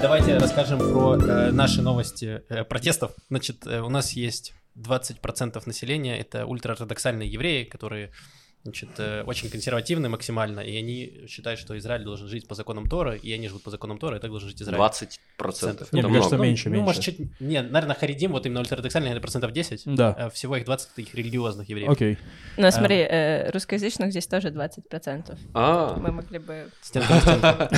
давайте 0.00 0.36
расскажем 0.38 0.78
про 0.78 1.16
э, 1.16 1.50
наши 1.50 1.82
новости 1.82 2.42
э, 2.48 2.64
протестов. 2.64 3.12
Значит, 3.28 3.66
э, 3.66 3.80
у 3.80 3.88
нас 3.88 4.12
есть 4.12 4.54
20% 4.76 5.60
населения, 5.66 6.18
это 6.18 6.46
ультраортодоксальные 6.46 7.28
евреи, 7.28 7.64
которые 7.64 8.12
значит, 8.62 8.90
э, 8.98 9.22
очень 9.22 9.48
консервативны 9.48 10.08
максимально, 10.08 10.60
и 10.60 10.76
они 10.76 11.26
считают, 11.28 11.58
что 11.58 11.78
Израиль 11.78 12.04
должен 12.04 12.28
жить 12.28 12.46
по 12.46 12.54
законам 12.54 12.86
Тора, 12.88 13.14
и 13.14 13.32
они 13.32 13.48
живут 13.48 13.62
по 13.62 13.70
законам 13.70 13.98
Тора, 13.98 14.18
и 14.18 14.20
так 14.20 14.30
должен 14.30 14.48
жить 14.48 14.60
Израиль. 14.60 14.76
20 14.76 15.20
процентов. 15.36 15.92
Нет, 15.92 16.00
Это 16.04 16.08
мне 16.08 16.18
кажется, 16.18 16.36
много. 16.36 16.48
меньше, 16.48 16.68
ну, 16.68 16.74
меньше. 16.74 16.84
может, 16.84 17.02
чуть... 17.02 17.40
Не, 17.40 17.62
наверное, 17.62 17.96
харидим, 17.96 18.32
вот 18.32 18.44
именно 18.44 18.60
ультраортодоксальные, 18.60 19.10
наверное, 19.10 19.22
процентов 19.22 19.52
10. 19.52 19.82
Да. 19.94 20.14
Э, 20.18 20.30
Всего 20.30 20.56
их 20.56 20.64
20 20.66 20.98
их 20.98 21.14
религиозных 21.14 21.68
евреев. 21.68 21.90
Окей. 21.90 22.18
Ну, 22.58 22.70
смотри, 22.70 22.96
э, 22.98 23.50
русскоязычных 23.50 24.10
здесь 24.10 24.26
тоже 24.26 24.48
20%. 24.48 25.38
А, 25.54 25.96
Мы 25.96 26.12
могли 26.12 26.38
бы... 26.38 26.68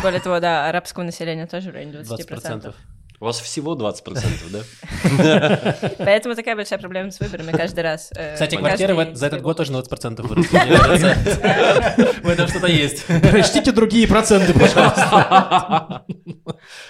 Более 0.03 0.21
того, 0.21 0.40
да, 0.40 0.68
арабского 0.68 1.05
населения 1.05 1.47
тоже 1.47 1.71
в 1.71 1.75
районе 1.75 1.92
20%. 2.01 2.29
20%. 2.29 2.75
У 3.23 3.25
вас 3.25 3.39
всего 3.41 3.77
20 3.77 4.03
процентов, 4.05 4.51
да? 4.51 5.79
Поэтому 5.99 6.35
такая 6.35 6.57
большая 6.57 6.81
проблема 6.81 7.13
с 7.13 7.21
выборами 7.21 7.53
каждый 7.53 7.81
раз. 7.85 8.11
э, 8.17 8.33
Кстати, 8.35 8.57
квартиры 8.57 9.15
за 9.15 9.27
этот 9.29 9.43
год 9.43 9.57
тоже 9.57 9.71
на 9.71 9.77
20% 9.77 10.23
выросли. 10.23 10.59
В 12.23 12.29
этом 12.29 12.49
что-то 12.49 12.67
есть. 12.67 13.05
Прочтите 13.07 13.71
другие 13.71 14.09
проценты, 14.09 14.53
пожалуйста. 14.53 16.05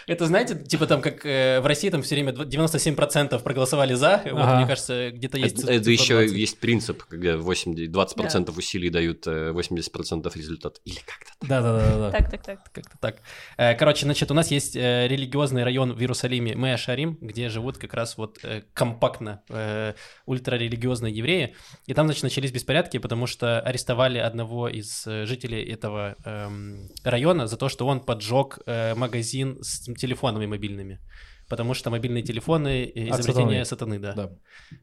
Это, 0.07 0.27
знаете, 0.27 0.55
типа 0.55 0.87
там, 0.87 1.03
как 1.03 1.25
э, 1.27 1.61
в 1.61 1.67
России 1.67 1.91
там 1.91 2.03
все 2.03 2.15
время 2.15 2.33
дв- 2.33 2.47
97% 2.49 3.43
проголосовали 3.43 3.93
за, 3.95 4.23
вот, 4.25 4.55
мне 4.57 4.67
кажется, 4.67 5.11
где-то 5.11 5.37
есть... 5.39 5.63
Это, 5.63 5.73
это 5.73 5.91
еще 5.91 6.15
20. 6.15 6.33
есть 6.37 6.59
принцип, 6.61 7.03
когда 7.05 7.37
80, 7.37 7.91
20% 7.91 8.57
усилий 8.57 8.89
дают 8.91 9.27
э, 9.27 9.53
80% 9.53 10.31
результат. 10.35 10.81
Или 10.85 10.97
как-то. 10.97 11.33
Да-да-да. 11.47 12.11
Так, 12.11 12.31
так, 12.31 12.43
так. 12.43 12.59
Как-то 12.73 12.97
так. 13.01 13.17
Э, 13.59 13.75
Короче, 13.75 14.07
значит, 14.07 14.31
у 14.31 14.35
нас 14.35 14.51
есть 14.51 14.77
э, 14.77 15.07
религиозный 15.09 15.65
район 15.65 15.93
в 15.93 16.01
Иерусалиме 16.25 16.77
Шарим, 16.77 17.19
где 17.21 17.49
живут 17.49 17.79
как 17.79 17.95
раз 17.95 18.17
вот 18.17 18.39
э, 18.43 18.63
компактно 18.75 19.43
э, 19.49 19.95
ультрарелигиозные 20.27 21.13
евреи. 21.13 21.55
И 21.87 21.95
там, 21.95 22.07
значит, 22.07 22.23
начались 22.23 22.53
беспорядки, 22.53 22.99
потому 22.99 23.27
что 23.27 23.61
арестовали 23.61 24.19
одного 24.19 24.69
из 24.69 25.07
э, 25.07 25.27
жителей 25.27 25.63
этого 25.65 26.17
эм, 26.25 26.89
района 27.05 27.47
за 27.47 27.57
то, 27.57 27.69
что 27.69 27.87
он 27.87 28.01
поджег 28.01 28.59
э, 28.67 28.95
магазин 28.95 29.59
с 29.63 29.81
телефонами 29.95 30.47
мобильными. 30.47 31.01
Потому 31.49 31.75
что 31.75 31.91
мобильные 31.91 32.23
телефоны 32.23 32.85
э, 32.85 33.09
изобретение 33.11 33.65
сатаны. 33.65 33.97
сатаны, 33.97 33.99
да. 33.99 34.13
Да. 34.15 34.31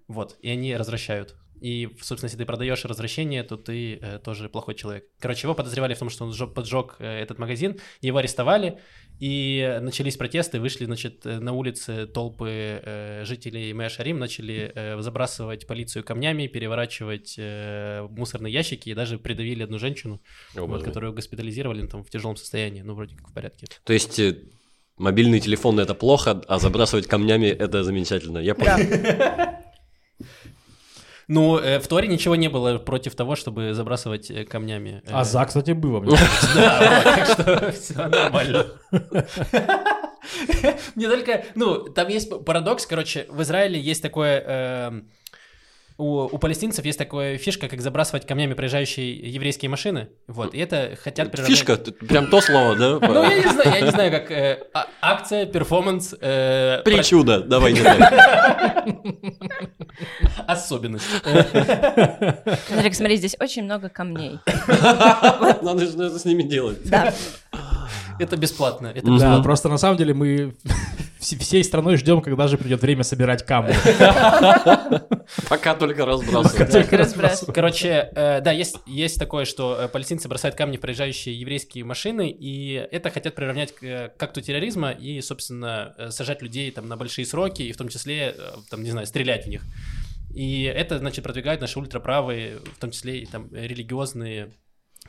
Вот, 0.08 0.38
и 0.42 0.50
они 0.50 0.76
развращают. 0.76 1.36
И, 1.62 1.90
собственно, 2.02 2.28
если 2.28 2.38
ты 2.38 2.46
продаешь 2.46 2.86
развращение, 2.86 3.44
то 3.44 3.58
ты 3.58 3.96
э, 3.96 4.20
тоже 4.20 4.50
плохой 4.50 4.76
человек. 4.76 5.06
Короче, 5.20 5.46
его 5.46 5.56
подозревали 5.56 5.94
в 5.94 6.00
том, 6.00 6.10
что 6.10 6.26
он 6.26 6.54
поджег 6.54 6.96
э, 7.00 7.06
этот 7.06 7.38
магазин, 7.38 7.80
его 8.02 8.18
арестовали, 8.18 8.80
и 9.20 9.80
начались 9.82 10.16
протесты, 10.16 10.60
вышли, 10.60 10.86
значит, 10.86 11.26
на 11.26 11.52
улицы 11.52 12.08
толпы 12.08 12.82
э, 12.84 13.24
жителей 13.26 13.74
Мэя 13.74 13.90
Шарим, 13.90 14.18
начали 14.18 14.72
э, 14.74 15.02
забрасывать 15.02 15.68
полицию 15.68 16.06
камнями, 16.06 16.48
переворачивать 16.48 17.36
э, 17.38 18.08
мусорные 18.10 18.54
ящики, 18.54 18.90
и 18.90 18.94
даже 18.94 19.20
придавили 19.20 19.64
одну 19.64 19.78
женщину, 19.78 20.22
О, 20.56 20.66
вот, 20.66 20.84
которую 20.84 21.14
госпитализировали 21.14 21.82
ну, 21.82 21.88
там, 21.90 22.04
в 22.04 22.10
тяжелом 22.10 22.38
состоянии, 22.38 22.82
ну, 22.82 22.94
вроде 22.94 23.16
как 23.16 23.30
в 23.30 23.34
порядке. 23.34 23.68
То 23.84 23.92
есть 23.92 24.20
э, 24.20 24.38
мобильный 24.98 25.42
телефон 25.42 25.80
это 25.80 25.96
плохо, 25.96 26.42
а 26.48 26.60
забрасывать 26.60 27.08
камнями 27.08 27.48
это 27.48 27.84
замечательно. 27.84 28.38
Я 28.38 28.56
понял. 28.56 28.78
Ну, 31.30 31.60
э, 31.60 31.78
в 31.80 31.88
Торе 31.88 32.08
ничего 32.08 32.36
не 32.36 32.48
было 32.50 32.80
против 32.80 33.14
того, 33.16 33.36
чтобы 33.36 33.74
забрасывать 33.76 34.32
э, 34.32 34.46
камнями. 34.46 35.02
э, 35.06 35.12
А 35.12 35.24
за, 35.24 35.46
кстати, 35.46 35.72
было. 35.72 36.00
мне. 36.02 36.18
Да, 36.56 37.02
так 37.04 37.26
что 37.28 37.72
все 37.80 38.08
нормально. 38.08 38.66
Не 40.96 41.08
только, 41.08 41.46
ну, 41.56 41.84
там 41.86 42.08
есть 42.10 42.30
парадокс, 42.46 42.86
короче, 42.88 43.26
в 43.30 43.42
Израиле 43.42 43.80
есть 43.80 44.02
такое, 44.02 44.44
эм, 44.46 45.10
у, 46.00 46.22
у 46.32 46.38
палестинцев 46.38 46.84
есть 46.86 46.98
такая 46.98 47.38
фишка, 47.38 47.68
как 47.68 47.82
забрасывать 47.82 48.26
камнями 48.26 48.54
проезжающие 48.54 49.18
еврейские 49.18 49.70
машины, 49.70 50.08
вот, 50.28 50.56
и 50.56 50.58
это 50.60 50.98
хотят 51.04 51.30
приравнять- 51.32 51.58
Фишка, 51.58 51.76
прям 51.76 52.28
то 52.28 52.40
слово, 52.42 52.76
да? 52.76 53.00
Ну, 53.00 53.24
я 53.24 53.36
не 53.36 53.50
знаю, 53.52 53.70
я 53.76 53.82
не 53.82 53.92
знаю, 53.92 54.12
как 54.12 54.32
э, 54.32 54.64
а- 54.74 54.88
акция, 55.02 55.46
перформанс, 55.46 56.16
э, 56.20 56.82
Причуда, 56.86 57.42
давай 57.42 57.74
не 57.74 57.82
особенность. 60.48 61.06
Смотри, 62.68 62.94
смотри, 62.94 63.18
здесь 63.18 63.36
очень 63.40 63.64
много 63.64 63.90
камней. 63.90 64.40
Надо 65.62 65.80
же 65.80 65.92
что-то 65.92 66.18
с 66.18 66.26
ними 66.26 66.44
делать. 66.44 66.78
Да. 66.90 67.14
Это 68.20 68.38
бесплатно. 68.38 68.88
Это. 68.88 69.06
Да, 69.06 69.14
бесплатно. 69.14 69.44
просто 69.44 69.70
на 69.70 69.78
самом 69.78 69.98
деле 69.98 70.14
мы 70.14 70.56
вс- 71.20 71.40
всей 71.40 71.64
страной 71.64 71.98
ждем, 71.98 72.22
когда 72.22 72.48
же 72.48 72.58
придет 72.58 72.82
время 72.82 73.04
собирать 73.04 73.46
камни. 73.46 73.74
Пока 75.50 75.76
только 75.76 76.98
разбрасывать. 76.98 77.56
Короче, 77.56 78.10
э, 78.16 78.42
да, 78.42 78.52
есть, 78.52 79.20
такое, 79.20 79.46
что 79.46 79.78
э, 79.80 79.88
палестинцы 79.88 80.28
бросают 80.28 80.56
камни 80.56 80.78
в 80.78 80.82
проезжающие 80.82 81.40
еврейские 81.40 81.84
машины, 81.86 82.30
и 82.30 82.74
это 82.92 83.10
хотят 83.10 83.36
приравнять 83.36 83.74
к, 83.74 83.84
э, 83.84 84.12
акту 84.20 84.42
терроризма 84.42 84.92
и, 84.92 85.22
собственно, 85.22 85.96
сажать 86.10 86.42
людей 86.42 86.72
там 86.72 86.88
на 86.88 86.98
большие 86.98 87.26
сроки, 87.26 87.62
и 87.62 87.72
в 87.72 87.78
том 87.78 87.90
числе, 87.90 88.36
там, 88.70 88.84
не 88.84 88.92
знаю, 88.92 89.08
стрелять 89.08 89.46
в 89.46 89.50
них. 89.50 89.62
И 90.34 90.64
это, 90.64 91.00
значит, 91.00 91.24
продвигают 91.24 91.62
наши 91.62 91.80
ультраправые, 91.80 92.58
в 92.58 92.80
том 92.80 92.92
числе 92.92 93.20
и 93.20 93.26
там 93.26 93.50
религиозные 93.52 94.52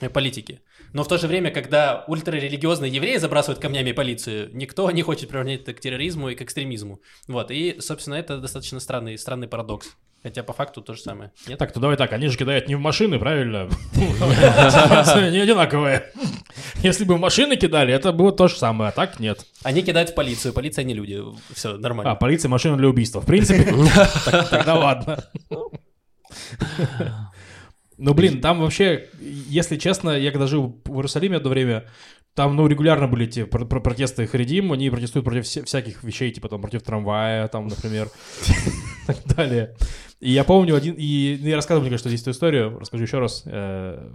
политики. 0.09 0.61
Но 0.93 1.05
в 1.05 1.09
то 1.09 1.19
же 1.19 1.27
время, 1.27 1.51
когда 1.51 2.05
ультрарелигиозные 2.09 2.91
евреи 2.91 3.17
забрасывают 3.19 3.61
камнями 3.61 3.93
полицию, 3.93 4.51
никто 4.53 4.91
не 4.91 5.03
хочет 5.03 5.29
приравнять 5.29 5.63
это 5.63 5.75
к 5.75 5.81
терроризму 5.81 6.31
и 6.31 6.35
к 6.35 6.43
экстремизму. 6.43 7.01
Вот, 7.29 7.51
и, 7.51 7.77
собственно, 7.81 8.15
это 8.15 8.39
достаточно 8.39 8.81
странный, 8.81 9.19
странный 9.19 9.49
парадокс. 9.49 9.97
Хотя 10.23 10.43
по 10.43 10.53
факту 10.53 10.83
то 10.83 10.93
же 10.93 11.01
самое. 11.01 11.33
Нет? 11.49 11.59
Так, 11.59 11.73
то 11.73 11.81
давай 11.81 11.97
так, 11.97 12.13
они 12.13 12.29
же 12.29 12.37
кидают 12.37 12.69
не 12.69 12.75
в 12.75 12.81
машины, 12.81 13.19
правильно? 13.19 13.71
Не 13.95 15.41
одинаковые. 15.41 16.13
Если 16.83 17.05
бы 17.05 17.17
в 17.17 17.21
машины 17.21 17.57
кидали, 17.57 17.95
это 17.95 18.13
было 18.13 18.31
то 18.31 18.47
же 18.49 18.57
самое, 18.57 18.91
а 18.91 18.93
так 18.93 19.19
нет. 19.19 19.47
Они 19.63 19.83
кидают 19.83 20.11
в 20.11 20.15
полицию, 20.15 20.53
полиция 20.53 20.85
не 20.85 20.93
люди. 20.93 21.23
Все, 21.55 21.79
нормально. 21.79 22.13
А, 22.13 22.15
полиция 22.17 22.51
машина 22.51 22.77
для 22.77 22.89
убийства. 22.89 23.21
В 23.21 23.27
принципе, 23.27 23.65
тогда 24.51 24.75
ладно. 24.75 25.25
Ну, 28.01 28.15
блин, 28.15 28.41
там 28.41 28.61
вообще, 28.61 29.09
если 29.21 29.77
честно, 29.77 30.11
я 30.19 30.31
когда 30.31 30.47
жил 30.47 30.81
в 30.85 30.95
Иерусалиме 30.97 31.37
одно 31.37 31.51
время, 31.51 31.85
там, 32.35 32.57
ну, 32.57 32.67
регулярно 32.67 33.09
были 33.09 33.27
эти 33.27 33.45
про- 33.45 33.67
про- 33.67 33.81
протесты 33.81 34.27
Харидим, 34.27 34.73
они 34.73 34.89
протестуют 34.89 35.25
против 35.27 35.45
вся- 35.45 35.65
всяких 35.65 36.03
вещей, 36.03 36.31
типа 36.31 36.49
там 36.49 36.61
против 36.63 36.83
трамвая, 36.83 37.47
там, 37.49 37.67
например, 37.69 38.09
и 38.49 39.07
так 39.07 39.17
далее. 39.37 39.77
И 40.21 40.31
я 40.31 40.45
помню 40.45 40.75
один, 40.77 40.95
и 40.97 41.39
ну, 41.43 41.49
я 41.49 41.57
рассказывал, 41.57 41.83
мне 41.83 41.91
кажется, 41.91 42.09
здесь 42.09 42.23
эту 42.23 42.31
историю, 42.31 42.79
расскажу 42.79 43.05
еще 43.05 43.19
раз, 43.19 43.43
э, 43.47 44.09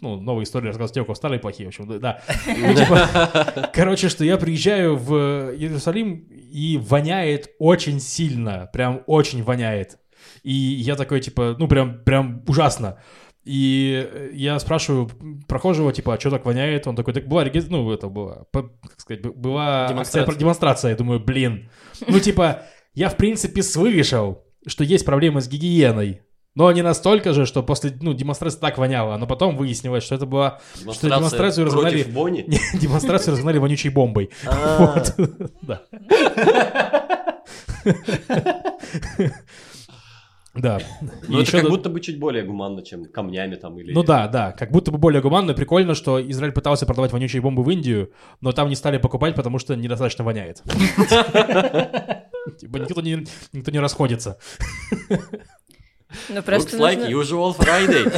ну, 0.00 0.20
новые 0.20 0.44
истории 0.44 0.66
рассказывать 0.66 0.94
те, 0.94 1.00
у 1.00 1.04
кого 1.04 1.14
старые 1.14 1.38
плохие, 1.40 1.66
в 1.66 1.68
общем, 1.68 2.00
да, 2.00 2.20
типа, 2.44 3.70
Короче, 3.74 4.08
что 4.08 4.24
я 4.24 4.36
приезжаю 4.36 4.96
в 4.96 5.14
Иерусалим, 5.56 6.26
и 6.30 6.76
воняет 6.78 7.50
очень 7.58 8.00
сильно, 8.00 8.68
прям 8.72 9.02
очень 9.06 9.42
воняет. 9.42 9.98
И 10.42 10.52
я 10.52 10.96
такой, 10.96 11.20
типа, 11.20 11.56
ну, 11.58 11.68
прям, 11.68 12.02
прям 12.04 12.42
ужасно. 12.48 12.98
И 13.44 14.08
э, 14.12 14.30
я 14.34 14.58
спрашиваю 14.60 15.10
прохожего, 15.48 15.92
типа, 15.92 16.14
а 16.14 16.20
что 16.20 16.30
так 16.30 16.44
воняет? 16.46 16.86
Он 16.86 16.94
такой, 16.94 17.12
так 17.12 17.26
была, 17.26 17.44
ну, 17.68 17.90
это 17.90 18.08
была, 18.08 18.44
по- 18.52 18.70
как 18.88 19.00
сказать, 19.00 19.22
была 19.22 19.82
акция 19.82 19.94
Демонстрация. 19.94 20.26
про- 20.26 20.34
демонстрация. 20.40 20.90
Я 20.90 20.96
думаю, 20.96 21.18
блин. 21.20 21.68
Ну, 22.06 22.20
типа, 22.20 22.62
я, 22.94 23.08
в 23.08 23.16
принципе, 23.16 23.62
слышал, 23.62 24.44
что 24.66 24.84
есть 24.84 25.04
проблемы 25.04 25.40
с 25.40 25.48
гигиеной. 25.48 26.22
Но 26.54 26.70
не 26.70 26.82
настолько 26.82 27.32
же, 27.32 27.46
что 27.46 27.62
после, 27.62 27.96
ну, 28.00 28.12
демонстрации 28.12 28.58
так 28.60 28.76
воняло. 28.78 29.16
Но 29.16 29.26
потом 29.26 29.56
выяснилось, 29.56 30.04
что 30.04 30.14
это 30.14 30.26
была... 30.26 30.60
Что 30.92 31.08
демонстрацию 31.08 31.64
разогнали... 31.66 31.94
против 32.02 32.12
Бонни? 32.14 32.42
Не, 32.46 32.60
демонстрацию 32.78 33.32
разогнали 33.32 33.58
вонючей 33.58 33.90
бомбой. 33.90 34.30
А, 34.46 34.78
Вот. 34.94 35.14
Да. 35.62 35.82
Да. 40.54 40.80
И 41.28 41.40
это 41.40 41.50
как 41.50 41.62
до- 41.62 41.70
будто 41.70 41.88
бы 41.88 42.00
чуть 42.00 42.18
более 42.18 42.44
гуманно, 42.44 42.82
чем 42.82 43.06
камнями 43.06 43.54
там 43.54 43.78
или... 43.78 43.92
Ну 43.92 44.02
да, 44.02 44.28
да, 44.28 44.52
как 44.52 44.70
будто 44.70 44.90
бы 44.90 44.98
более 44.98 45.22
гуманно. 45.22 45.54
Прикольно, 45.54 45.94
что 45.94 46.20
Израиль 46.30 46.52
пытался 46.52 46.84
продавать 46.84 47.12
вонючие 47.12 47.40
бомбы 47.40 47.62
в 47.62 47.70
Индию, 47.70 48.12
но 48.40 48.52
там 48.52 48.68
не 48.68 48.76
стали 48.76 48.98
покупать, 48.98 49.34
потому 49.34 49.58
что 49.58 49.74
недостаточно 49.74 50.24
воняет. 50.24 50.62
Типа 52.58 52.76
никто 52.76 53.00
не, 53.00 53.26
никто 53.52 53.70
не 53.70 53.78
расходится. 53.78 54.38
Ну, 56.28 56.42
просто 56.42 56.76
Looks 56.76 56.80
like 56.80 57.10
нужно... 57.10 57.14
usual 57.14 57.56
Friday. 57.56 58.10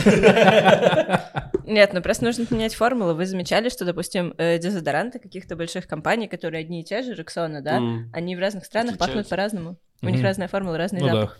Нет, 1.66 1.92
ну 1.92 2.02
просто 2.02 2.24
нужно 2.24 2.44
поменять 2.44 2.74
формулу. 2.74 3.14
Вы 3.14 3.24
замечали, 3.26 3.68
что, 3.68 3.84
допустим, 3.84 4.34
э, 4.36 4.58
дезодоранты 4.58 5.20
каких-то 5.20 5.54
больших 5.56 5.86
компаний, 5.86 6.26
которые 6.26 6.62
одни 6.62 6.80
и 6.80 6.84
те 6.84 7.02
же, 7.02 7.14
Рексона, 7.14 7.62
да, 7.62 7.80
они 8.12 8.34
в 8.36 8.40
разных 8.40 8.64
странах 8.64 8.98
пахнут 8.98 9.28
по-разному. 9.28 9.76
У 10.02 10.08
них 10.08 10.22
разная 10.22 10.48
формула, 10.48 10.76
разный 10.76 11.00
Ну 11.00 11.08
да. 11.08 11.32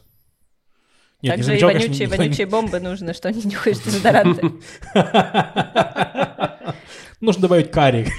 Нет, 1.25 1.37
не 1.39 1.43
Также 1.43 1.43
и 1.43 1.59
замечал, 1.59 1.69
конечно, 1.71 1.89
вонючие, 1.89 2.07
не- 2.07 2.17
вонючие 2.17 2.47
бомбы 2.47 2.81
нужно, 2.81 3.15
что 3.15 3.29
они 3.29 3.41
нюхаешь 3.45 3.79
дезодоранты. 3.79 4.53
Нужно 7.21 7.43
добавить 7.43 7.71
карри. 7.71 8.05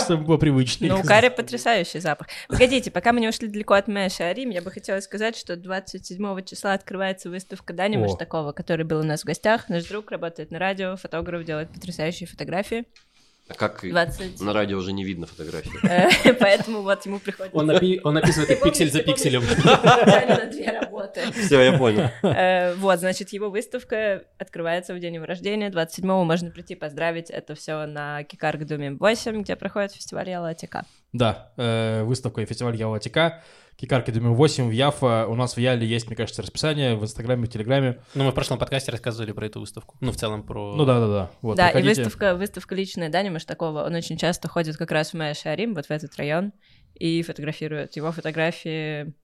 Чтобы 0.00 0.24
было 0.24 0.36
привычнее. 0.36 0.92
Ну, 0.92 1.00
карри 1.04 1.28
потрясающий 1.28 2.00
запах. 2.00 2.26
Погодите, 2.48 2.90
пока 2.90 3.12
мы 3.12 3.20
не 3.20 3.28
ушли 3.28 3.46
далеко 3.46 3.74
от 3.74 3.86
Мэша 3.86 4.24
Арим, 4.24 4.50
я 4.50 4.60
бы 4.60 4.72
хотела 4.72 4.98
сказать, 4.98 5.36
что 5.36 5.54
27 5.54 6.44
числа 6.44 6.72
открывается 6.72 7.30
выставка 7.30 7.72
Дани. 7.72 7.98
Маштакова, 7.98 8.50
который 8.50 8.84
был 8.84 8.98
у 8.98 9.04
нас 9.04 9.22
в 9.22 9.26
гостях. 9.26 9.68
Наш 9.68 9.84
друг 9.84 10.10
работает 10.10 10.50
на 10.50 10.58
радио, 10.58 10.96
фотограф, 10.96 11.44
делает 11.44 11.70
потрясающие 11.70 12.26
фотографии. 12.26 12.84
Как 13.46 13.84
и 13.84 13.90
20... 13.90 14.40
на 14.40 14.54
радио 14.54 14.78
уже 14.78 14.92
не 14.92 15.04
видно 15.04 15.26
фотографии? 15.26 15.70
Э, 15.86 16.32
Поэтому 16.40 16.80
вот 16.80 17.04
ему 17.04 17.18
приходится... 17.18 17.56
Он, 17.58 17.70
напи- 17.70 18.00
он 18.02 18.16
описывает 18.16 18.50
их 18.50 18.62
пиксель 18.62 18.90
за 18.90 19.02
пикселем. 19.02 19.42
Две 20.50 20.70
работы. 20.80 21.20
Все, 21.32 21.60
я 21.60 21.76
понял. 21.76 22.08
Э, 22.22 22.74
Вот, 22.76 23.00
значит, 23.00 23.30
его 23.34 23.50
выставка 23.50 24.24
открывается 24.38 24.94
в 24.94 24.98
день 24.98 25.16
его 25.16 25.26
рождения. 25.26 25.68
27-го 25.70 26.24
можно 26.24 26.50
прийти 26.50 26.74
поздравить. 26.74 27.28
Это 27.28 27.54
все 27.54 27.84
на 27.84 28.24
Кикарг 28.24 28.64
Думе 28.64 28.92
8, 28.92 29.42
где 29.42 29.56
проходит 29.56 29.92
фестиваль 29.92 30.30
Ялатика. 30.30 30.86
Да, 31.12 31.52
э, 31.58 32.02
выставка 32.02 32.40
и 32.40 32.46
фестиваль 32.46 32.76
Ялатика. 32.76 33.42
Кикарки 33.76 34.10
Думим 34.10 34.34
8 34.34 34.68
в 34.68 34.70
Яфа. 34.70 35.26
У 35.26 35.34
нас 35.34 35.56
в 35.56 35.58
Яле 35.58 35.86
есть, 35.86 36.06
мне 36.06 36.16
кажется, 36.16 36.42
расписание 36.42 36.96
в 36.96 37.02
Инстаграме, 37.02 37.46
в 37.46 37.48
Телеграме. 37.48 38.00
Ну, 38.14 38.24
мы 38.24 38.30
в 38.30 38.34
прошлом 38.34 38.58
подкасте 38.58 38.92
рассказывали 38.92 39.32
про 39.32 39.46
эту 39.46 39.60
выставку. 39.60 39.96
Ну, 40.00 40.12
в 40.12 40.16
целом 40.16 40.42
про... 40.42 40.74
Ну 40.74 40.84
да-да-да. 40.84 41.30
Вот, 41.42 41.56
да, 41.56 41.70
и 41.70 41.72
приходите. 41.72 42.02
выставка, 42.02 42.36
выставка 42.36 42.74
личная 42.74 43.08
Дани 43.08 43.30
Маштакова. 43.30 43.84
Он 43.84 43.94
очень 43.94 44.16
часто 44.16 44.48
ходит 44.48 44.76
как 44.76 44.90
раз 44.90 45.10
в 45.10 45.14
Мэя 45.14 45.34
Шарим, 45.34 45.74
вот 45.74 45.86
в 45.86 45.90
этот 45.90 46.14
район, 46.16 46.52
и 46.94 47.22
фотографирует. 47.22 47.96
Его 47.96 48.12
фотографии... 48.12 49.14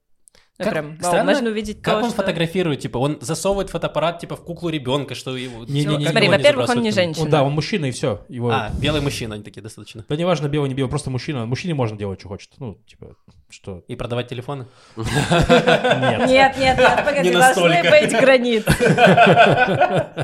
Ну, 0.60 0.64
Как 0.64 0.74
прям, 0.74 0.86
вау, 0.90 0.98
странно, 0.98 1.32
можно 1.32 1.48
увидеть 1.48 1.80
Как 1.80 1.94
то, 1.94 2.04
он 2.04 2.10
что- 2.10 2.16
фотографирует? 2.16 2.80
Типа, 2.80 2.98
он 2.98 3.16
засовывает 3.22 3.70
фотоаппарат, 3.70 4.18
типа, 4.18 4.36
в 4.36 4.44
куклу 4.44 4.68
ребенка, 4.68 5.14
что 5.14 5.34
его... 5.34 5.64
Не-не-не. 5.64 6.04
как 6.04 6.10
Смотри, 6.12 6.26
его 6.26 6.36
во-первых, 6.36 6.68
он 6.68 6.82
не 6.82 6.90
женщина. 6.90 7.24
Он, 7.24 7.30
да, 7.30 7.42
он 7.42 7.52
мужчина 7.52 7.86
и 7.86 7.90
все. 7.92 8.26
Его... 8.28 8.50
А, 8.50 8.70
белый 8.78 9.00
мужчина, 9.00 9.36
они 9.36 9.42
такие 9.42 9.62
достаточно. 9.62 10.04
Да 10.06 10.16
неважно, 10.16 10.48
белый, 10.48 10.68
не 10.68 10.74
белый, 10.74 10.90
просто 10.90 11.08
мужчина. 11.08 11.46
Мужчине 11.46 11.72
можно 11.72 11.96
делать, 11.96 12.20
что 12.20 12.28
хочет. 12.28 12.50
Ну, 12.58 12.78
типа, 12.86 13.16
что? 13.48 13.82
И 13.88 13.96
продавать 13.96 14.28
телефоны? 14.28 14.66
Нет. 14.96 16.28
Нет, 16.28 16.58
нет, 16.58 16.78
нет, 16.78 17.04
погоди, 17.06 17.30
Не 17.30 17.34
должны 17.34 17.82
быть 17.82 18.20
границы. 18.20 18.70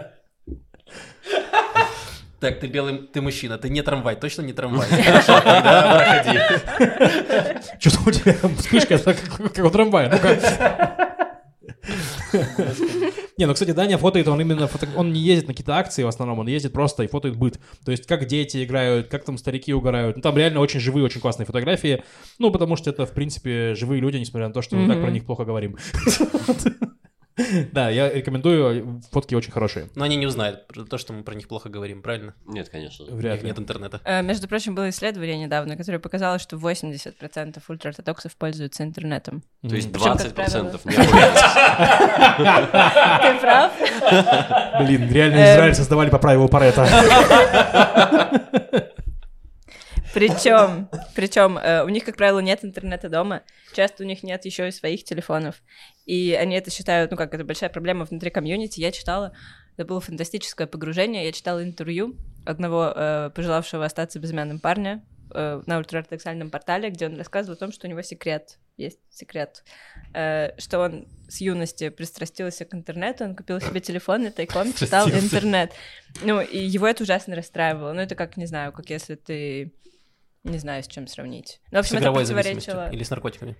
Так, 2.38 2.60
ты 2.60 2.66
белый, 2.66 2.98
ты 2.98 3.22
мужчина, 3.22 3.56
ты 3.56 3.70
не 3.70 3.82
трамвай, 3.82 4.14
точно 4.14 4.42
не 4.42 4.52
трамвай. 4.52 4.86
Хорошо, 5.02 5.40
тогда 5.40 6.22
проходи. 6.22 6.38
Что 7.88 7.98
у 8.06 8.10
тебя 8.10 8.34
вспышка, 8.58 8.98
как, 8.98 9.64
у 9.64 9.70
трамвая. 9.70 10.10
Не, 13.38 13.46
ну, 13.46 13.52
кстати, 13.52 13.72
Даня 13.72 13.98
фотоет, 13.98 14.28
он 14.28 14.40
именно 14.40 14.66
фото... 14.66 14.88
он 14.96 15.12
не 15.12 15.20
ездит 15.20 15.48
на 15.48 15.52
какие-то 15.52 15.76
акции 15.76 16.02
в 16.02 16.08
основном, 16.08 16.38
он 16.38 16.46
ездит 16.46 16.72
просто 16.72 17.02
и 17.02 17.06
фотоет 17.06 17.36
быт. 17.36 17.60
То 17.84 17.90
есть, 17.90 18.06
как 18.06 18.26
дети 18.26 18.64
играют, 18.64 19.08
как 19.08 19.24
там 19.24 19.36
старики 19.36 19.74
угорают. 19.74 20.16
Ну, 20.16 20.22
там 20.22 20.36
реально 20.36 20.60
очень 20.60 20.80
живые, 20.80 21.04
очень 21.04 21.20
классные 21.20 21.44
фотографии. 21.46 22.02
Ну, 22.38 22.50
потому 22.50 22.76
что 22.76 22.90
это, 22.90 23.04
в 23.04 23.12
принципе, 23.12 23.74
живые 23.74 24.00
люди, 24.00 24.16
несмотря 24.16 24.48
на 24.48 24.54
то, 24.54 24.62
что 24.62 24.76
мы 24.76 24.88
так 24.88 25.02
про 25.02 25.10
них 25.10 25.26
плохо 25.26 25.44
говорим. 25.44 25.76
Да, 27.72 27.90
я 27.90 28.12
рекомендую, 28.12 29.00
фотки 29.12 29.34
очень 29.34 29.52
хорошие. 29.52 29.88
Но 29.94 30.04
они 30.04 30.16
не 30.16 30.26
узнают 30.26 30.66
про 30.68 30.84
то, 30.84 30.98
что 30.98 31.12
мы 31.12 31.22
про 31.22 31.34
них 31.34 31.48
плохо 31.48 31.68
говорим, 31.68 32.02
правильно? 32.02 32.34
Нет, 32.46 32.68
конечно. 32.68 33.04
Вряд 33.14 33.42
ли. 33.42 33.48
нет 33.48 33.58
интернета. 33.58 34.00
Э, 34.04 34.22
Между 34.22 34.48
прочим, 34.48 34.74
было 34.74 34.88
исследование 34.90 35.38
недавно, 35.38 35.76
которое 35.76 35.98
показало, 35.98 36.38
что 36.38 36.56
80% 36.56 37.58
ультраортодоксов 37.68 38.36
пользуются 38.36 38.82
интернетом. 38.84 39.42
То 39.62 39.76
есть 39.76 39.92
Причем, 39.92 40.12
20% 40.12 40.72
как 40.72 40.84
не 40.86 40.94
пользуются. 40.94 41.46
Ты 43.22 43.40
прав? 43.40 43.72
Блин, 44.80 45.10
реально 45.12 45.36
Эм. 45.36 45.54
Израиль 45.56 45.74
создавали 45.74 46.10
по 46.10 46.18
правилу 46.18 46.48
Парета. 46.48 46.86
Причем, 50.16 50.88
причем 51.14 51.58
э, 51.58 51.84
у 51.84 51.90
них, 51.90 52.02
как 52.06 52.16
правило, 52.16 52.38
нет 52.38 52.64
интернета 52.64 53.10
дома. 53.10 53.42
Часто 53.74 54.02
у 54.02 54.06
них 54.06 54.22
нет 54.22 54.46
еще 54.46 54.66
и 54.66 54.70
своих 54.70 55.04
телефонов. 55.04 55.56
И 56.06 56.32
они 56.32 56.56
это 56.56 56.70
считают, 56.70 57.10
ну 57.10 57.18
как, 57.18 57.34
это 57.34 57.44
большая 57.44 57.68
проблема 57.68 58.06
внутри 58.06 58.30
комьюнити. 58.30 58.80
Я 58.80 58.92
читала, 58.92 59.36
это 59.76 59.84
было 59.84 60.00
фантастическое 60.00 60.66
погружение. 60.66 61.26
Я 61.26 61.32
читала 61.32 61.62
интервью 61.62 62.16
одного 62.46 62.94
э, 62.96 63.30
пожелавшего 63.34 63.84
остаться 63.84 64.18
безымянным 64.18 64.58
парня 64.58 65.04
э, 65.34 65.60
на 65.66 65.76
ультраортодоксальном 65.76 66.48
портале, 66.48 66.88
где 66.88 67.08
он 67.08 67.18
рассказывал 67.18 67.56
о 67.56 67.58
том, 67.58 67.70
что 67.70 67.86
у 67.86 67.90
него 67.90 68.00
секрет, 68.00 68.58
есть 68.78 69.00
секрет, 69.10 69.64
э, 70.14 70.58
что 70.58 70.78
он 70.78 71.06
с 71.28 71.42
юности 71.42 71.90
пристрастился 71.90 72.64
к 72.64 72.72
интернету, 72.72 73.24
он 73.24 73.36
купил 73.36 73.60
себе 73.60 73.80
телефон 73.80 74.24
и 74.26 74.30
тайком 74.30 74.72
читал 74.72 75.10
интернет. 75.10 75.72
Ну, 76.22 76.40
и 76.40 76.58
его 76.58 76.86
это 76.86 77.02
ужасно 77.02 77.36
расстраивало. 77.36 77.92
Ну, 77.92 78.00
это 78.00 78.14
как, 78.14 78.38
не 78.38 78.46
знаю, 78.46 78.72
как 78.72 78.88
если 78.88 79.16
ты... 79.16 79.74
Не 80.46 80.58
знаю, 80.58 80.82
с 80.82 80.86
чем 80.86 81.06
сравнить. 81.06 81.60
Ну, 81.70 81.78
в 81.78 81.82
С 81.82 81.86
общем, 81.86 81.96
это 81.96 82.04
игровой 82.04 82.24
зависимостью 82.24 82.72
противоречило... 82.74 82.96
или 82.96 83.02
с 83.02 83.10
наркотиками. 83.10 83.56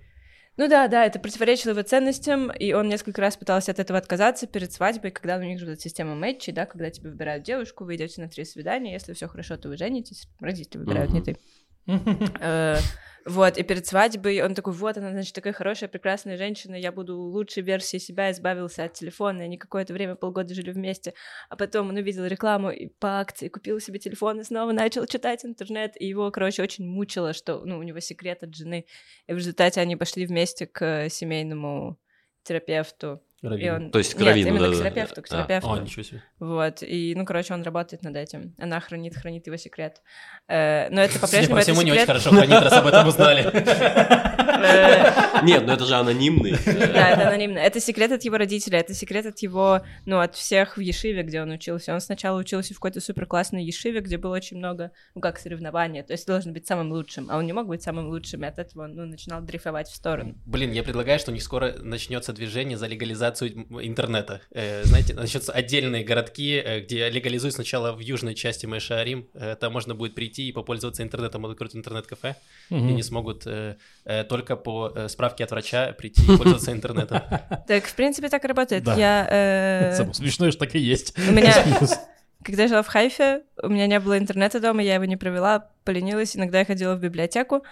Ну 0.57 0.67
да, 0.67 0.87
да, 0.87 1.05
это 1.05 1.19
противоречило 1.19 1.71
его 1.71 1.83
ценностям, 1.83 2.51
и 2.51 2.73
он 2.73 2.89
несколько 2.89 3.21
раз 3.21 3.37
пытался 3.37 3.71
от 3.71 3.79
этого 3.79 3.99
отказаться 3.99 4.47
перед 4.47 4.71
свадьбой, 4.73 5.11
когда 5.11 5.37
у 5.37 5.41
них 5.41 5.59
же 5.59 5.67
вот 5.67 5.79
система 5.79 6.15
матчей, 6.15 6.51
да, 6.51 6.65
когда 6.65 6.89
тебе 6.89 7.11
выбирают 7.11 7.43
девушку, 7.43 7.83
вы 7.85 7.95
идете 7.95 8.21
на 8.21 8.27
три 8.27 8.43
свидания, 8.43 8.93
если 8.93 9.13
все 9.13 9.27
хорошо, 9.27 9.57
то 9.57 9.69
вы 9.69 9.77
женитесь, 9.77 10.27
родители 10.39 10.79
выбирают, 10.79 11.11
не 11.11 11.19
Мгм. 11.19 12.27
ты. 12.33 12.81
Вот, 13.27 13.57
и 13.57 13.63
перед 13.63 13.85
свадьбой 13.85 14.41
он 14.41 14.55
такой, 14.55 14.71
вот 14.71 14.97
она, 14.97 15.11
значит, 15.11 15.35
такая 15.35 15.51
хорошая, 15.51 15.89
прекрасная 15.89 16.37
женщина, 16.37 16.75
я 16.75 16.93
буду 16.93 17.17
лучшей 17.17 17.61
версией 17.61 17.99
себя, 17.99 18.31
избавился 18.31 18.85
от 18.85 18.93
телефона, 18.93 19.43
они 19.43 19.57
какое-то 19.57 19.91
время, 19.93 20.15
полгода 20.15 20.53
жили 20.53 20.71
вместе, 20.71 21.13
а 21.49 21.57
потом 21.57 21.89
он 21.89 21.97
увидел 21.97 22.25
рекламу 22.25 22.71
и 22.71 22.87
по 22.87 23.19
акции 23.19 23.49
купил 23.49 23.81
себе 23.81 23.99
телефон 23.99 24.39
и 24.39 24.43
снова 24.45 24.71
начал 24.71 25.05
читать 25.05 25.43
интернет, 25.43 25.99
и 25.99 26.07
его, 26.07 26.31
короче, 26.31 26.63
очень 26.63 26.87
мучило, 26.87 27.33
что, 27.33 27.59
ну, 27.65 27.79
у 27.79 27.83
него 27.83 27.99
секрет 27.99 28.43
от 28.43 28.55
жены, 28.55 28.85
и 29.27 29.33
в 29.33 29.35
результате 29.35 29.81
они 29.81 29.97
пошли 29.97 30.25
вместе 30.25 30.65
к 30.65 31.09
семейному 31.09 31.99
терапевту, 32.43 33.21
и 33.41 33.47
Равин. 33.47 33.73
он... 33.73 33.91
То 33.91 33.99
есть 33.99 34.15
к 34.15 34.17
Нет, 34.17 34.27
раввину, 34.27 34.47
именно 34.49 34.67
к 34.67 34.71
да-да-да. 34.71 34.89
терапевту, 34.89 35.21
к 35.21 35.25
А. 35.25 35.29
терапевту. 35.29 35.69
О, 35.69 35.79
ничего 35.79 36.03
себе. 36.03 36.23
Вот, 36.39 36.81
и, 36.81 37.13
ну, 37.15 37.23
короче, 37.23 37.53
он 37.53 37.61
работает 37.61 38.01
над 38.01 38.15
этим. 38.15 38.55
Она 38.57 38.79
хранит, 38.79 39.15
хранит 39.15 39.45
его 39.45 39.57
секрет. 39.57 40.01
Э, 40.47 40.89
но 40.89 41.01
это 41.01 41.13
Судя 41.13 41.21
по-прежнему 41.21 41.55
по 41.55 41.61
всему, 41.61 41.81
не 41.83 41.91
очень 41.91 42.05
хорошо 42.05 42.31
хранит, 42.31 42.61
раз 42.61 42.73
об 42.73 42.87
этом 42.87 43.07
узнали. 43.07 43.43
Нет, 45.43 45.63
ну 45.67 45.73
это 45.73 45.85
же 45.85 45.93
анонимный. 45.95 46.55
Да, 46.65 47.09
это 47.11 47.27
анонимно. 47.27 47.59
Это 47.59 47.79
секрет 47.79 48.11
от 48.11 48.23
его 48.23 48.37
родителей, 48.37 48.79
это 48.79 48.95
секрет 48.95 49.27
от 49.27 49.37
его, 49.39 49.81
ну, 50.05 50.19
от 50.19 50.33
всех 50.33 50.77
в 50.77 50.79
Ешиве, 50.79 51.21
где 51.21 51.41
он 51.41 51.51
учился. 51.51 51.93
Он 51.93 52.01
сначала 52.01 52.39
учился 52.39 52.73
в 52.73 52.77
какой-то 52.77 53.01
супер 53.01 53.27
классной 53.27 53.63
Ешиве, 53.63 53.99
где 54.01 54.17
было 54.17 54.35
очень 54.35 54.57
много, 54.57 54.91
ну, 55.13 55.21
как 55.21 55.37
соревнования, 55.37 56.01
то 56.01 56.13
есть 56.13 56.25
должен 56.25 56.53
быть 56.53 56.65
самым 56.65 56.91
лучшим, 56.91 57.27
а 57.29 57.37
он 57.37 57.45
не 57.45 57.53
мог 57.53 57.67
быть 57.67 57.83
самым 57.83 58.07
лучшим, 58.07 58.43
и 58.43 58.47
от 58.47 58.57
этого 58.57 58.85
он, 58.85 58.95
ну, 58.95 59.05
начинал 59.05 59.41
дрейфовать 59.41 59.89
в 59.89 59.95
сторону. 59.95 60.35
Блин, 60.47 60.71
я 60.71 60.81
предлагаю, 60.81 61.19
что 61.19 61.29
у 61.29 61.33
них 61.35 61.43
скоро 61.43 61.75
начнется 61.79 62.33
движение 62.33 62.79
за 62.79 62.87
легализацию 62.87 63.26
м- 63.45 63.79
интернета. 63.81 64.41
Э, 64.51 64.83
знаете, 64.83 65.13
начнутся 65.13 65.51
отдельные 65.51 66.03
городки, 66.03 66.61
э, 66.63 66.79
где 66.81 67.09
легализуют 67.09 67.53
сначала 67.55 67.91
в 67.93 67.99
южной 67.99 68.35
части 68.35 68.65
Майшаарим. 68.65 69.27
Э, 69.33 69.55
там 69.59 69.73
можно 69.73 69.95
будет 69.95 70.15
прийти 70.15 70.47
и 70.47 70.51
попользоваться 70.51 71.03
интернетом, 71.03 71.45
открыть 71.45 71.75
интернет-кафе. 71.75 72.35
И 72.69 72.75
Мгм. 72.75 72.87
они 72.89 73.03
смогут 73.03 73.43
э, 73.45 73.75
э, 74.05 74.23
только 74.23 74.55
по 74.55 74.91
э, 74.95 75.07
справке 75.09 75.43
от 75.43 75.51
врача 75.51 75.93
прийти 75.93 76.21
и 76.23 76.37
пользоваться 76.37 76.71
интернетом. 76.71 77.21
Так, 77.67 77.85
в 77.85 77.95
принципе, 77.95 78.29
так 78.29 78.43
и 78.45 78.47
работает. 78.47 78.83
Да. 78.83 78.95
Я... 78.95 79.93
Самое 79.95 80.13
смешное, 80.13 80.51
что 80.51 80.59
так 80.65 80.75
и 80.75 80.79
есть. 80.79 81.17
У 81.17 81.31
меня, 81.31 81.53
когда 82.43 82.63
я 82.63 82.67
жила 82.69 82.81
в 82.83 82.87
Хайфе, 82.87 83.43
у 83.61 83.67
меня 83.69 83.87
не 83.87 83.99
было 83.99 84.17
интернета 84.17 84.59
дома, 84.59 84.81
я 84.81 84.95
его 84.95 85.05
не 85.05 85.17
провела, 85.17 85.69
поленилась. 85.83 86.35
Иногда 86.35 86.59
я 86.59 86.65
ходила 86.65 86.95
в 86.95 86.99
библиотеку, 87.01 87.63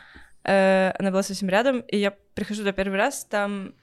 она 0.44 1.10
была 1.12 1.24
совсем 1.24 1.50
рядом, 1.50 1.80
и 1.80 1.98
я 1.98 2.12
прихожу 2.36 2.60
туда 2.62 2.72
первый 2.72 2.98
раз, 2.98 3.26
там 3.26 3.74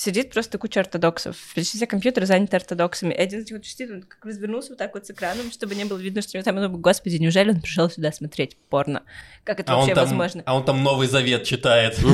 сидит 0.00 0.32
просто 0.32 0.56
куча 0.56 0.80
ортодоксов. 0.80 1.36
Почти 1.54 1.76
все 1.76 1.86
компьютеры 1.86 2.24
заняты 2.24 2.56
ортодоксами. 2.56 3.12
И 3.12 3.18
один 3.18 3.40
из 3.40 3.50
них 3.50 3.58
вот 3.58 3.66
сидит, 3.66 3.90
он 3.90 4.02
как 4.02 4.24
развернулся 4.24 4.70
вот 4.70 4.78
так 4.78 4.94
вот 4.94 5.06
с 5.06 5.10
экраном, 5.10 5.52
чтобы 5.52 5.74
не 5.74 5.84
было 5.84 5.98
видно, 5.98 6.22
что 6.22 6.30
у 6.32 6.38
него 6.38 6.44
там, 6.44 6.56
я 6.56 6.62
думаю, 6.62 6.80
господи, 6.80 7.16
неужели 7.16 7.50
он 7.50 7.60
пришел 7.60 7.90
сюда 7.90 8.10
смотреть 8.10 8.56
порно? 8.70 9.02
Как 9.44 9.60
это 9.60 9.72
А 9.72 9.76
вообще 9.76 9.94
там, 9.94 10.04
возможно? 10.04 10.42
а 10.46 10.56
он 10.56 10.64
там 10.64 10.82
Новый 10.82 11.06
Завет 11.06 11.44
читает. 11.44 11.98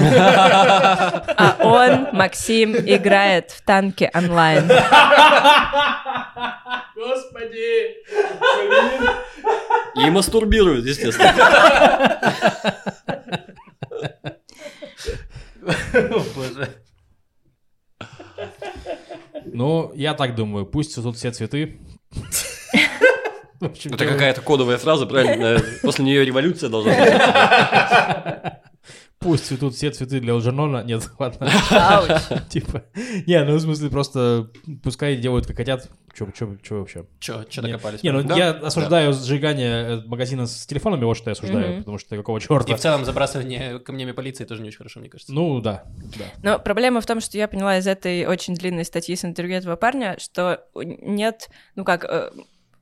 А 1.38 1.56
он, 1.60 2.16
Максим, 2.16 2.74
играет 2.76 3.50
в 3.50 3.62
танки 3.62 4.10
онлайн. 4.14 4.66
Господи! 6.96 7.94
И 10.04 10.10
мастурбируют, 10.10 10.86
естественно. 10.86 11.34
Боже. 16.34 16.68
Ну, 19.44 19.92
я 19.94 20.14
так 20.14 20.34
думаю, 20.34 20.66
пусть 20.66 20.94
тут 20.94 21.16
все 21.16 21.30
цветы. 21.30 21.78
Это 23.60 24.06
какая-то 24.06 24.40
кодовая 24.42 24.76
фраза, 24.76 25.06
правильно? 25.06 25.60
После 25.82 26.04
нее 26.04 26.24
революция 26.24 26.68
должна 26.68 26.92
быть. 26.92 28.52
Пусть 29.26 29.46
цветут 29.46 29.74
все 29.74 29.90
цветы 29.90 30.20
для 30.20 30.32
Алджернона. 30.34 30.84
Нет, 30.84 31.10
ладно. 31.18 31.50
Типа, 32.48 32.84
не, 33.26 33.44
ну 33.44 33.56
в 33.56 33.60
смысле 33.60 33.90
просто 33.90 34.50
пускай 34.82 35.16
делают 35.16 35.46
как 35.46 35.56
хотят. 35.56 35.88
Че, 36.16 36.28
че, 36.32 36.56
че 36.62 36.74
вообще? 36.76 37.04
Чё, 37.18 37.42
чё 37.44 37.60
Не- 37.62 37.72
докопались? 37.72 38.02
Не, 38.02 38.12
ну 38.12 38.36
я 38.36 38.50
осуждаю 38.52 39.12
сжигание 39.12 39.82
э, 39.82 40.02
магазина 40.06 40.46
с 40.46 40.64
телефонами, 40.64 41.04
вот 41.04 41.16
что 41.16 41.28
я 41.28 41.32
осуждаю, 41.32 41.78
потому 41.78 41.98
что 41.98 42.16
какого 42.16 42.38
И 42.38 42.40
черта? 42.40 42.74
в 42.76 42.80
целом 42.80 43.04
забрасывание 43.04 43.80
камнями 43.80 44.12
полиции 44.12 44.44
тоже 44.44 44.62
не 44.62 44.68
очень 44.68 44.78
хорошо, 44.78 45.00
мне 45.00 45.10
кажется. 45.10 45.32
Ну 45.34 45.60
да, 45.60 45.84
да. 46.18 46.24
Но 46.42 46.58
проблема 46.58 47.00
в 47.00 47.06
том, 47.06 47.20
что 47.20 47.36
я 47.36 47.48
поняла 47.48 47.76
из 47.78 47.86
этой 47.86 48.24
очень 48.26 48.54
длинной 48.54 48.84
статьи 48.84 49.14
с 49.14 49.24
интервью 49.24 49.56
этого 49.56 49.76
парня, 49.76 50.16
что 50.18 50.64
нет, 50.74 51.50
ну 51.74 51.84
как, 51.84 52.04
э, 52.04 52.30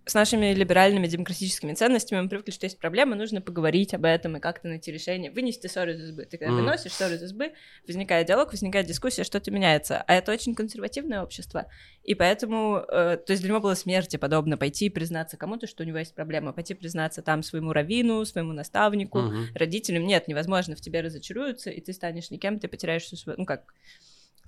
с 0.07 0.15
нашими 0.15 0.53
либеральными 0.53 1.07
демократическими 1.07 1.73
ценностями 1.73 2.21
мы 2.21 2.29
привыкли, 2.29 2.51
что 2.51 2.67
есть 2.67 2.79
проблема, 2.79 3.17
нужно 3.17 3.41
поговорить 3.41 3.95
об 3.95 4.05
этом 4.05 4.37
и 4.37 4.41
как-то 4.41 4.69
найти 4.69 4.93
решение, 4.93 5.31
вынести 5.31 5.67
ссору 5.67 5.93
из 5.93 6.01
избы. 6.01 6.25
Ты 6.27 6.37
когда 6.37 6.53
Мгм. 6.53 6.63
выносишь 6.63 6.93
ссору 6.93 7.15
из 7.15 7.23
избы, 7.23 7.53
возникает 7.87 8.27
диалог, 8.27 8.53
возникает 8.53 8.87
дискуссия, 8.87 9.25
что-то 9.25 9.51
меняется. 9.51 10.03
А 10.07 10.15
это 10.15 10.33
очень 10.33 10.55
консервативное 10.55 11.23
общество. 11.23 11.67
И 12.03 12.15
поэтому, 12.15 12.85
э, 12.87 13.17
то 13.17 13.31
есть 13.33 13.43
для 13.43 13.51
него 13.51 13.61
было 13.61 13.75
смерти 13.75 14.17
подобно 14.17 14.59
пойти 14.59 14.87
и 14.87 14.91
признаться 14.91 15.37
кому-то, 15.39 15.67
что 15.67 15.83
у 15.83 15.87
него 15.87 15.99
есть 15.99 16.15
проблема, 16.15 16.53
пойти 16.53 16.75
признаться 16.75 17.23
там 17.23 17.43
своему 17.43 17.73
раввину, 17.73 18.25
своему 18.27 18.53
наставнику, 18.53 19.21
Мгм. 19.21 19.47
родителям 19.55 20.07
нет, 20.07 20.29
невозможно, 20.29 20.77
в 20.77 20.81
тебе 20.81 21.01
разочаруются, 21.01 21.71
и 21.71 21.81
ты 21.81 21.93
станешь 21.95 22.31
никем, 22.31 22.59
ты 22.59 22.69
потеряешь 22.69 23.05
всю 23.05 23.17
свою, 23.17 23.39
ну 23.39 23.47
как, 23.47 23.73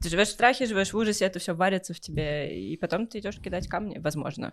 ты 0.02 0.08
живешь 0.08 0.28
в 0.28 0.32
страхе, 0.32 0.66
живешь 0.66 0.92
в 0.92 0.96
ужасе, 0.96 1.24
это 1.24 1.38
все 1.38 1.54
варится 1.54 1.94
в 1.94 2.00
тебе, 2.00 2.58
и 2.58 2.76
потом 2.76 3.06
ты 3.06 3.18
идешь 3.18 3.36
кидать 3.38 3.66
камни, 3.68 3.98
возможно, 3.98 4.52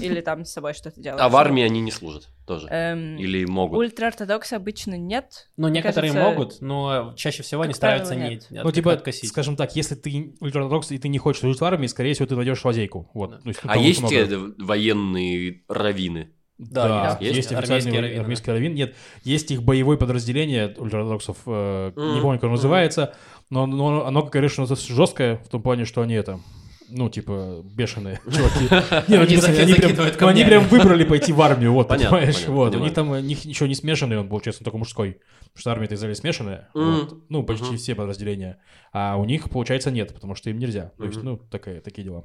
или 0.00 0.20
там 0.20 0.44
с 0.44 0.52
собой 0.52 0.74
что-то 0.74 1.00
делаешь. 1.00 1.20
А 1.22 1.28
в 1.28 1.36
армии 1.36 1.62
они 1.62 1.80
не 1.80 1.90
служат 1.90 2.28
тоже? 2.46 2.66
Эм, 2.68 3.16
Или 3.18 3.44
могут? 3.44 3.78
Ультраортодоксы 3.78 4.54
обычно 4.54 4.96
нет. 4.96 5.48
Ну, 5.56 5.68
Мне 5.68 5.76
некоторые 5.78 6.12
кажется, 6.12 6.30
могут, 6.30 6.60
но 6.60 7.14
чаще 7.16 7.42
всего 7.42 7.62
они 7.62 7.74
стараются 7.74 8.14
не, 8.14 8.30
нет. 8.30 8.46
Ну, 8.50 8.70
типа, 8.72 8.92
откосить. 8.92 9.28
скажем 9.28 9.56
так, 9.56 9.76
если 9.76 9.94
ты 9.94 10.34
ультраортодокс 10.40 10.90
и 10.92 10.98
ты 10.98 11.08
не 11.08 11.18
хочешь 11.18 11.40
служить 11.40 11.60
в 11.60 11.64
армии, 11.64 11.86
скорее 11.86 12.14
всего, 12.14 12.26
ты 12.26 12.36
найдешь 12.36 12.64
лазейку. 12.64 13.10
Вот. 13.14 13.30
Да. 13.30 13.38
То 13.38 13.48
есть, 13.48 13.60
ну, 13.64 13.70
А 13.70 13.76
есть 13.76 14.00
много. 14.00 14.14
те 14.14 14.26
военные 14.58 15.62
раввины? 15.68 16.30
Да, 16.58 16.84
Да, 16.84 17.18
есть. 17.22 17.36
есть, 17.36 17.52
Армейские 17.52 17.58
официальный 17.58 18.00
раввины, 18.02 18.20
армейский 18.20 18.50
раввин. 18.50 18.74
Нет, 18.74 18.94
есть 19.22 19.50
их 19.50 19.62
боевое 19.62 19.96
подразделение 19.96 20.74
ультраортодоксов, 20.76 21.38
э, 21.46 21.92
не 21.96 22.02
Мгм. 22.02 22.20
помню, 22.20 22.38
как 22.38 22.44
оно 22.44 22.52
называется, 22.52 23.14
но, 23.50 23.66
но 23.66 24.06
оно, 24.06 24.22
конечно, 24.26 24.66
жесткое 24.66 25.36
в 25.38 25.48
том 25.48 25.62
плане, 25.62 25.84
что 25.84 26.02
они 26.02 26.14
это, 26.14 26.40
ну, 26.88 27.08
типа, 27.10 27.62
бешеные 27.64 28.20
чуваки. 28.32 28.64
Не, 29.10 29.16
ну, 29.16 29.22
Они 29.22 29.36
в 29.36 29.40
смысле, 29.40 29.54
заки- 29.54 29.60
они 29.62 29.72
прям- 29.74 29.82
закидывают 29.88 30.20
ну, 30.20 30.26
они 30.28 30.44
прям 30.44 30.64
выбрали 30.68 31.04
пойти 31.04 31.32
в 31.32 31.40
армию, 31.42 31.72
вот, 31.72 31.88
Понятно, 31.88 32.16
понимаешь? 32.16 32.34
понятно, 32.36 32.54
Вот, 32.54 32.68
у 32.68 32.70
понимаю. 32.70 32.84
них 32.84 32.94
там, 32.94 33.10
у 33.10 33.18
них 33.18 33.44
еще 33.44 33.68
не 33.68 33.74
смешанный, 33.74 34.18
он, 34.18 34.28
получается, 34.28 34.62
он 34.62 34.64
только 34.64 34.78
мужской. 34.78 35.20
Потому 35.52 35.60
что 35.60 35.70
армия 35.72 35.88
Израиля 35.90 36.14
смешанная, 36.14 36.68
вот. 36.74 37.18
ну, 37.28 37.42
почти 37.42 37.76
все 37.76 37.94
подразделения. 37.96 38.58
А 38.92 39.16
у 39.16 39.24
них, 39.24 39.50
получается, 39.50 39.90
нет, 39.90 40.14
потому 40.14 40.34
что 40.36 40.48
им 40.50 40.58
нельзя. 40.58 40.92
То 40.96 41.04
есть, 41.04 41.22
ну, 41.22 41.36
такая, 41.36 41.80
такие 41.80 42.04
дела. 42.04 42.24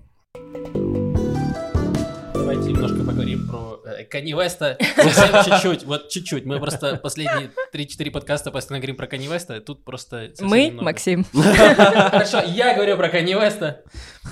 Давайте 2.56 2.72
немножко 2.74 3.00
поговорим 3.04 3.48
про 3.50 3.82
э, 3.84 4.06
Канни 4.06 4.32
Веста. 4.32 4.78
Совсем 4.96 5.44
чуть-чуть, 5.44 5.84
вот 5.84 6.08
чуть-чуть. 6.08 6.46
Мы 6.46 6.58
просто 6.62 6.96
последние 6.96 7.52
3-4 7.74 8.12
подкаста 8.12 8.50
постоянно 8.50 8.80
говорим 8.80 8.96
про 8.96 9.08
Канни 9.08 9.28
Веста, 9.28 9.60
тут 9.60 9.84
просто 9.84 10.32
Мы, 10.40 10.68
немного. 10.68 10.86
Максим. 10.86 11.26
Хорошо, 11.34 12.42
я 12.48 12.74
говорю 12.74 12.96
про 12.96 13.10
Канни 13.10 13.34
Веста. 13.34 13.82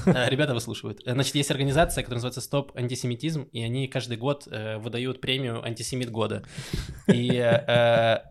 Э, 0.06 0.30
Ребята 0.30 0.54
выслушивают. 0.54 1.02
Э, 1.06 1.12
Значит, 1.12 1.36
есть 1.36 1.52
организация, 1.52 2.02
которая 2.02 2.20
называется 2.20 2.40
Стоп 2.40 2.72
антисемитизм, 2.78 3.44
и 3.52 3.62
они 3.62 3.90
каждый 3.90 4.16
год 4.16 4.48
выдают 4.48 5.20
премию 5.20 5.62
антисемит 5.62 6.10
года. 6.10 6.44
И 7.08 7.38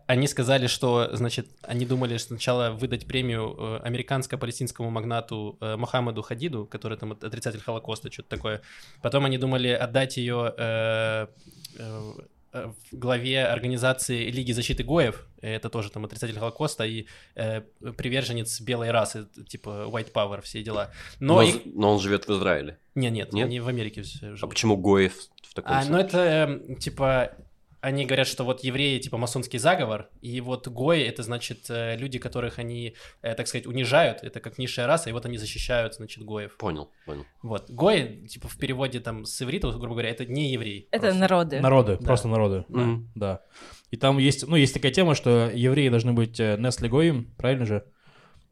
они 0.07 0.27
сказали, 0.27 0.65
что, 0.65 1.09
значит, 1.13 1.47
они 1.61 1.85
думали 1.85 2.17
сначала 2.17 2.71
выдать 2.71 3.05
премию 3.05 3.79
американско-палестинскому 3.85 4.89
магнату 4.89 5.57
Мохаммеду 5.61 6.23
Хадиду, 6.23 6.65
который 6.65 6.97
там 6.97 7.11
от- 7.11 7.23
отрицатель 7.23 7.59
Холокоста, 7.61 8.11
что-то 8.11 8.29
такое. 8.29 8.61
Потом 9.03 9.25
они 9.25 9.37
думали 9.37 9.82
отдать 9.83 10.17
ее 10.17 10.53
э, 10.57 11.27
э, 11.77 12.13
э, 12.53 12.71
в 12.91 12.97
главе 12.97 13.45
организации 13.45 14.29
Лиги 14.31 14.51
защиты 14.51 14.83
Гоев, 14.83 15.27
это 15.41 15.69
тоже 15.69 15.89
там 15.91 16.05
отрицатель 16.05 16.37
Холокоста 16.37 16.85
и 16.85 17.05
э, 17.35 17.61
приверженец 17.97 18.61
белой 18.61 18.91
расы, 18.91 19.27
типа 19.47 19.85
White 19.89 20.11
Power, 20.11 20.41
все 20.41 20.63
дела. 20.63 20.91
Но, 21.19 21.35
Но, 21.35 21.41
их... 21.43 21.61
но 21.65 21.93
он 21.93 21.99
живет 21.99 22.27
в 22.27 22.31
Израиле. 22.31 22.77
Не, 22.95 23.09
нет, 23.09 23.33
Нет? 23.33 23.45
они 23.47 23.59
в 23.59 23.67
Америке 23.67 24.01
А 24.01 24.35
живут. 24.35 24.49
почему 24.51 24.77
Гоев 24.77 25.13
в 25.41 25.53
таком 25.55 25.71
А, 25.75 25.79
ну 25.79 25.85
случае? 25.85 26.05
это, 26.07 26.17
эм, 26.17 26.75
типа, 26.77 27.31
они 27.83 28.05
говорят, 28.05 28.27
что 28.27 28.45
вот 28.45 28.63
евреи, 28.63 28.97
типа, 28.99 29.17
масонский 29.17 29.59
заговор, 29.59 30.09
и 30.21 30.39
вот 30.39 30.69
гои, 30.69 31.01
это, 31.03 31.21
значит, 31.21 31.65
э, 31.69 31.97
люди, 31.97 32.17
которых 32.17 32.57
они, 32.57 32.95
э, 33.21 33.35
так 33.35 33.47
сказать, 33.47 33.67
унижают, 33.67 34.23
это 34.23 34.39
как 34.39 34.57
низшая 34.57 34.87
раса, 34.87 35.09
и 35.09 35.13
вот 35.13 35.25
они 35.25 35.37
защищают, 35.37 35.95
значит, 35.95 36.23
гоев. 36.23 36.55
Понял, 36.57 36.91
понял. 37.05 37.25
Вот. 37.41 37.69
Гои, 37.69 38.25
типа, 38.27 38.47
в 38.47 38.57
переводе 38.57 39.01
там 39.01 39.25
с 39.25 39.41
иврита, 39.41 39.69
грубо 39.71 39.95
говоря, 39.95 40.09
это 40.09 40.25
не 40.25 40.53
еврей. 40.53 40.87
Это 40.91 41.01
просто. 41.07 41.19
народы. 41.19 41.59
Народы, 41.59 41.97
Да. 41.99 42.05
просто 42.05 42.27
народы. 42.29 42.65
Мгм. 42.69 43.11
Да. 43.15 43.41
И 43.91 43.97
там 43.97 44.17
есть, 44.17 44.47
ну, 44.47 44.55
есть 44.55 44.73
такая 44.73 44.93
тема, 44.93 45.13
что 45.13 45.51
евреи 45.53 45.89
должны 45.89 46.13
быть 46.13 46.39
э, 46.39 46.55
Несли 46.57 46.87
Гоим, 46.87 47.33
правильно 47.37 47.65
же? 47.65 47.83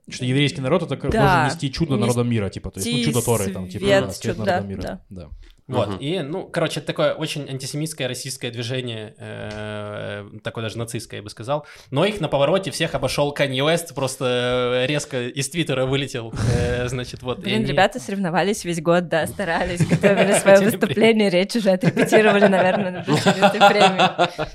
Что 0.10 0.26
еврейский 0.26 0.60
народ 0.62 0.84
это 0.84 0.98
как 0.98 1.12
Да. 1.12 1.22
должен 1.22 1.46
нести 1.46 1.72
чудо 1.72 1.92
Нести 1.94 2.02
народам 2.02 2.30
мира, 2.30 2.50
типа, 2.50 2.70
то 2.72 2.80
есть, 2.82 2.92
ну, 2.92 3.04
чудо 3.06 3.24
Торы, 3.26 3.54
там, 3.54 3.70
типа, 3.70 3.86
свет, 3.86 4.04
да, 4.06 4.12
свет 4.12 4.36
чудо, 4.36 4.46
народам 4.46 4.64
да, 4.64 4.70
мира. 4.70 4.82
да. 4.82 5.02
Да. 5.10 5.30
Вот, 5.68 5.88
Мгм. 5.90 5.98
и, 6.00 6.20
ну, 6.20 6.48
короче, 6.48 6.80
это 6.82 6.88
такое 6.88 7.14
очень 7.14 7.48
антисемитское 7.50 8.08
российское 8.08 8.52
движение, 8.52 9.16
э, 9.18 10.26
такое 10.44 10.64
даже 10.66 10.78
нацистское, 10.78 11.20
я 11.20 11.24
бы 11.24 11.30
сказал. 11.30 11.66
Но 11.92 12.04
их 12.04 12.20
на 12.20 12.28
повороте 12.28 12.72
всех 12.72 12.94
обошел 12.94 13.32
Канье 13.32 13.64
Уэст, 13.64 13.96
просто 13.96 14.82
э, 14.84 14.88
резко 14.88 15.28
из 15.28 15.50
Твиттера 15.50 15.86
вылетел, 15.86 16.34
э, 16.58 16.88
значит, 16.90 17.22
вот. 17.22 17.40
и 17.40 17.44
Блин, 17.44 17.56
они- 17.58 17.66
ребята 17.66 18.00
соревновались 18.02 18.66
весь 18.66 18.82
год, 18.82 19.08
да, 19.08 19.26
старались, 19.28 19.86
готовили 19.88 20.34
свое 20.34 20.60
выступление, 20.60 21.30
речь 21.30 21.56
уже 21.56 21.70
отрепетировали, 21.72 22.48
наверное, 22.48 22.92
на 22.92 23.04
премии. 23.70 24.50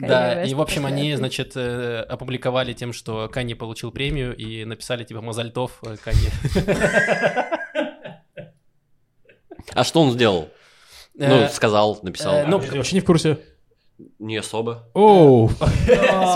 Да, 0.00 0.42
и, 0.44 0.54
в 0.54 0.60
общем, 0.62 0.86
они, 0.86 1.14
значит, 1.14 1.56
опубликовали 1.56 2.72
тем, 2.72 2.92
что 2.92 3.28
Канье 3.28 3.54
получил 3.54 3.92
премию, 3.92 4.34
и 4.34 4.64
написали, 4.64 5.04
типа, 5.04 5.20
Мазальтов 5.20 5.80
Канье. 6.02 6.30
А 9.74 9.84
что 9.84 10.00
он 10.02 10.12
сделал? 10.12 10.48
Ну, 11.14 11.42
Э, 11.42 11.48
сказал, 11.48 11.98
написал. 12.02 12.34
э, 12.34 12.46
ну, 12.46 12.58
вообще 12.58 12.94
не 12.94 13.00
в 13.00 13.04
курсе. 13.04 13.38
Не 14.18 14.38
особо. 14.38 14.88
Оу, 14.94 15.46
О, 15.48 15.48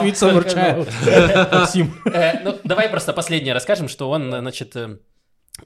Sweet 0.02 0.12
Summer 0.12 0.42
только, 0.42 0.50
Child. 0.50 1.54
Максим. 1.60 1.94
Э, 2.06 2.40
ну, 2.42 2.58
давай 2.64 2.88
просто 2.90 3.12
последнее 3.14 3.54
расскажем, 3.54 3.88
что 3.88 4.10
он, 4.10 4.30
значит, 4.30 4.76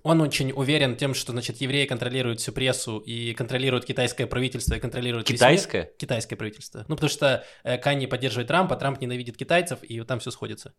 он 0.03 0.21
очень 0.21 0.53
уверен 0.53 0.95
тем, 0.97 1.15
что, 1.15 1.33
значит, 1.33 1.61
евреи 1.61 1.87
контролируют 1.87 2.41
всю 2.41 2.53
прессу 2.53 2.99
и 2.99 3.33
контролируют 3.35 3.85
китайское 3.87 4.27
правительство 4.29 4.75
и 4.75 4.79
контролируют 4.81 5.29
весь 5.29 5.41
мир. 5.41 5.49
Китайское? 5.49 5.91
Китайское 5.99 6.37
правительство. 6.37 6.85
Ну, 6.87 6.95
потому 6.95 7.11
что 7.11 7.45
э, 7.65 7.79
Канни 7.79 8.07
поддерживает 8.07 8.47
Трампа, 8.49 8.77
Трамп 8.77 9.01
ненавидит 9.01 9.37
китайцев, 9.37 9.79
и 9.83 9.99
вот 9.99 10.07
там 10.07 10.21
все 10.21 10.31
сходится. 10.31 10.75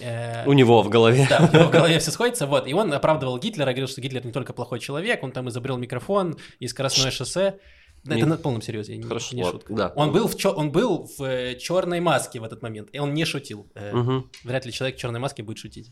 Э, 0.00 0.44
У 0.46 0.52
него 0.52 0.82
в 0.82 0.88
голове. 0.88 1.26
Да, 1.30 1.48
у 1.52 1.54
него 1.54 1.66
в 1.68 1.70
голове 1.70 1.98
все 1.98 2.10
сходится, 2.10 2.46
вот. 2.46 2.66
И 2.66 2.74
он 2.74 2.92
оправдывал 2.92 3.38
Гитлера, 3.38 3.66
говорил, 3.70 3.86
что 3.88 4.00
Гитлер 4.00 4.24
не 4.26 4.32
только 4.32 4.52
плохой 4.52 4.80
человек, 4.80 5.22
он 5.22 5.30
там 5.32 5.48
изобрел 5.48 5.76
микрофон 5.76 6.36
и 6.58 6.66
скоростное 6.68 7.10
шоссе. 7.10 7.58
Да, 8.02 8.14
Не- 8.16 8.20
Это 8.20 8.28
на 8.30 8.36
полном 8.36 8.60
серьезе, 8.60 8.96
не, 8.98 9.02
Хорошо, 9.04 9.34
не 9.34 9.42
шутка. 9.44 9.72
да. 9.72 9.92
Он 9.96 10.12
был 10.12 10.28
в, 10.28 10.36
чё- 10.36 10.52
он 10.52 10.70
был 10.70 11.08
в 11.16 11.54
черной 11.56 12.00
маске 12.00 12.38
в 12.38 12.44
этот 12.44 12.60
момент, 12.60 12.90
и 12.92 12.98
он 12.98 13.14
не 13.14 13.24
шутил. 13.24 13.66
Э, 13.74 13.94
Мгм. 13.96 14.30
Вряд 14.44 14.66
ли 14.66 14.72
человек 14.72 14.96
в 14.96 15.00
черной 15.00 15.20
маске 15.20 15.42
будет 15.42 15.56
шутить. 15.58 15.90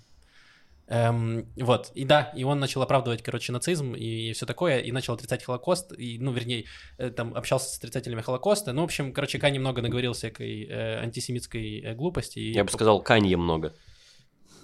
Эм, 0.89 1.47
вот, 1.57 1.91
и 1.95 2.05
да, 2.05 2.33
и 2.37 2.45
он 2.45 2.59
начал 2.61 2.83
оправдывать, 2.83 3.23
короче, 3.23 3.53
нацизм 3.53 3.95
и 3.95 4.33
все 4.33 4.45
такое, 4.47 4.79
и 4.81 4.93
начал 4.93 5.15
отрицать 5.15 5.43
Холокост, 5.45 5.93
и, 5.97 6.19
ну, 6.19 6.33
вернее, 6.33 6.65
э, 6.99 7.11
там 7.11 7.35
общался 7.35 7.71
с 7.71 7.79
отрицателями 7.79 8.21
Холокоста. 8.21 8.73
Ну, 8.73 8.83
в 8.83 8.85
общем, 8.85 9.13
короче, 9.13 9.39
Ка 9.39 9.49
немного 9.51 9.81
наговорил 9.81 10.13
всякой 10.13 10.65
э, 10.69 10.99
антисемитской 11.03 11.81
э, 11.81 11.95
глупости. 11.95 12.39
и- 12.41 12.53
Я 12.53 12.65
бы 12.65 12.71
сказал, 12.71 13.01
Канье 13.03 13.37
много. 13.37 13.75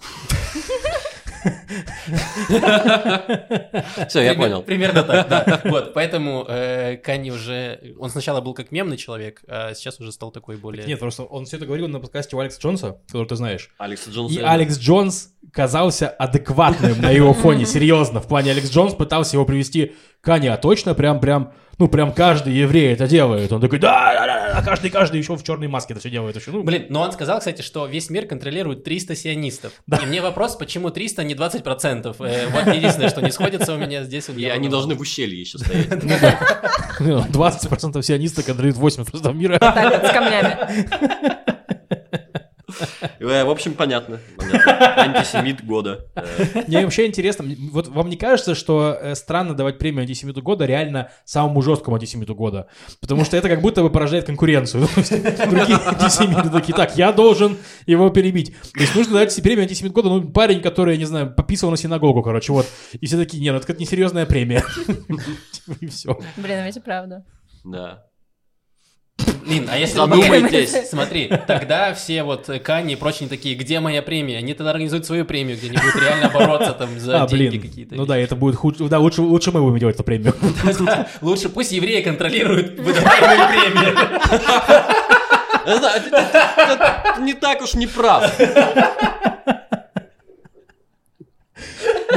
Все, 4.07 4.21
я 4.21 4.35
понял. 4.35 4.61
Примерно 4.61 5.03
так, 5.03 5.27
да. 5.27 5.61
Вот, 5.69 5.93
поэтому 5.93 6.45
э, 6.47 6.97
Канни 6.97 7.31
уже... 7.31 7.95
Он 7.99 8.09
сначала 8.09 8.41
был 8.41 8.53
как 8.53 8.71
мемный 8.71 8.97
человек, 8.97 9.41
а 9.47 9.73
сейчас 9.73 9.99
уже 9.99 10.11
стал 10.11 10.31
такой 10.31 10.57
более... 10.57 10.85
Нет, 10.85 10.99
просто 10.99 11.23
он 11.23 11.45
все 11.45 11.57
это 11.57 11.65
говорил 11.65 11.87
на 11.87 11.99
подкасте 11.99 12.35
у 12.35 12.39
Алекса 12.39 12.59
Джонса, 12.61 12.97
который 13.07 13.27
ты 13.27 13.35
знаешь. 13.35 13.69
Алекс 13.77 14.07
Джонс. 14.07 14.33
И 14.33 14.39
Алекс 14.39 14.77
Джонс 14.77 15.33
казался 15.51 16.09
адекватным 16.09 17.01
на 17.01 17.11
его 17.11 17.33
фоне, 17.33 17.65
серьезно. 17.69 18.21
В 18.21 18.27
плане 18.27 18.51
Алекс 18.51 18.69
Джонс 18.69 18.93
пытался 18.93 19.37
его 19.37 19.45
привести 19.45 19.95
Каня, 20.21 20.53
а 20.53 20.57
точно 20.57 20.95
прям, 20.95 21.19
прям, 21.19 21.53
ну 21.77 21.87
прям 21.87 22.13
каждый 22.13 22.53
еврей 22.53 22.93
это 22.93 23.07
делает. 23.07 23.51
Он 23.51 23.61
такой, 23.61 23.79
да, 23.79 24.13
да, 24.13 24.25
да, 24.25 24.38
каждый, 24.63 24.89
каждый 24.89 25.17
еще 25.17 25.35
в 25.35 25.43
черной 25.43 25.67
маске 25.67 25.93
это 25.93 25.99
все 25.99 26.09
делает. 26.09 26.35
Еще. 26.35 26.51
Ну, 26.51 26.63
Блин, 26.63 26.87
но 26.89 27.01
он 27.01 27.11
сказал, 27.11 27.39
кстати, 27.39 27.61
что 27.61 27.85
весь 27.85 28.09
мир 28.09 28.25
контролирует 28.25 28.83
300 28.83 29.15
сионистов. 29.15 29.73
И 30.01 30.05
мне 30.05 30.21
вопрос, 30.21 30.55
почему 30.55 30.89
300, 30.89 31.21
а 31.21 31.25
не 31.25 31.33
20%? 31.33 32.15
Э, 32.19 32.47
вот 32.49 32.73
единственное, 32.73 33.09
что 33.09 33.21
не 33.21 33.31
сходится 33.31 33.73
у 33.73 33.77
меня 33.77 34.03
здесь. 34.03 34.27
вот 34.27 34.37
И 34.37 34.45
они 34.45 34.69
должны 34.69 34.95
в 34.95 35.01
ущелье 35.01 35.39
еще 35.39 35.57
стоять. 35.57 35.87
20% 36.99 38.01
сионистов 38.03 38.45
контролируют 38.45 38.95
80% 38.95 39.33
мира. 39.33 39.59
Так 39.59 40.01
вот, 40.01 40.09
с 40.09 40.13
камнями. 40.13 41.48
Э, 43.19 43.43
В 43.43 43.49
общем, 43.49 43.73
понятно. 43.73 44.19
Антисемит 44.37 45.65
года. 45.65 46.05
Э, 46.15 46.63
Мне 46.67 46.83
вообще 46.83 47.05
интересно, 47.05 47.45
вот 47.71 47.87
вам 47.87 48.09
не 48.09 48.17
кажется, 48.17 48.55
что 48.55 48.97
э, 48.99 49.15
странно 49.15 49.53
давать 49.53 49.77
премию 49.77 50.01
антисемиту 50.01 50.41
года 50.41 50.65
реально 50.65 51.11
самому 51.25 51.61
жесткому 51.61 51.95
антисемиту 51.95 52.35
года? 52.35 52.67
Потому 53.01 53.25
что 53.25 53.37
это 53.37 53.49
как 53.49 53.61
будто 53.61 53.81
бы 53.81 53.89
порождает 53.89 54.25
конкуренцию. 54.25 54.87
Другие 54.95 55.77
антисемиты 55.77 56.49
такие, 56.49 56.75
так, 56.75 56.97
я 56.97 57.11
должен 57.11 57.57
его 57.85 58.09
перебить. 58.09 58.55
То 58.73 58.79
есть 58.81 58.95
нужно 58.95 59.15
дать 59.15 59.35
премию 59.41 59.63
антисемит 59.63 59.91
года, 59.91 60.09
ну, 60.09 60.29
парень, 60.29 60.61
который, 60.61 60.93
я 60.93 60.99
не 60.99 61.05
знаю, 61.05 61.33
пописывал 61.33 61.71
на 61.71 61.77
синагогу, 61.77 62.23
короче, 62.23 62.53
вот. 62.53 62.67
И 62.99 63.05
все 63.05 63.17
такие, 63.17 63.41
не, 63.41 63.51
ну 63.51 63.57
это 63.57 63.73
несерьезная 63.73 64.25
премия. 64.25 64.63
Типа, 65.51 65.77
И 65.79 65.87
все. 65.87 66.19
Блин, 66.37 66.65
ведь 66.65 66.83
правда. 66.83 67.25
Да. 67.63 68.05
Блин, 69.45 69.67
а 69.71 69.77
если... 69.77 69.95
Задумайтесь. 69.95 70.89
Смотри, 70.89 71.31
тогда 71.47 71.93
все 71.93 72.23
вот 72.23 72.49
Канни 72.63 72.93
и 72.93 72.95
прочие 72.95 73.27
такие, 73.27 73.55
где 73.55 73.79
моя 73.79 74.01
премия? 74.01 74.37
Они 74.37 74.53
тогда 74.53 74.71
организуют 74.71 75.05
свою 75.05 75.25
премию, 75.25 75.57
где 75.57 75.69
они 75.69 75.77
будут 75.77 75.95
реально 75.95 76.29
бороться 76.29 76.73
там 76.73 76.99
за 76.99 77.23
А, 77.23 77.27
деньги 77.27 77.57
какие-то. 77.57 77.95
Ну 77.95 78.05
да, 78.05 78.17
это 78.17 78.35
будет 78.35 78.55
худше. 78.55 78.83
Да, 78.87 78.99
лучше, 78.99 79.21
лучше 79.21 79.51
мы 79.51 79.61
будем 79.61 79.79
делать 79.79 79.95
эту 79.95 80.03
премию. 80.03 80.33
Лучше 81.21 81.49
пусть 81.49 81.71
евреи 81.71 82.01
контролируют 82.01 82.79
выдаваемые 82.79 83.47
премии. 83.47 83.95
Не 87.23 87.33
так 87.33 87.61
уж 87.61 87.73
не 87.73 87.87
прав. 87.87 88.31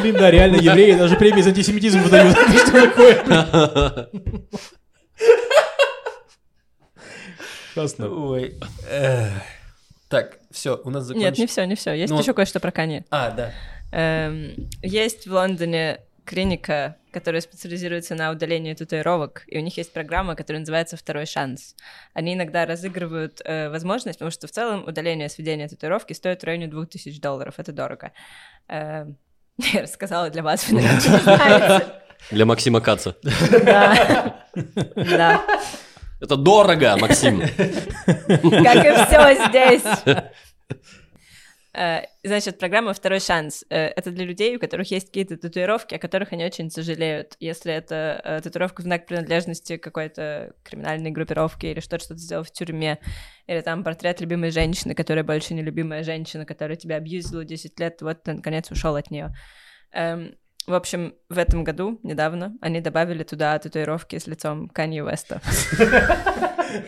Блин, 0.01 0.17
да, 0.17 0.31
реально, 0.31 0.57
евреи 0.57 0.95
даже 0.95 1.17
премии 1.17 1.43
за 1.43 1.51
антисемитизм 1.51 2.01
выдают. 2.01 2.37
Что 2.67 2.89
такое? 2.89 4.09
Ясно. 7.75 8.09
Ой. 8.09 8.55
Так, 10.09 10.39
все, 10.51 10.79
у 10.85 10.91
нас 10.91 11.09
Нет, 11.09 11.17
не 11.17 11.23
закончилось. 11.23 11.51
все, 11.51 11.65
не 11.65 11.75
все. 11.75 11.93
Есть 11.95 12.13
Ну, 12.13 12.21
еще 12.21 12.35
кое-что 12.35 12.61
про 12.61 12.71
Канье. 12.71 13.05
А, 13.11 13.31
да. 13.31 13.51
Эм, 13.93 14.69
Есть 14.83 15.27
в 15.27 15.33
Лондоне 15.33 16.01
клиника, 16.27 16.97
которая 17.13 17.41
специализируется 17.41 18.15
на 18.15 18.31
удалении 18.31 18.75
татуировок, 18.75 19.45
и 19.47 19.59
у 19.59 19.61
них 19.63 19.77
есть 19.77 19.93
программа, 19.93 20.37
которая 20.37 20.61
называется 20.61 20.97
«Второй 20.97 21.27
шанс». 21.27 21.75
Они 22.15 22.35
иногда 22.35 22.67
разыгрывают 22.67 23.41
э, 23.45 23.71
возможность, 23.71 24.19
потому 24.19 24.31
что 24.31 24.47
в 24.47 24.51
целом 24.51 24.85
удаление 24.87 25.29
сведения 25.29 25.67
татуировки 25.69 26.13
стоит 26.13 26.43
в 26.43 26.45
районе 26.45 26.69
2000 26.69 27.21
долларов, 27.21 27.55
это 27.57 27.73
дорого. 27.73 28.13
Эм, 28.69 29.17
Я 29.73 29.83
рассказала 29.83 30.31
для 30.31 30.43
вас, 30.43 30.69
вы, 30.69 30.81
наверное. 30.81 31.87
Для 32.31 32.47
Максима 32.47 32.81
Каца. 32.81 33.17
Да. 33.65 34.47
Да. 34.95 35.43
Это 36.23 36.37
дорого, 36.37 36.97
Максим. 37.01 37.41
Как 38.07 38.85
и 38.87 39.05
все 39.07 39.49
здесь. 39.49 39.83
Э, 41.75 42.03
Значит, 42.25 42.59
программа 42.59 42.93
«Второй 42.93 43.19
шанс» 43.19 43.65
э,— 43.69 43.77
это 43.97 44.13
для 44.13 44.25
людей, 44.25 44.55
у 44.57 44.61
которых 44.61 44.91
есть 44.93 45.07
какие-то 45.07 45.37
татуировки, 45.37 45.97
о 45.97 45.99
которых 45.99 46.33
они 46.33 46.45
очень 46.45 46.71
сожалеют. 46.71 47.35
Если 47.41 47.73
это 47.73 48.21
э, 48.23 48.41
татуировка 48.41 48.83
в 48.83 48.85
знак 48.85 49.07
принадлежности 49.07 49.77
к 49.77 49.83
какой-то 49.83 50.53
криминальной 50.63 51.11
группировке 51.11 51.73
или 51.73 51.81
что-то, 51.81 52.05
что 52.05 52.15
ты 52.15 52.21
сделал 52.21 52.45
в 52.45 52.53
тюрьме, 52.53 53.01
или 53.49 53.61
там 53.61 53.83
портрет 53.83 54.21
любимой 54.21 54.53
женщины, 54.53 54.95
которая 54.95 55.25
больше 55.25 55.55
не 55.55 55.63
любимая 55.63 56.05
женщина, 56.05 56.47
которая 56.47 56.77
тебя 56.77 56.97
абьюзила 56.97 57.45
10 57.45 57.81
лет, 57.81 58.01
вот 58.03 58.23
ты 58.23 58.35
наконец 58.35 58.71
ушел 58.71 58.95
от 58.95 59.11
нее. 59.11 59.35
В 60.67 60.75
общем, 60.75 61.15
в 61.29 61.39
этом 61.39 61.65
году, 61.65 61.99
недавно, 62.05 62.55
они 62.61 62.81
добавили 62.81 63.25
туда 63.25 63.59
татуировки 63.59 64.19
с 64.19 64.27
лицом 64.29 64.69
Канье 64.69 65.05
Уэста. 65.05 65.41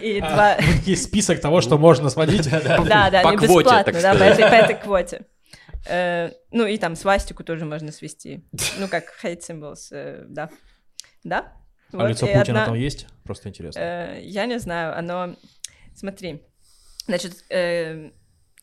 И 0.01 0.21
два... 0.21 0.57
Есть 0.87 1.05
список 1.05 1.41
того, 1.41 1.61
что 1.61 1.77
можно 1.77 2.09
сводить. 2.09 2.49
Да, 2.49 3.11
да, 3.11 3.23
По 3.23 3.31
не 3.31 3.37
квоте, 3.37 3.65
бесплатно, 3.65 4.01
да, 4.01 4.15
по 4.15 4.55
этой, 4.55 4.77
квоте. 4.77 5.27
Э, 5.87 6.31
ну 6.53 6.67
и 6.67 6.79
там 6.79 6.95
свастику 6.97 7.45
тоже 7.45 7.65
можно 7.65 7.93
свести. 7.93 8.45
Ну 8.79 8.89
как 8.89 9.05
hate 9.23 9.41
symbols, 9.41 9.89
э, 9.91 10.25
да. 10.29 10.51
Да? 11.25 11.53
А 11.93 12.09
лицо 12.09 12.27
Путина 12.27 12.65
там 12.65 12.75
есть? 12.75 13.07
Просто 13.25 13.49
интересно. 13.49 13.79
э, 13.81 14.21
Я 14.23 14.47
не 14.47 14.59
знаю, 14.59 14.97
оно... 14.97 15.35
Смотри, 15.95 16.43
значит, 17.07 17.45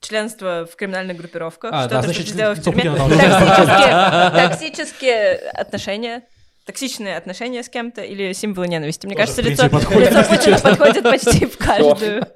членство 0.02 0.68
в 0.70 0.76
криминальных 0.76 1.16
группировках, 1.18 1.72
А, 1.74 1.88
да, 1.88 2.02
что-то, 2.02 2.02
значит, 2.02 2.24
что 2.24 2.32
ты 2.32 2.34
сделал 2.34 2.56
в 2.56 2.62
тюрьме, 2.62 2.84
токсические, 2.92 4.32
токсические 4.50 5.34
отношения, 5.52 6.24
токсичные 6.66 7.18
отношения 7.18 7.64
с 7.64 7.70
кем-то 7.70 8.02
или 8.02 8.34
символы 8.34 8.68
ненависти. 8.68 9.06
Мне 9.06 9.16
Тоже, 9.16 9.28
кажется, 9.28 9.42
лицо, 9.42 9.70
принципе, 9.70 9.86
подходит, 9.86 10.12
лицо 10.12 10.24
Путина 10.30 10.60
подходит 10.60 11.04
почти 11.04 11.46
в 11.46 11.58
каждую. 11.58 12.28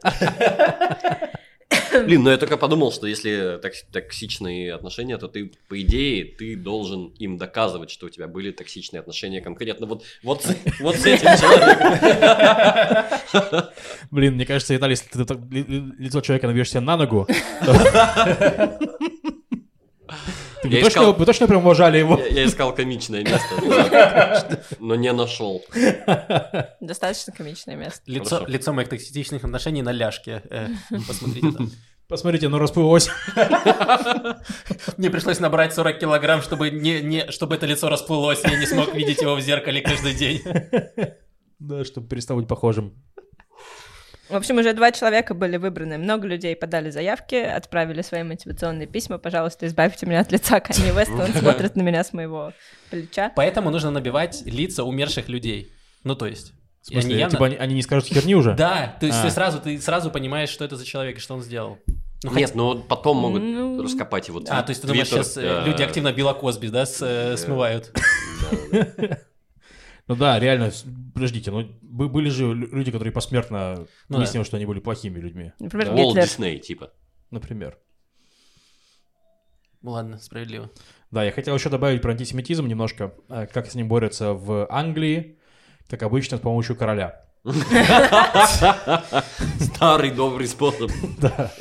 Блин, 2.04 2.24
ну 2.24 2.30
я 2.32 2.38
только 2.38 2.58
подумал, 2.58 2.92
что 2.92 3.08
если 3.08 3.60
токс- 3.62 3.86
токсичные 3.92 4.74
отношения, 4.74 5.18
то 5.18 5.28
ты, 5.28 5.52
по 5.70 5.80
идее, 5.82 6.26
ты 6.26 6.56
должен 6.56 7.08
им 7.20 7.38
доказывать, 7.38 7.90
что 7.92 8.08
у 8.08 8.10
тебя 8.10 8.28
были 8.28 8.52
токсичные 8.52 9.00
отношения 9.00 9.42
конкретно. 9.42 9.86
Вот, 9.88 10.04
вот, 10.24 10.44
с- 10.44 10.56
вот 10.80 10.96
с 10.96 11.06
этим 11.06 11.28
человеком. 11.38 11.94
Блин, 14.12 14.36
мне 14.36 14.46
кажется, 14.46 14.74
Виталий, 14.74 14.94
если 14.94 15.10
ты 15.10 15.26
так 15.26 15.38
лицо 15.50 16.22
человека 16.22 16.48
наведешь 16.48 16.70
себе 16.72 16.82
на 16.82 16.98
ногу, 16.98 17.28
то 17.66 18.80
Вы 20.70 20.76
Я 20.76 20.84
точно, 20.84 21.00
искал- 21.00 21.14
вы 21.18 21.26
точно 21.26 21.48
прям 21.48 21.62
уважали 21.62 21.98
его? 21.98 22.18
Я, 22.20 22.28
я 22.28 22.46
искал 22.46 22.74
комичное 22.76 23.24
место, 23.24 24.60
но- 24.80 24.96
не 24.96 25.12
нашел. 25.14 25.64
Достаточно 26.80 27.34
комичное 27.34 27.76
место. 27.76 28.02
Лицо, 28.06 28.44
лицо 28.48 28.74
моих 28.74 28.90
токсичных 28.90 29.44
отношений 29.44 29.82
на 29.82 29.92
ляжке. 29.92 30.42
Э, 30.50 30.68
Посмотрите 31.08 31.52
там. 31.52 31.72
Посмотрите, 32.08 32.46
оно 32.48 32.60
расплылось. 32.60 33.10
Мне 34.98 35.10
пришлось 35.10 35.40
набрать 35.40 35.74
40 35.74 36.00
килограмм, 36.00 36.42
чтобы, 36.44 36.70
не, 36.70 37.02
не, 37.02 37.32
чтобы 37.32 37.56
это 37.56 37.66
лицо 37.66 37.90
расплылось, 37.90 38.44
и 38.46 38.48
я 38.50 38.58
не 38.60 38.66
смог 38.68 38.94
видеть 38.94 39.22
его 39.22 39.36
в 39.36 39.42
зеркале 39.42 39.82
каждый 39.82 40.14
день. 40.14 40.42
Да, 41.58 41.86
чтобы 41.86 42.10
перестал 42.10 42.36
быть 42.36 42.50
похожим. 42.50 42.94
В 44.30 44.36
общем, 44.36 44.58
уже 44.58 44.74
два 44.74 44.92
человека 44.92 45.34
были 45.36 45.58
выбраны. 45.58 45.98
Много 46.00 46.28
людей 46.28 46.56
подали 46.56 46.90
заявки, 46.90 47.36
отправили 47.36 48.02
свои 48.02 48.24
мотивационные 48.24 48.88
письма. 48.88 49.18
Пожалуйста, 49.20 49.68
избавьте 49.68 50.06
меня 50.08 50.22
от 50.22 50.32
лица 50.32 50.60
Канье 50.60 50.94
Уэста. 50.94 51.14
Он 51.14 51.34
смотрит 51.40 51.76
на 51.76 51.82
меня 51.84 52.04
с 52.04 52.12
моего 52.12 52.52
плеча. 52.90 53.32
Поэтому 53.36 53.70
нужно 53.70 53.92
набивать 53.92 54.42
лица 54.46 54.84
умерших 54.84 55.30
людей. 55.30 55.72
Ну, 56.04 56.16
то 56.16 56.26
есть... 56.26 56.54
В 56.88 56.92
и 56.92 56.94
они 56.96 57.02
смысле, 57.02 57.20
явно- 57.20 57.32
типа 57.32 57.46
они, 57.48 57.56
они 57.56 57.74
не 57.76 57.82
скажут 57.82 58.08
херни 58.08 58.36
уже? 58.36 58.54
Да, 58.58 58.96
то 59.00 59.06
есть 59.08 59.18
А. 59.20 59.24
ты, 59.24 59.30
сразу, 59.32 59.60
ты 59.60 59.80
сразу 59.80 60.10
понимаешь, 60.12 60.50
что 60.50 60.64
это 60.66 60.76
за 60.76 60.86
человек 60.86 61.18
и 61.18 61.20
что 61.20 61.34
он 61.36 61.42
сделал. 61.42 61.78
Ну, 62.24 62.32
Нет, 62.34 62.56
но 62.56 62.76
потом 62.76 63.18
могут 63.18 63.42
Ну. 63.44 63.82
раскопать 63.84 64.28
его 64.28 64.42
А, 64.50 64.64
то 64.64 64.72
есть 64.72 64.82
ты 64.82 64.88
думаешь, 64.88 65.10
твиттер, 65.10 65.24
сейчас 65.26 65.38
э, 65.38 65.64
люди 65.66 65.84
активно 65.84 66.12
Билла 66.14 66.34
Косби, 66.34 66.68
да, 66.70 66.86
с- 66.88 67.02
э, 67.02 67.32
Да. 67.32 67.38
смывают? 67.38 67.92
да, 70.08 70.14
да. 70.14 70.14
Ну 70.14 70.16
да, 70.16 70.40
реально, 70.40 70.72
подождите, 71.14 71.52
ну 71.52 71.68
бы- 71.82 72.10
были 72.10 72.30
же 72.30 72.46
лю- 72.54 72.70
люди, 72.76 72.92
которые 72.92 73.12
посмертно 73.12 73.88
Ну 74.10 74.18
выяснилось, 74.18 74.48
что 74.48 74.58
они 74.58 74.66
были 74.66 74.80
плохими 74.80 75.20
людьми. 75.20 75.52
Например, 75.60 75.90
Уолт 75.94 76.16
Гитлер. 76.16 76.24
Дисней, 76.26 76.60
типа. 76.60 76.92
Например. 77.32 77.78
Ну 79.82 79.92
ладно, 79.92 80.18
справедливо. 80.20 80.70
Да, 81.12 81.24
я 81.24 81.32
хотел 81.32 81.56
еще 81.56 81.70
добавить 81.70 82.02
про 82.02 82.12
антисемитизм 82.12 82.68
немножко, 82.68 83.14
э, 83.30 83.48
как 83.48 83.68
с 83.70 83.76
ним 83.76 83.88
борются 83.88 84.34
в 84.34 84.68
Англии, 84.72 85.38
как 85.90 86.04
обычно, 86.04 86.38
с 86.38 86.42
помощью 86.42 86.76
короля. 86.76 87.24
Старый 89.60 90.12
добрый 90.12 90.48
способ. 90.48 90.92
Да. 91.20 91.52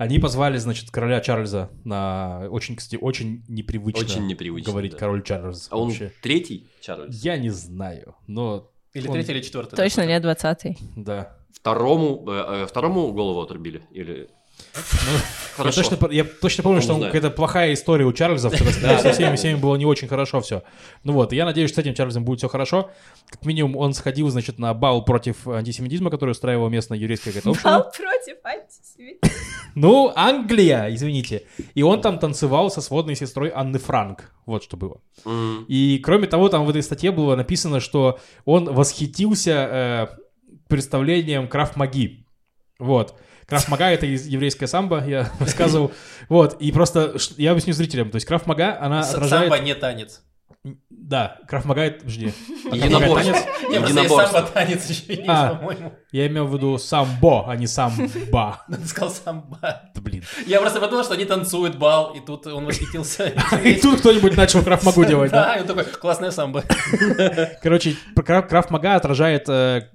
Они 0.00 0.18
позвали, 0.18 0.56
значит, 0.56 0.90
короля 0.90 1.20
Чарльза 1.20 1.70
на 1.84 2.46
очень, 2.50 2.74
кстати, 2.74 2.96
очень 2.98 3.44
непривычно, 3.48 4.00
Очень 4.00 4.26
непривычно, 4.28 4.70
говорить 4.72 4.92
да. 4.92 4.96
король 4.98 5.22
Чарльз. 5.22 5.68
А 5.70 5.76
он 5.76 5.88
вообще. 5.88 6.10
третий, 6.22 6.70
Чарльз? 6.80 7.22
Я 7.22 7.36
не 7.36 7.50
знаю, 7.50 8.16
но 8.26 8.70
Или 8.94 9.06
Он- 9.08 9.12
третий, 9.12 9.32
или 9.32 9.42
четвертый. 9.42 9.76
Точно 9.76 10.06
не 10.06 10.18
20-й. 10.18 10.78
да. 10.96 11.36
Второму, 11.52 12.24
э, 12.30 12.62
э, 12.62 12.66
второму 12.66 13.12
голову 13.12 13.42
отрубили? 13.42 13.82
Или... 13.90 14.30
Ну, 15.58 15.64
Я 15.64 15.72
точно, 15.72 16.08
я 16.10 16.24
точно 16.24 16.62
помню, 16.62 16.78
Он 16.78 16.82
что 16.82 16.98
какая-то 16.98 17.30
плохая 17.30 17.74
история 17.74 18.04
у 18.04 18.12
Чарльза, 18.12 18.50
со 18.50 19.12
всеми, 19.12 19.36
всеми 19.36 19.54
было 19.56 19.76
не 19.76 19.84
очень 19.84 20.08
хорошо 20.08 20.40
все. 20.40 20.62
Ну 21.04 21.12
вот, 21.12 21.32
я 21.32 21.44
надеюсь, 21.44 21.70
что 21.70 21.80
с 21.80 21.84
этим 21.84 21.94
Чарльзом 21.94 22.24
будет 22.24 22.38
все 22.38 22.48
хорошо. 22.48 22.90
Как 23.28 23.44
минимум, 23.44 23.76
он 23.76 23.94
сходил, 23.94 24.28
значит, 24.30 24.58
на 24.58 24.72
бал 24.74 25.04
против 25.04 25.46
антисемитизма, 25.46 26.10
который 26.10 26.30
устраивала 26.30 26.68
местная 26.68 26.98
еврейская 26.98 27.30
какая-то 27.30 27.50
община. 27.50 27.70
Бал 27.70 27.92
против 27.92 28.36
антисемитизма. 28.44 29.30
Ну, 29.76 30.12
Англия, 30.16 30.92
извините. 30.92 31.44
И 31.74 31.82
он 31.84 32.00
там 32.00 32.18
танцевал 32.18 32.70
со 32.70 32.80
сводной 32.80 33.14
сестрой 33.14 33.52
Анны 33.54 33.78
Франк. 33.78 34.32
Вот 34.44 34.64
что 34.64 34.76
было. 34.76 35.00
И 35.68 36.00
кроме 36.04 36.26
того, 36.26 36.48
там 36.48 36.64
в 36.64 36.70
этой 36.70 36.82
статье 36.82 37.12
было 37.12 37.36
написано, 37.36 37.78
что 37.78 38.18
он 38.44 38.64
восхитился 38.64 39.52
э, 39.52 40.06
представлением 40.68 41.46
Крафт-маги. 41.46 42.26
Вот. 42.78 43.14
Крафт-мага— 43.50 43.84
это 43.90 44.06
еврейская 44.06 44.66
самбо, 44.66 45.04
я 45.06 45.30
рассказывал. 45.40 45.92
Вот, 46.28 46.60
и 46.62 46.72
просто 46.72 47.14
я 47.36 47.50
объясню 47.50 47.74
зрителям. 47.74 48.10
То 48.10 48.16
есть 48.16 48.26
Крафт-мага, 48.26 48.78
она 48.80 49.00
отражает... 49.00 49.50
Самбо 49.50 49.58
не 49.64 49.74
танец. 49.74 50.22
Да, 50.90 51.38
Крафт-мага— 51.48 51.80
это... 51.82 52.00
Подожди. 52.00 52.32
Единоборство. 52.70 53.34
Единоборство. 53.72 54.42
танец 54.42 54.88
еще 54.90 55.14
есть, 55.14 55.22
А. 55.26 55.54
по-моему. 55.54 55.92
Я 56.12 56.26
имел 56.26 56.46
в 56.46 56.54
виду 56.54 56.76
самбо, 56.76 57.50
а 57.50 57.56
не 57.56 57.66
самба. 57.66 58.62
Ты 58.68 58.86
сказал 58.86 59.10
самбо. 59.10 59.58
Да, 59.62 59.82
блин. 60.02 60.22
Я 60.46 60.60
просто 60.60 60.78
подумал, 60.80 61.02
что 61.04 61.14
они 61.14 61.24
танцуют 61.24 61.76
бал, 61.78 62.12
и 62.14 62.20
тут 62.20 62.46
он 62.46 62.66
восхитился. 62.66 63.32
И 63.64 63.74
тут 63.80 64.00
кто-нибудь 64.00 64.36
начал 64.36 64.62
Крафт-магу 64.62 65.04
делать, 65.06 65.30
да? 65.32 65.46
Да, 65.46 65.56
и 65.56 65.60
он 65.62 65.66
такой, 65.66 65.84
классная 65.84 66.30
самбо. 66.30 66.62
Короче, 67.62 67.96
Кра- 68.14 68.42
Крафт-мага 68.42 68.96
отражает 68.96 69.48
э, 69.48 69.88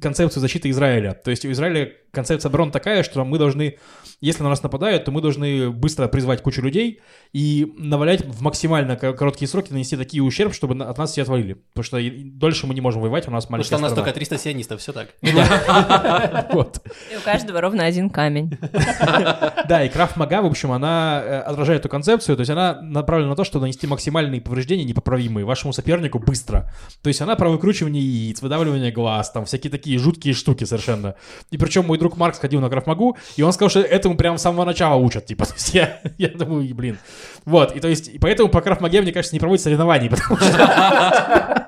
концепцию 0.00 0.40
защиты 0.40 0.70
Израиля. 0.70 1.12
То 1.12 1.30
есть 1.30 1.44
у 1.44 1.50
Израиля 1.52 1.92
концепция 2.16 2.48
обороны 2.48 2.72
такая, 2.72 3.02
что 3.04 3.24
мы 3.24 3.38
должны, 3.38 3.78
если 4.20 4.42
на 4.42 4.48
нас 4.48 4.62
нападают, 4.62 5.04
то 5.04 5.12
мы 5.12 5.20
должны 5.20 5.70
быстро 5.70 6.08
призвать 6.08 6.42
кучу 6.42 6.60
людей 6.62 7.00
и 7.32 7.72
навалять 7.78 8.24
в 8.24 8.42
максимально 8.42 8.96
ко- 8.96 9.12
короткие 9.12 9.48
сроки, 9.48 9.72
нанести 9.72 9.96
такие 9.96 10.22
ущерб, 10.22 10.52
чтобы 10.54 10.82
от 10.84 10.98
нас 10.98 11.12
все 11.12 11.22
отвалили. 11.22 11.54
Потому 11.74 11.84
что 11.84 11.98
дольше 12.24 12.66
мы 12.66 12.74
не 12.74 12.80
можем 12.80 13.02
воевать, 13.02 13.28
у 13.28 13.30
нас 13.30 13.44
Потому 13.44 13.58
маленькая 13.58 13.66
что 13.68 13.76
у 13.76 13.80
нас 13.80 13.90
страна. 13.92 14.04
только 14.04 14.14
300 14.18 14.38
сионистов, 14.38 14.80
все 14.80 14.92
так. 14.92 15.08
И 15.22 17.16
у 17.16 17.20
каждого 17.24 17.60
ровно 17.60 17.84
один 17.84 18.10
камень. 18.10 18.58
Да, 19.68 19.82
и 19.84 19.88
Крафт-мага, 19.88 20.42
в 20.42 20.46
общем, 20.46 20.70
она 20.72 21.20
э, 21.24 21.38
отражает 21.40 21.80
эту 21.80 21.88
концепцию, 21.88 22.36
то 22.36 22.40
есть 22.40 22.50
она 22.50 22.80
направлена 22.82 23.30
на 23.30 23.36
то, 23.36 23.42
чтобы 23.44 23.62
нанести 23.62 23.86
максимальные 23.86 24.40
повреждения 24.40 24.84
непоправимые 24.84 25.44
вашему 25.44 25.72
сопернику 25.72 26.18
быстро. 26.20 26.70
То 27.02 27.08
есть 27.08 27.20
она 27.20 27.34
про 27.36 27.48
выкручивание 27.50 28.02
яиц, 28.02 28.42
выдавливание 28.42 28.92
глаз, 28.92 29.30
там 29.32 29.44
всякие 29.44 29.70
такие 29.70 29.98
жуткие 29.98 30.34
штуки 30.34 30.64
совершенно. 30.64 31.16
И 31.50 31.58
причем 31.58 31.84
мой 31.86 31.98
друг 31.98 32.05
Марк 32.16 32.36
сходил 32.36 32.60
на 32.60 32.68
Крафт-магу, 32.68 33.16
и 33.36 33.42
он 33.42 33.52
сказал, 33.52 33.70
что 33.70 33.80
этому 33.80 34.16
прям 34.16 34.38
с 34.38 34.42
самого 34.42 34.64
начала 34.64 34.96
учат, 34.96 35.26
типа, 35.26 35.46
то 35.46 35.54
есть 35.54 35.74
я, 35.74 36.00
я 36.18 36.28
думаю, 36.28 36.72
блин. 36.74 36.98
Вот, 37.44 37.74
и 37.74 37.80
то 37.80 37.88
есть, 37.88 38.08
и 38.08 38.18
поэтому 38.18 38.48
по 38.48 38.60
Крафт-маге, 38.60 39.02
мне 39.02 39.12
кажется, 39.12 39.34
не 39.34 39.40
проводят 39.40 39.62
соревнований, 39.62 40.08
потому 40.10 40.36
что 40.36 41.66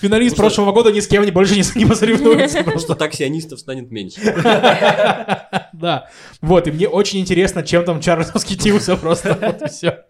финалист 0.00 0.36
прошлого 0.36 0.72
года 0.72 0.92
ни 0.92 1.00
с 1.00 1.06
кем 1.06 1.24
не 1.24 1.30
больше 1.30 1.54
не, 1.54 1.62
не 1.78 1.86
посоревнуется. 1.86 2.64
Просто 2.64 2.94
так 2.94 3.14
сионистов 3.14 3.60
станет 3.60 3.90
меньше. 3.90 4.20
Да, 5.72 6.08
вот, 6.42 6.68
и 6.68 6.70
мне 6.70 6.86
очень 6.86 7.18
интересно, 7.18 7.62
чем 7.64 7.84
там 7.84 8.00
Чарльз 8.00 8.32
восхитился 8.32 8.96
просто, 8.96 9.36
вот 9.40 9.70
все. 9.70 10.04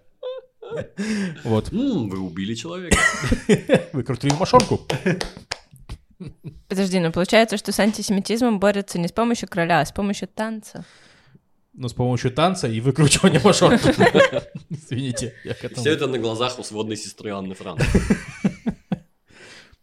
Вот, 1.44 1.70
Вы 1.70 2.18
убили 2.18 2.54
человека. 2.54 2.98
выкрутили 3.92 4.34
мошонку. 4.34 4.80
Подожди, 6.68 7.00
но 7.00 7.12
получается, 7.12 7.56
что 7.56 7.72
с 7.72 7.80
антисемитизмом 7.80 8.58
борются 8.58 8.98
не 8.98 9.08
с 9.08 9.12
помощью 9.12 9.48
короля, 9.48 9.80
а 9.80 9.86
с 9.86 9.92
помощью 9.92 10.28
танца. 10.28 10.84
Ну, 11.74 11.88
с 11.88 11.94
помощью 11.94 12.30
танца 12.32 12.68
и 12.68 12.80
выкручивания 12.80 13.40
мошонки. 13.42 13.88
Извините, 14.68 15.34
я 15.44 15.54
к 15.54 15.64
этому... 15.64 15.80
Все 15.80 15.90
это 15.92 16.06
на 16.06 16.18
глазах 16.18 16.58
у 16.58 16.62
сводной 16.62 16.96
сестры 16.96 17.30
Анны 17.30 17.54
Франк. 17.54 17.80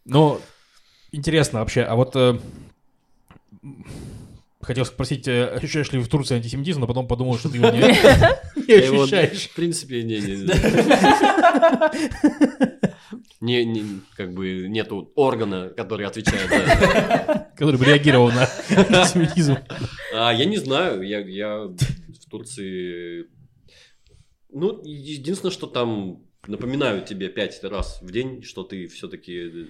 Ну, 0.05 0.39
интересно 1.11 1.59
вообще, 1.59 1.81
а 1.81 1.95
вот... 1.95 2.15
э, 4.61 4.65
Хотел 4.65 4.85
спросить, 4.85 5.27
э, 5.27 5.45
ощущаешь 5.45 5.91
ли 5.91 5.99
в 5.99 6.07
Турции 6.07 6.35
антисемитизм, 6.35 6.81
но 6.81 6.87
потом 6.87 7.07
подумал, 7.07 7.37
что 7.37 7.49
ты 7.49 7.57
его 7.57 7.69
не 7.69 7.79
не 8.67 8.85
его, 8.85 9.03
ощущаешь. 9.03 9.47
В 9.47 9.55
принципе, 9.55 10.03
не, 10.03 10.19
не, 10.19 10.35
не, 13.41 13.65
не- 13.65 14.01
как 14.15 14.33
бы 14.33 14.67
нету 14.67 15.11
органа, 15.15 15.69
который 15.69 16.05
отвечает 16.05 16.49
за 16.49 16.55
это. 16.55 17.51
Который 17.55 17.77
бы 17.77 17.85
реагировал 17.85 18.31
на 18.31 18.47
антисемитизм. 18.69 19.57
А, 20.13 20.33
я 20.33 20.45
не 20.45 20.57
знаю, 20.57 21.01
я, 21.03 21.19
я 21.19 21.57
в 21.65 22.29
Турции... 22.29 23.27
Ну, 24.51 24.81
единственное, 24.83 25.51
что 25.51 25.67
там 25.67 26.23
напоминают 26.47 27.05
тебе 27.05 27.29
пять 27.29 27.63
раз 27.63 27.99
в 28.01 28.11
день, 28.11 28.43
что 28.43 28.63
ты 28.63 28.87
все-таки 28.87 29.67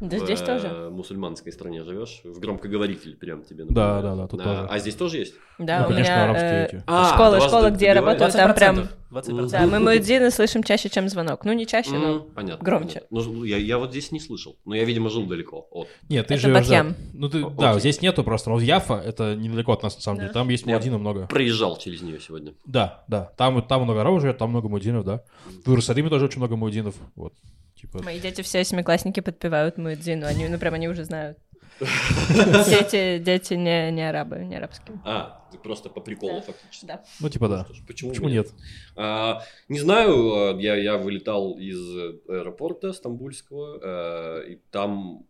Да 0.00 0.16
в 0.16 0.20
здесь 0.24 0.40
э, 0.42 0.46
тоже. 0.46 0.90
мусульманской 0.90 1.52
стране 1.52 1.82
живешь, 1.82 2.20
в 2.24 2.38
громкоговоритель 2.38 3.16
прям 3.16 3.42
тебе 3.44 3.64
Да, 3.68 4.00
да, 4.00 4.14
да, 4.14 4.26
тут 4.28 4.40
а, 4.40 4.44
тоже. 4.44 4.66
а 4.70 4.78
здесь 4.78 4.94
тоже 4.94 5.18
есть? 5.18 5.34
Да, 5.58 5.80
Ну, 5.80 5.86
у 5.86 5.88
конечно, 5.88 6.12
меня 6.12 6.24
арабские 6.24 6.50
э, 6.50 6.64
эти. 6.66 6.84
А, 6.86 7.12
школа, 7.14 7.40
школа, 7.40 7.70
где 7.70 7.86
я 7.86 7.94
работаю, 7.94 8.30
там 8.30 8.54
прям... 8.54 8.88
20%. 9.10 9.48
Да, 9.50 9.66
мы 9.66 9.80
муэдзины 9.80 10.30
слышим 10.30 10.62
чаще, 10.62 10.90
чем 10.90 11.08
звонок. 11.08 11.44
Ну, 11.46 11.52
не 11.54 11.66
чаще, 11.66 11.92
но... 11.92 12.08
М, 12.16 12.22
Понятно. 12.34 12.62
громче. 12.64 13.02
понятно. 13.10 13.32
Ну, 13.32 13.44
я, 13.44 13.56
я 13.56 13.78
вот 13.78 13.90
здесь 13.90 14.12
не 14.12 14.20
слышал. 14.20 14.56
Но 14.66 14.74
я, 14.74 14.84
видимо, 14.84 15.08
жил 15.08 15.24
далеко 15.26 15.66
от. 15.70 15.88
Нет, 16.10 16.26
ты 16.26 16.34
Это 16.34 16.42
живешь... 16.42 16.54
да. 16.56 16.60
Батьям. 16.60 16.94
Ну, 17.14 17.28
ты, 17.30 17.42
О- 17.42 17.48
да, 17.50 17.70
окей. 17.70 17.80
здесь 17.80 18.02
нету 18.02 18.22
просто. 18.22 18.50
Но 18.50 18.56
вот 18.56 18.62
Яфа, 18.62 18.94
это 19.02 19.34
недалеко 19.34 19.72
от 19.72 19.82
нас, 19.82 19.96
на 19.96 20.02
самом 20.02 20.18
Да. 20.18 20.22
деле. 20.24 20.34
Там 20.34 20.48
есть 20.50 20.66
муадзинов 20.66 21.00
много. 21.00 21.26
Проезжал 21.26 21.78
через 21.78 22.02
нее 22.02 22.20
сегодня. 22.20 22.52
Да, 22.66 23.02
да. 23.08 23.32
Там, 23.38 23.62
там 23.62 23.82
много 23.84 24.02
арабов 24.02 24.20
живет, 24.20 24.36
там 24.36 24.50
много 24.50 24.68
муадзинов, 24.68 25.04
да. 25.06 25.22
В 25.64 25.70
Иерусалиме 25.70 26.10
тоже 26.10 26.26
очень 26.26 26.38
много 26.38 26.56
муадзинов. 26.56 26.94
Вот. 27.16 27.32
Типа... 27.80 28.02
Мои 28.02 28.18
дети 28.18 28.42
все 28.42 28.64
семиклассники 28.64 29.20
подпевают 29.20 29.78
муэдзину. 29.78 30.26
Они, 30.26 30.48
ну, 30.48 30.58
прям 30.58 30.74
они 30.74 30.88
уже 30.88 31.04
знают. 31.04 31.38
Дети, 31.78 33.18
дети 33.18 33.54
не, 33.54 33.92
не 33.92 34.08
арабы, 34.08 34.38
не 34.38 34.56
арабские. 34.56 35.00
А, 35.04 35.46
ты 35.52 35.58
просто 35.58 35.88
по 35.88 36.00
приколу 36.00 36.40
Да. 36.40 36.40
фактически. 36.40 36.86
Да. 36.86 37.04
Ну, 37.20 37.28
типа 37.28 37.48
да. 37.48 37.64
Что 37.66 37.74
ж, 37.74 37.86
Почему, 37.86 38.10
Почему 38.10 38.28
нет? 38.28 38.48
А, 38.96 39.42
не 39.68 39.78
знаю, 39.78 40.56
а, 40.56 40.60
я, 40.60 40.74
я 40.74 40.98
вылетал 40.98 41.52
из 41.52 41.78
аэропорта 42.28 42.92
стамбульского, 42.92 43.78
а, 43.80 44.40
и 44.42 44.56
там... 44.72 45.24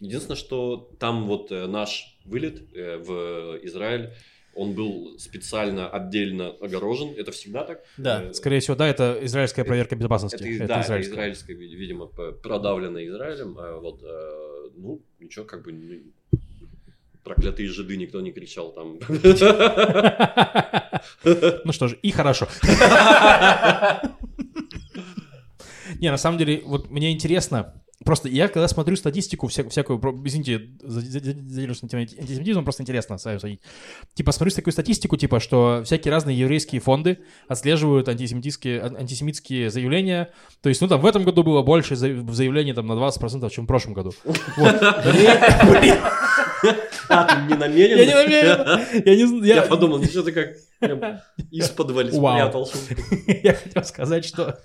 Единственное, 0.00 0.36
что 0.36 0.90
там 0.98 1.24
вот 1.24 1.52
э, 1.52 1.66
наш 1.66 2.18
вылет 2.24 2.74
э, 2.74 2.98
в 2.98 3.64
Израиль 3.64 4.12
Он 4.56 4.72
был 4.74 5.18
специально 5.18 5.88
отдельно 5.88 6.50
огорожен. 6.60 7.14
Это 7.16 7.30
всегда 7.32 7.64
так? 7.64 7.82
Да. 7.96 8.22
Э, 8.24 8.32
Скорее 8.34 8.60
всего, 8.60 8.76
да, 8.76 8.86
это 8.86 9.18
израильская 9.22 9.64
проверка 9.64 9.96
безопасности. 9.96 10.36
Это, 10.36 10.46
Это 10.48 10.66
да, 10.66 10.74
это 10.78 10.86
израильская. 10.86 11.14
израильское, 11.14 11.54
ви- 11.54 11.74
видимо, 11.74 12.06
п- 12.06 12.32
продавлено 12.32 12.98
Израилем. 13.04 13.56
А 13.58 13.78
вот, 13.80 14.02
э, 14.02 14.70
ну, 14.76 15.00
ничего, 15.20 15.44
как 15.44 15.62
бы, 15.64 15.72
ну, 15.72 16.38
проклятые 17.24 17.68
жиды 17.68 17.96
никто 17.96 18.20
не 18.20 18.32
кричал 18.32 18.72
там. 18.72 18.98
Ну 21.64 21.72
что 21.72 21.88
ж, 21.88 21.96
и 22.02 22.10
хорошо. 22.10 22.46
Не, 26.00 26.10
на 26.10 26.16
самом 26.18 26.38
деле, 26.38 26.62
вот 26.64 26.90
мне 26.90 27.12
интересно, 27.12 27.82
просто 28.04 28.28
я 28.28 28.48
когда 28.48 28.68
смотрю 28.68 28.96
статистику 28.96 29.46
вся- 29.48 29.68
всякую, 29.68 29.98
извините, 30.26 30.70
за- 30.82 31.00
за- 31.00 31.20
за- 31.20 31.32
заделюсь 31.32 31.82
на 31.82 31.88
тему 31.88 32.02
антисемитизма, 32.02 32.62
просто 32.62 32.82
интересно 32.82 33.18
сами 33.18 33.38
судить. 33.38 33.60
Типа 34.14 34.32
смотрю 34.32 34.54
такую 34.54 34.72
статистику, 34.72 35.16
типа, 35.16 35.40
что 35.40 35.82
всякие 35.84 36.12
разные 36.12 36.38
еврейские 36.38 36.80
фонды 36.80 37.18
отслеживают 37.48 38.08
антисемитские, 38.08 38.80
ан- 38.82 38.96
антисемитские 38.96 39.70
заявления. 39.70 40.30
То 40.62 40.68
есть, 40.68 40.80
ну 40.80 40.88
там 40.88 41.00
в 41.00 41.06
этом 41.06 41.24
году 41.24 41.42
было 41.42 41.62
больше 41.62 41.94
заяв- 41.94 42.30
заявлений 42.32 42.72
там 42.74 42.86
на 42.86 42.92
20%, 42.94 43.50
чем 43.50 43.64
в 43.64 43.66
прошлом 43.66 43.94
году. 43.94 44.12
Вот. 44.56 44.74
А, 47.08 47.24
ты 47.36 47.52
не 47.52 47.58
намерен? 47.58 47.98
Я 47.98 48.06
не 48.06 48.14
намерен. 48.14 49.02
Я 49.04 49.16
не. 49.16 49.46
Я 49.46 49.54
я- 49.56 49.62
подумал, 49.62 49.98
ничего 49.98 50.22
ты 50.22 50.32
как 50.32 50.50
прям 50.80 51.20
из-под 51.50 51.90
Вау. 51.90 52.08
спрятал 52.10 52.66
шутку. 52.66 52.94
Я 53.42 53.54
хотел 53.54 53.84
сказать, 53.84 54.24
что... 54.24 54.58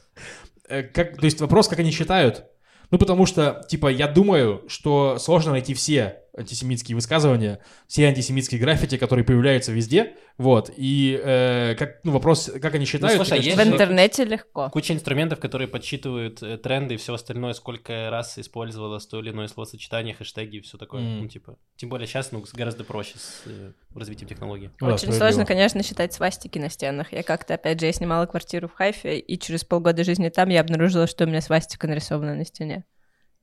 э, 0.69 0.83
Как, 0.83 1.17
то 1.17 1.25
есть 1.25 1.41
вопрос, 1.41 1.67
как 1.67 1.79
они 1.79 1.91
считают. 1.91 2.45
Ну, 2.91 2.97
потому 2.97 3.25
что, 3.25 3.61
типа, 3.67 3.87
я 3.87 4.07
думаю, 4.07 4.63
что 4.67 5.17
сложно 5.19 5.51
найти 5.51 5.73
все 5.73 6.23
антисемитские 6.37 6.95
высказывания, 6.95 7.59
все 7.87 8.07
антисемитские 8.07 8.59
граффити, 8.59 8.97
которые 8.97 9.25
появляются 9.25 9.71
везде, 9.71 10.15
вот, 10.37 10.71
и 10.75 11.19
э, 11.21 11.75
как, 11.75 11.99
ну, 12.05 12.13
вопрос, 12.13 12.49
как 12.61 12.73
они 12.75 12.85
считают... 12.85 13.17
слушай, 13.17 13.39
мне 13.39 13.47
есть 13.47 13.57
В 13.57 13.61
интернете 13.61 14.23
легко. 14.23 14.69
Куча 14.69 14.93
инструментов, 14.93 15.39
которые 15.39 15.67
подсчитывают 15.67 16.41
э, 16.41 16.57
тренды 16.57 16.93
и 16.93 16.97
все 16.97 17.13
остальное, 17.13 17.51
сколько 17.51 18.09
раз 18.09 18.37
использовалось 18.37 19.05
то 19.05 19.19
или 19.19 19.31
иное 19.31 19.49
словосочетание, 19.49 20.13
хэштеги 20.13 20.57
и 20.57 20.61
все 20.61 20.77
такое. 20.77 21.01
Мгм. 21.01 21.23
Ну, 21.23 21.27
типа, 21.27 21.57
тем 21.75 21.89
более 21.89 22.07
сейчас, 22.07 22.31
ну, 22.31 22.41
гораздо 22.53 22.85
проще 22.85 23.17
с 23.17 23.41
э, 23.47 23.71
развитием 23.93 24.29
технологий. 24.29 24.69
ну 24.79 24.87
да, 24.87 24.93
Очень 24.93 25.11
сложно, 25.11 25.45
конечно, 25.45 25.83
считать 25.83 26.13
свастики 26.13 26.57
на 26.57 26.69
стенах. 26.69 27.11
Я 27.11 27.23
как-то, 27.23 27.55
опять 27.55 27.79
же, 27.81 27.87
я 27.87 27.91
снимала 27.91 28.25
квартиру 28.25 28.69
в 28.69 28.73
Хайфе, 28.73 29.19
и 29.19 29.37
через 29.37 29.65
полгода 29.65 30.05
жизни 30.05 30.29
там 30.29 30.47
я 30.47 30.61
обнаружила, 30.61 31.05
что 31.05 31.25
у 31.25 31.27
меня 31.27 31.41
свастика 31.41 31.85
нарисована 31.87 32.35
на 32.35 32.45
стене. 32.45 32.85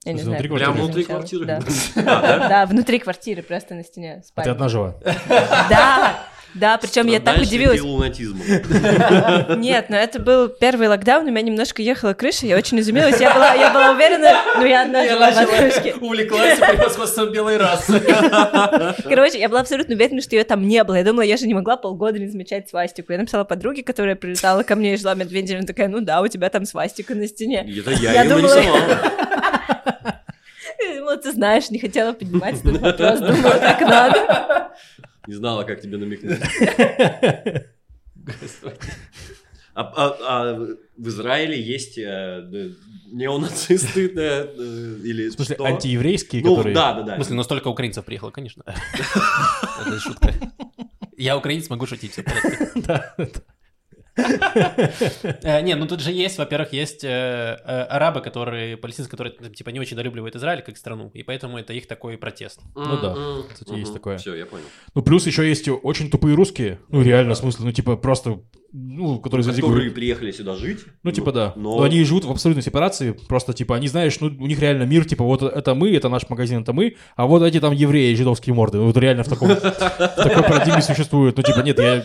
Я 0.07 0.13
не 0.13 0.21
знаю. 0.23 0.39
внутри 0.39 0.49
как 0.49 0.59
Прям 0.59 0.73
ты 0.75 0.79
внутри 0.83 1.03
замечала. 1.05 1.19
квартиры? 1.19 1.45
Да. 1.47 1.61
А, 1.97 2.23
да? 2.39 2.49
Да, 2.49 2.67
внутри 2.67 2.99
квартиры, 3.01 3.43
просто 3.43 3.75
на 3.75 3.85
стене. 3.85 4.23
А 4.35 4.43
ты 4.43 4.51
одна 4.51 4.69
жила? 4.69 4.95
Да, 5.69 6.15
да, 6.55 6.79
причем 6.79 7.07
я 7.09 7.21
так 7.21 7.37
удивилась. 7.39 7.81
Нет, 9.59 9.91
но 9.91 9.97
это 9.97 10.19
был 10.21 10.49
первый 10.49 10.89
локдаун, 10.89 11.27
у 11.27 11.31
меня 11.31 11.43
немножко 11.43 11.83
ехала 11.83 12.15
крыша, 12.15 12.47
я 12.47 12.57
очень 12.57 12.81
изумилась, 12.81 13.21
я 13.21 13.35
была, 13.35 13.53
я 13.55 13.71
была 13.73 13.91
уверена, 13.91 14.33
ну 14.57 14.65
я 14.65 14.83
одна 14.83 15.07
жила 15.07 15.31
в 15.33 15.39
окружке. 15.39 15.95
увлеклась 16.01 16.59
превосходством 16.59 17.31
белой 17.33 17.59
расы. 17.59 18.01
Короче, 19.05 19.39
я 19.39 19.49
была 19.51 19.61
абсолютно 19.61 19.95
уверена, 19.97 20.23
что 20.23 20.35
ее 20.37 20.45
там 20.45 20.67
не 20.67 20.83
было. 20.85 20.95
Я 20.97 21.05
думала, 21.05 21.23
я 21.23 21.37
же 21.37 21.47
не 21.47 21.53
могла 21.55 21.77
полгода 21.77 22.19
не 22.19 22.29
замечать 22.29 22.69
свастику. 22.71 23.13
Я 23.13 23.19
написала 23.19 23.45
подруге, 23.45 23.83
которая 23.83 24.15
прилетала 24.17 24.63
ко 24.63 24.77
мне 24.77 24.95
и 24.95 24.97
жила 24.97 25.15
медведем, 25.15 25.59
она 25.59 25.67
такая, 25.67 25.89
ну 25.89 26.01
да, 26.01 26.23
у 26.23 26.29
тебя 26.29 26.49
там 26.49 26.65
свастика 26.65 27.15
на 27.15 27.27
стене. 27.27 27.67
Это 27.79 27.91
я 27.91 28.13
Я 28.13 28.23
ее 28.23 28.29
думала- 28.31 28.55
нарисовал. 28.55 28.79
Я 30.89 30.99
думала, 30.99 31.17
ты 31.17 31.33
знаешь, 31.33 31.71
не 31.71 31.79
хотела 31.79 32.13
поднимать 32.13 32.57
этот 32.65 32.81
вопрос, 32.81 33.21
думала, 33.21 33.59
так 33.59 33.81
надо. 33.81 34.71
Не 35.27 35.35
знала, 35.35 35.65
как 35.65 35.81
тебе 35.81 35.97
намекнуть. 35.99 36.39
А, 39.75 39.83
а- 39.95 40.17
а 40.23 40.55
в 40.97 41.09
Израиле 41.09 41.61
есть 41.61 41.99
э, 41.99 42.73
неонацисты 43.13 44.09
да, 44.09 44.47
э, 44.47 44.97
или 45.05 45.29
В 45.29 45.33
смысле, 45.35 45.55
что? 45.57 45.65
антиеврейские, 45.67 46.43
Ну, 46.43 46.57
которые... 46.57 46.75
да, 46.75 46.95
да, 46.95 47.03
да. 47.03 47.13
В 47.13 47.17
смысле, 47.17 47.37
ну 47.37 47.43
столько 47.43 47.69
украинцев 47.69 48.03
приехало, 48.07 48.31
конечно. 48.31 48.63
Это 49.87 50.01
шутка. 50.01 50.33
Я 51.19 51.37
украинец, 51.37 51.69
могу 51.69 51.87
шутить. 51.87 52.19
Да, 52.77 53.15
Не, 54.17 55.75
ну 55.75 55.87
тут 55.87 56.01
же 56.01 56.13
есть, 56.13 56.39
во-первых, 56.39 56.73
есть 56.73 57.05
э, 57.05 57.09
э, 57.09 57.83
арабы, 57.83 58.21
которые, 58.21 58.77
палестинцы, 58.77 59.11
которые, 59.11 59.35
ну, 59.41 59.49
типа, 59.51 59.71
не 59.71 59.81
очень 59.81 59.97
долюбливают 59.97 60.37
Израиль 60.37 60.63
как 60.63 60.77
страну, 60.77 61.11
и 61.15 61.23
поэтому 61.23 61.59
это 61.59 61.73
их 61.73 61.87
такой 61.87 62.17
протест. 62.17 62.61
Ну 62.75 63.01
да, 63.01 63.15
кстати, 63.53 63.79
есть 63.79 63.93
такое. 63.93 64.19
Все, 64.19 64.35
я 64.35 64.47
понял. 64.47 64.65
Ну, 64.95 65.03
плюс 65.03 65.27
еще 65.27 65.47
есть 65.47 65.69
очень 65.69 66.11
тупые 66.11 66.35
русские, 66.35 66.79
ну, 66.89 67.03
реально, 67.03 67.35
в 67.35 67.39
смысле, 67.39 67.67
ну, 67.67 67.73
типа, 67.73 67.97
просто, 67.97 68.41
ну, 68.73 69.19
которые 69.21 69.45
за 69.45 69.53
Которые 69.53 69.75
говорят. 69.75 69.95
приехали 69.95 70.31
сюда 70.33 70.55
жить. 70.57 70.81
Ну, 71.03 71.11
типа, 71.13 71.33
да. 71.33 71.53
Но 71.57 71.77
Но 71.79 71.83
они 71.83 72.03
живут 72.05 72.25
в 72.25 72.31
абсолютной 72.31 72.63
сепарации. 72.63 73.13
Просто, 73.13 73.53
типа, 73.53 73.77
они, 73.77 73.89
знаешь, 73.89 74.19
ну, 74.21 74.27
у 74.27 74.47
них 74.47 74.59
реально 74.61 74.85
мир, 74.85 75.05
типа, 75.05 75.25
вот 75.25 75.43
это 75.43 75.75
мы, 75.75 75.95
это 75.95 76.09
наш 76.09 76.29
магазин, 76.29 76.63
это 76.63 76.73
мы, 76.73 76.97
а 77.17 77.27
вот 77.27 77.43
эти 77.43 77.61
там 77.61 77.73
евреи, 77.73 78.15
жидовские 78.15 78.55
морды. 78.55 78.79
Ну, 78.79 78.87
Вот 78.87 78.97
реально 78.97 79.23
в 79.25 79.29
таком, 79.29 79.49
в 79.49 79.61
такой 79.61 80.43
парадигме 80.43 80.83
существуют. 80.83 81.37
Ну, 81.37 81.43
типа, 81.43 81.61
нет, 81.61 81.79
я... 81.79 82.05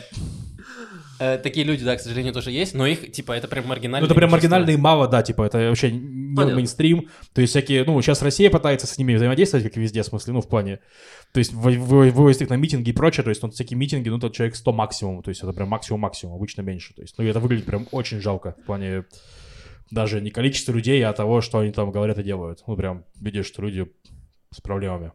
Э, 1.21 1.37
Такие 1.37 1.63
люди, 1.67 1.85
да, 1.85 1.95
к 1.95 2.01
сожалению, 2.01 2.33
тоже 2.33 2.49
есть, 2.49 2.73
но 2.73 2.87
их, 2.87 3.11
типа, 3.11 3.33
это 3.33 3.47
прям 3.47 3.65
Ну, 3.65 3.69
маргинально. 3.69 4.05
это 4.05 4.15
прям 4.15 4.31
маргинально 4.31 4.71
и 4.71 4.75
мало, 4.77 5.07
да, 5.07 5.21
типа, 5.21 5.43
это 5.43 5.59
вообще 5.59 5.91
не 5.91 6.35
Понятно. 6.35 6.55
мейнстрим. 6.55 7.09
То 7.33 7.41
есть 7.41 7.51
всякие, 7.51 7.83
ну, 7.85 8.01
сейчас 8.01 8.23
Россия 8.23 8.49
пытается 8.49 8.87
с 8.87 8.97
ними 8.97 9.13
взаимодействовать, 9.13 9.63
как 9.63 9.77
и 9.77 9.79
везде, 9.79 10.01
в 10.01 10.05
смысле, 10.07 10.33
ну, 10.33 10.41
в 10.41 10.47
плане... 10.47 10.79
То 11.31 11.37
есть 11.37 11.53
вы- 11.53 11.77
вы- 11.77 12.09
вывозить 12.09 12.41
их 12.41 12.49
на 12.49 12.55
митинги 12.55 12.89
и 12.89 12.93
прочее, 12.93 13.23
то 13.23 13.29
есть, 13.29 13.43
ну, 13.43 13.51
всякие 13.51 13.77
митинги, 13.77 14.09
ну, 14.09 14.17
тот 14.17 14.33
человек 14.33 14.55
100 14.55 14.73
максимум, 14.73 15.21
то 15.21 15.29
есть 15.29 15.43
это 15.43 15.53
прям 15.53 15.69
максимум-максимум, 15.69 16.35
обычно 16.35 16.61
меньше. 16.63 16.95
То 16.95 17.03
есть, 17.03 17.13
ну, 17.19 17.23
это 17.23 17.39
выглядит 17.39 17.65
прям 17.65 17.87
очень 17.91 18.19
жалко 18.19 18.55
в 18.63 18.65
плане 18.65 19.03
даже 19.91 20.21
не 20.21 20.31
количества 20.31 20.71
людей, 20.71 21.05
а 21.05 21.13
того, 21.13 21.41
что 21.41 21.59
они 21.59 21.71
там 21.71 21.91
говорят 21.91 22.17
и 22.17 22.23
делают. 22.23 22.63
Ну, 22.65 22.75
прям 22.75 23.05
видишь, 23.19 23.45
что 23.45 23.61
люди 23.61 23.85
с 24.51 24.59
проблемами. 24.59 25.11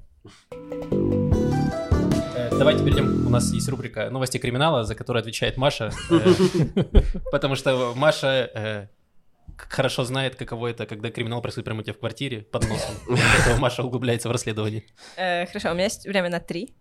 Давайте 2.58 2.82
перейдем. 2.84 3.26
У 3.26 3.30
нас 3.30 3.52
есть 3.52 3.68
рубрика 3.68 4.08
«Новости 4.10 4.38
криминала», 4.38 4.84
за 4.84 4.94
которую 4.94 5.20
отвечает 5.20 5.56
Маша. 5.56 5.90
э, 6.10 6.34
Потому 7.30 7.54
что 7.54 7.92
Маша 7.94 8.50
э, 8.54 8.86
хорошо 9.56 10.04
знает, 10.04 10.36
каково 10.36 10.68
это, 10.68 10.86
когда 10.86 11.10
криминал 11.10 11.42
происходит 11.42 11.66
прямо 11.66 11.80
у 11.80 11.82
тебя 11.82 11.92
в 11.94 11.98
квартире 11.98 12.42
под 12.42 12.68
носом. 12.68 12.94
Поэтому 13.06 13.58
Маша 13.60 13.82
углубляется 13.82 14.28
в 14.28 14.32
расследование. 14.32 14.84
Э, 15.16 15.46
Хорошо, 15.46 15.70
у 15.70 15.74
меня 15.74 15.84
есть 15.84 16.06
время 16.06 16.30
на 16.30 16.40
три. 16.40 16.74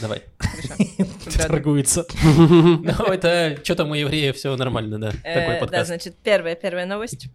Давай. 0.00 0.22
Хорошо. 0.38 1.38
Торгуется. 1.48 2.06
Ну, 2.24 3.04
это 3.06 3.58
что 3.62 3.74
там 3.74 3.90
у 3.90 3.94
евреев 3.94 4.36
все 4.36 4.54
нормально, 4.56 4.98
да. 4.98 5.10
Такой 5.10 5.54
Да, 5.54 5.60
подкаст. 5.60 5.86
значит, 5.86 6.16
первая, 6.22 6.54
первая 6.56 6.86
новость 6.86 7.28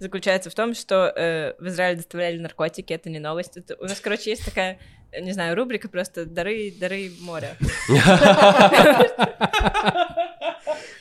заключается 0.00 0.50
в 0.50 0.54
том, 0.54 0.74
что 0.74 1.12
э, 1.14 1.54
в 1.60 1.68
Израиль 1.68 1.96
доставляли 1.96 2.38
наркотики, 2.38 2.92
это 2.92 3.08
не 3.10 3.20
новость. 3.20 3.56
Это, 3.56 3.76
у 3.78 3.84
нас, 3.84 4.00
короче, 4.00 4.30
есть 4.30 4.44
такая, 4.44 4.78
не 5.18 5.32
знаю, 5.32 5.54
рубрика 5.54 5.88
просто 5.88 6.24
«Дары, 6.26 6.72
дары 6.80 7.10
моря». 7.20 7.56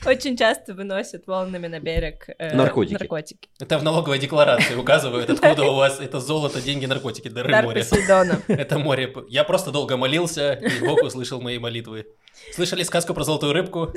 Очень 0.05 0.37
часто 0.37 0.73
выносят 0.73 1.27
волнами 1.27 1.67
на 1.67 1.79
берег 1.79 2.29
э, 2.37 2.55
Наркотики. 2.55 2.93
наркотики. 2.93 3.49
Это 3.59 3.77
в 3.77 3.83
налоговой 3.83 4.17
декларации 4.19 4.75
указывают, 4.75 5.29
откуда 5.29 5.63
у 5.65 5.75
вас 5.75 5.99
это 5.99 6.19
золото, 6.19 6.61
деньги, 6.61 6.85
наркотики, 6.85 7.27
дары 7.29 7.51
Дар 7.51 7.65
моря. 7.65 7.79
Посейдона. 7.79 8.41
Это 8.47 8.79
море. 8.79 9.13
Я 9.27 9.43
просто 9.43 9.71
долго 9.71 9.97
молился, 9.97 10.53
и 10.53 10.85
Бог 10.85 11.03
услышал 11.03 11.41
мои 11.41 11.59
молитвы. 11.59 12.05
Слышали 12.53 12.83
сказку 12.83 13.13
про 13.13 13.23
золотую 13.23 13.53
рыбку? 13.53 13.93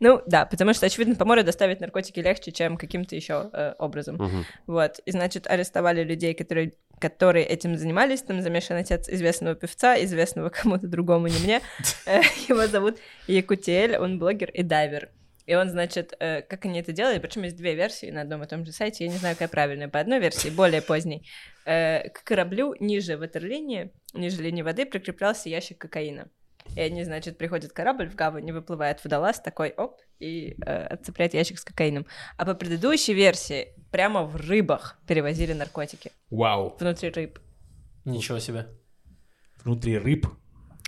Ну, 0.00 0.22
да, 0.26 0.46
потому 0.46 0.74
что, 0.74 0.86
очевидно, 0.86 1.14
по 1.14 1.24
морю 1.24 1.44
доставить 1.44 1.80
наркотики 1.80 2.20
легче, 2.20 2.52
чем 2.52 2.76
каким-то 2.76 3.14
еще 3.14 3.50
э, 3.52 3.74
образом. 3.78 4.16
Мгм. 4.16 4.44
Вот, 4.66 4.98
и, 5.04 5.10
значит, 5.10 5.46
арестовали 5.46 6.02
людей, 6.02 6.34
которые, 6.34 6.72
которые 6.98 7.46
этим 7.46 7.76
занимались. 7.76 8.22
Там 8.22 8.42
замешан 8.42 8.76
отец 8.76 9.08
известного 9.08 9.54
певца, 9.54 10.02
известного 10.02 10.48
кому-то 10.48 10.86
другому, 10.86 11.28
не 11.28 11.38
мне. 11.38 11.60
Э, 12.06 12.20
Его 12.48 12.66
зовут 12.66 12.98
Якутиэль, 13.26 13.96
он 13.96 14.18
блогер 14.18 14.50
и 14.50 14.62
дайвер. 14.62 15.10
И 15.46 15.54
он, 15.54 15.68
значит, 15.68 16.14
э, 16.20 16.42
как 16.42 16.64
они 16.64 16.80
это 16.80 16.92
делали, 16.92 17.18
причем 17.18 17.42
есть 17.42 17.56
две 17.56 17.74
версии 17.74 18.10
на 18.10 18.20
одном 18.22 18.42
и 18.44 18.46
том 18.46 18.64
же 18.64 18.72
сайте, 18.72 19.04
я 19.04 19.10
не 19.10 19.16
знаю, 19.16 19.34
какая 19.34 19.48
правильная. 19.48 19.88
По 19.88 19.98
одной 19.98 20.20
версии, 20.20 20.50
более 20.50 20.82
поздней, 20.82 21.28
э, 21.64 22.08
к 22.10 22.22
кораблю 22.24 22.76
ниже 22.78 23.16
ватерлинии, 23.16 23.90
ниже 24.14 24.42
линии 24.42 24.62
воды 24.62 24.86
прикреплялся 24.86 25.48
ящик 25.48 25.78
кокаина. 25.78 26.28
И 26.74 26.80
они, 26.80 27.04
значит, 27.04 27.38
приходит 27.38 27.72
корабль 27.72 28.08
в 28.08 28.14
гавань, 28.14 28.48
и 28.48 28.52
выплывает 28.52 29.02
водолаз 29.04 29.40
такой, 29.40 29.70
оп, 29.70 30.00
и 30.18 30.56
э, 30.64 30.86
отцепляет 30.86 31.34
ящик 31.34 31.58
с 31.58 31.64
кокаином. 31.64 32.06
А 32.36 32.44
по 32.44 32.54
предыдущей 32.54 33.14
версии 33.14 33.68
прямо 33.90 34.24
в 34.24 34.36
рыбах 34.36 34.98
перевозили 35.06 35.52
наркотики. 35.52 36.12
Вау. 36.30 36.76
Внутри 36.78 37.10
рыб. 37.10 37.38
Ничего 38.04 38.38
себе. 38.38 38.68
Внутри 39.64 39.98
рыб. 39.98 40.26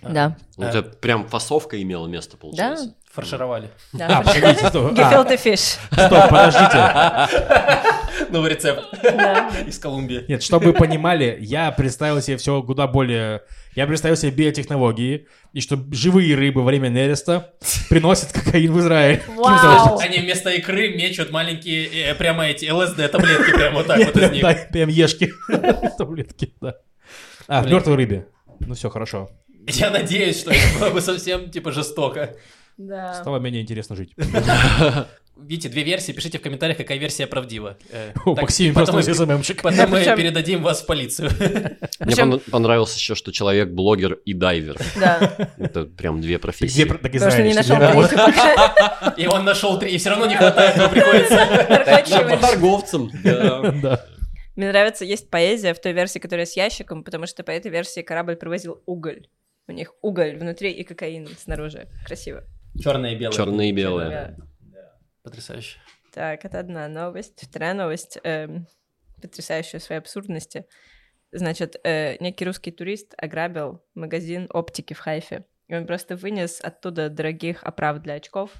Да. 0.02 0.36
Ну, 0.56 0.64
Это 0.64 0.82
прям 0.82 1.28
фасовка 1.28 1.80
имела 1.80 2.06
место, 2.06 2.36
получается. 2.36 2.94
Фаршировали. 3.14 3.70
А, 4.00 4.22
погодите, 4.22 4.68
стоп. 4.68 4.92
Gefilte 4.98 5.36
fish. 5.40 5.78
стоп, 5.92 6.28
подождите. 6.30 8.28
Новый 8.30 8.50
рецепт 8.50 8.82
Да. 9.02 9.50
из 9.66 9.78
Колумбии. 9.78 10.24
Нет, 10.26 10.42
чтобы 10.42 10.66
вы 10.66 10.72
понимали, 10.72 11.36
я 11.40 11.70
представил 11.70 12.20
себе 12.20 12.36
все 12.38 12.60
куда 12.62 12.88
более... 12.88 13.42
Я 13.76 13.86
представил 13.86 14.16
себе 14.16 14.32
биотехнологии, 14.32 15.26
и 15.52 15.60
что 15.60 15.78
живые 15.92 16.34
рыбы 16.34 16.62
во 16.62 16.66
время 16.66 16.88
нереста 16.88 17.52
приносят 17.88 18.32
кокаин 18.32 18.72
в 18.72 18.80
Израиль. 18.80 19.22
Вау. 19.28 19.98
Они 19.98 20.18
вместо 20.18 20.50
икры 20.50 20.90
мечут 20.90 21.30
маленькие, 21.30 22.10
э, 22.10 22.14
прямо 22.14 22.46
эти 22.46 22.66
ЛСД-таблетки 22.66 23.52
прямо 23.52 23.78
вот 23.78 23.86
так 23.86 23.98
вот 23.98 24.16
из 24.16 24.30
них. 24.32 24.42
Да, 24.42 24.54
прям 24.72 24.88
ешки. 24.88 25.32
Таблетки, 25.98 26.52
да. 26.60 26.74
А, 27.46 27.62
в 27.62 27.66
мертвой 27.70 27.96
рыбе. 27.96 28.26
Ну 28.60 28.74
все, 28.74 28.90
хорошо. 28.90 29.30
Я 29.66 29.90
надеюсь, 29.90 30.40
что 30.40 30.50
это 30.50 30.78
было 30.80 30.90
бы 30.90 31.00
совсем, 31.00 31.50
типа, 31.50 31.72
жестоко. 31.72 32.34
Да. 32.76 33.14
Стало 33.14 33.38
менее 33.38 33.62
интересно 33.62 33.94
жить. 33.96 34.12
Видите, 35.36 35.68
две 35.68 35.82
версии, 35.82 36.12
пишите 36.12 36.38
в 36.38 36.42
комментариях, 36.42 36.76
какая 36.78 36.96
версия 36.96 37.26
правдива. 37.26 37.76
Э, 37.90 38.12
О, 38.24 38.34
так, 38.36 38.42
Максим 38.42 38.72
потом 38.72 38.94
просто 38.94 39.10
мы- 39.10 39.16
СММчик. 39.36 39.62
Потом 39.62 39.90
мы 39.90 39.98
Причем- 39.98 40.16
передадим 40.16 40.62
вас 40.62 40.82
в 40.82 40.86
полицию. 40.86 41.28
Мне 41.98 42.38
понравилось 42.52 42.94
еще, 42.94 43.16
что 43.16 43.32
человек 43.32 43.70
блогер 43.70 44.12
и 44.24 44.32
дайвер. 44.32 44.76
Да. 44.94 45.50
Это 45.58 45.86
прям 45.86 46.20
две 46.20 46.38
профессии. 46.38 46.84
так 46.84 47.00
Потому 47.02 47.30
что 47.32 47.42
не 47.42 47.50
Израиль, 47.50 47.56
нашел 47.56 47.76
что 47.76 48.00
ли? 48.00 48.06
третью 48.08 48.54
пока. 48.54 49.14
И 49.16 49.26
он 49.26 49.44
нашел 49.44 49.78
три, 49.80 49.92
и 49.94 49.98
все 49.98 50.10
равно 50.10 50.26
не 50.26 50.36
хватает, 50.36 50.76
но 50.76 50.88
приходится. 50.88 51.46
Прокачивать. 51.68 52.40
торговцем. 52.40 53.10
Да. 53.24 54.04
Мне 54.54 54.68
нравится, 54.68 55.04
есть 55.04 55.30
поэзия 55.30 55.74
в 55.74 55.80
той 55.80 55.92
версии, 55.92 56.20
которая 56.20 56.46
с 56.46 56.56
ящиком, 56.56 57.02
потому 57.02 57.26
что 57.26 57.42
по 57.42 57.50
этой 57.50 57.72
версии 57.72 58.02
корабль 58.02 58.36
провозил 58.36 58.80
уголь. 58.86 59.26
У 59.66 59.72
них 59.72 59.92
уголь 60.00 60.36
внутри 60.36 60.70
и 60.70 60.84
кокаин 60.84 61.28
снаружи. 61.36 61.88
Красиво. 62.06 62.44
Черное 62.80 63.12
и 63.12 63.16
белое. 63.16 63.36
Черное 63.36 63.66
и 63.66 63.72
белое. 63.72 64.36
Да. 64.60 64.98
Потрясающе. 65.22 65.78
Так, 66.12 66.44
это 66.44 66.58
одна 66.60 66.88
новость. 66.88 67.44
Вторая 67.46 67.74
новость, 67.74 68.18
эм, 68.22 68.66
потрясающая 69.20 69.80
в 69.80 69.82
своей 69.82 70.00
абсурдности. 70.00 70.66
Значит, 71.32 71.76
э, 71.82 72.16
некий 72.20 72.44
русский 72.44 72.70
турист 72.70 73.14
ограбил 73.16 73.84
магазин 73.94 74.48
оптики 74.50 74.94
в 74.94 74.98
Хайфе. 74.98 75.46
И 75.66 75.74
он 75.74 75.86
просто 75.86 76.14
вынес 76.14 76.60
оттуда 76.60 77.08
дорогих 77.08 77.64
оправ 77.64 78.00
для 78.02 78.14
очков 78.14 78.52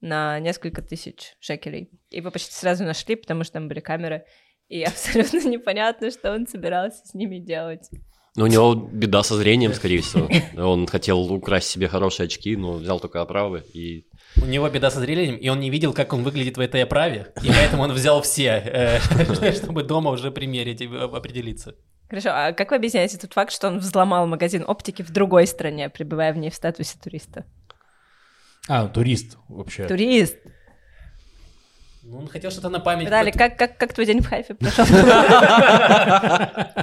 на 0.00 0.38
несколько 0.38 0.82
тысяч 0.82 1.34
шекелей. 1.40 1.90
И 2.10 2.18
Его 2.18 2.30
почти 2.30 2.52
сразу 2.52 2.84
нашли, 2.84 3.16
потому 3.16 3.42
что 3.44 3.54
там 3.54 3.68
были 3.68 3.80
камеры. 3.80 4.24
И 4.68 4.82
абсолютно 4.84 5.48
непонятно, 5.48 6.10
что 6.10 6.32
он 6.32 6.46
собирался 6.46 7.04
с 7.06 7.14
ними 7.14 7.38
делать. 7.38 7.88
Но 8.34 8.44
у 8.44 8.46
него 8.46 8.74
беда 8.74 9.22
со 9.22 9.36
зрением, 9.36 9.74
скорее 9.74 10.00
всего. 10.02 10.28
Он 10.56 10.86
хотел 10.86 11.20
украсть 11.32 11.68
себе 11.68 11.88
хорошие 11.88 12.26
очки, 12.26 12.56
но 12.56 12.74
взял 12.74 12.98
только 13.00 13.20
оправы 13.20 13.64
и... 13.74 14.06
У 14.40 14.46
него 14.46 14.68
беда 14.70 14.90
со 14.90 15.00
зрением, 15.00 15.36
и 15.36 15.48
он 15.50 15.60
не 15.60 15.68
видел, 15.68 15.92
как 15.92 16.14
он 16.14 16.22
выглядит 16.22 16.56
в 16.56 16.60
этой 16.60 16.82
оправе, 16.82 17.32
и 17.42 17.48
поэтому 17.48 17.82
он 17.82 17.92
взял 17.92 18.22
все, 18.22 18.62
э, 18.64 19.52
чтобы 19.52 19.82
дома 19.82 20.10
уже 20.10 20.30
примерить 20.30 20.80
и 20.80 20.86
э, 20.86 21.04
определиться. 21.04 21.74
Хорошо, 22.08 22.30
а 22.32 22.52
как 22.52 22.70
вы 22.70 22.76
объясняете 22.76 23.18
тот 23.18 23.34
факт, 23.34 23.52
что 23.52 23.68
он 23.68 23.78
взломал 23.78 24.26
магазин 24.26 24.64
оптики 24.66 25.02
в 25.02 25.10
другой 25.10 25.46
стране, 25.46 25.90
пребывая 25.90 26.32
в 26.32 26.38
ней 26.38 26.50
в 26.50 26.54
статусе 26.54 26.96
туриста? 27.02 27.44
А, 28.68 28.88
турист 28.88 29.36
вообще. 29.48 29.86
Турист! 29.86 30.36
Ну, 32.04 32.18
он 32.18 32.26
хотел 32.28 32.50
что-то 32.50 32.68
на 32.68 32.80
память. 32.80 33.06
Виталий, 33.06 33.32
как, 33.32 33.56
как, 33.56 33.78
как 33.78 33.92
твой 33.92 34.06
день 34.06 34.20
в 34.20 34.26
Хайфе 34.26 34.54
прошел? 34.54 34.84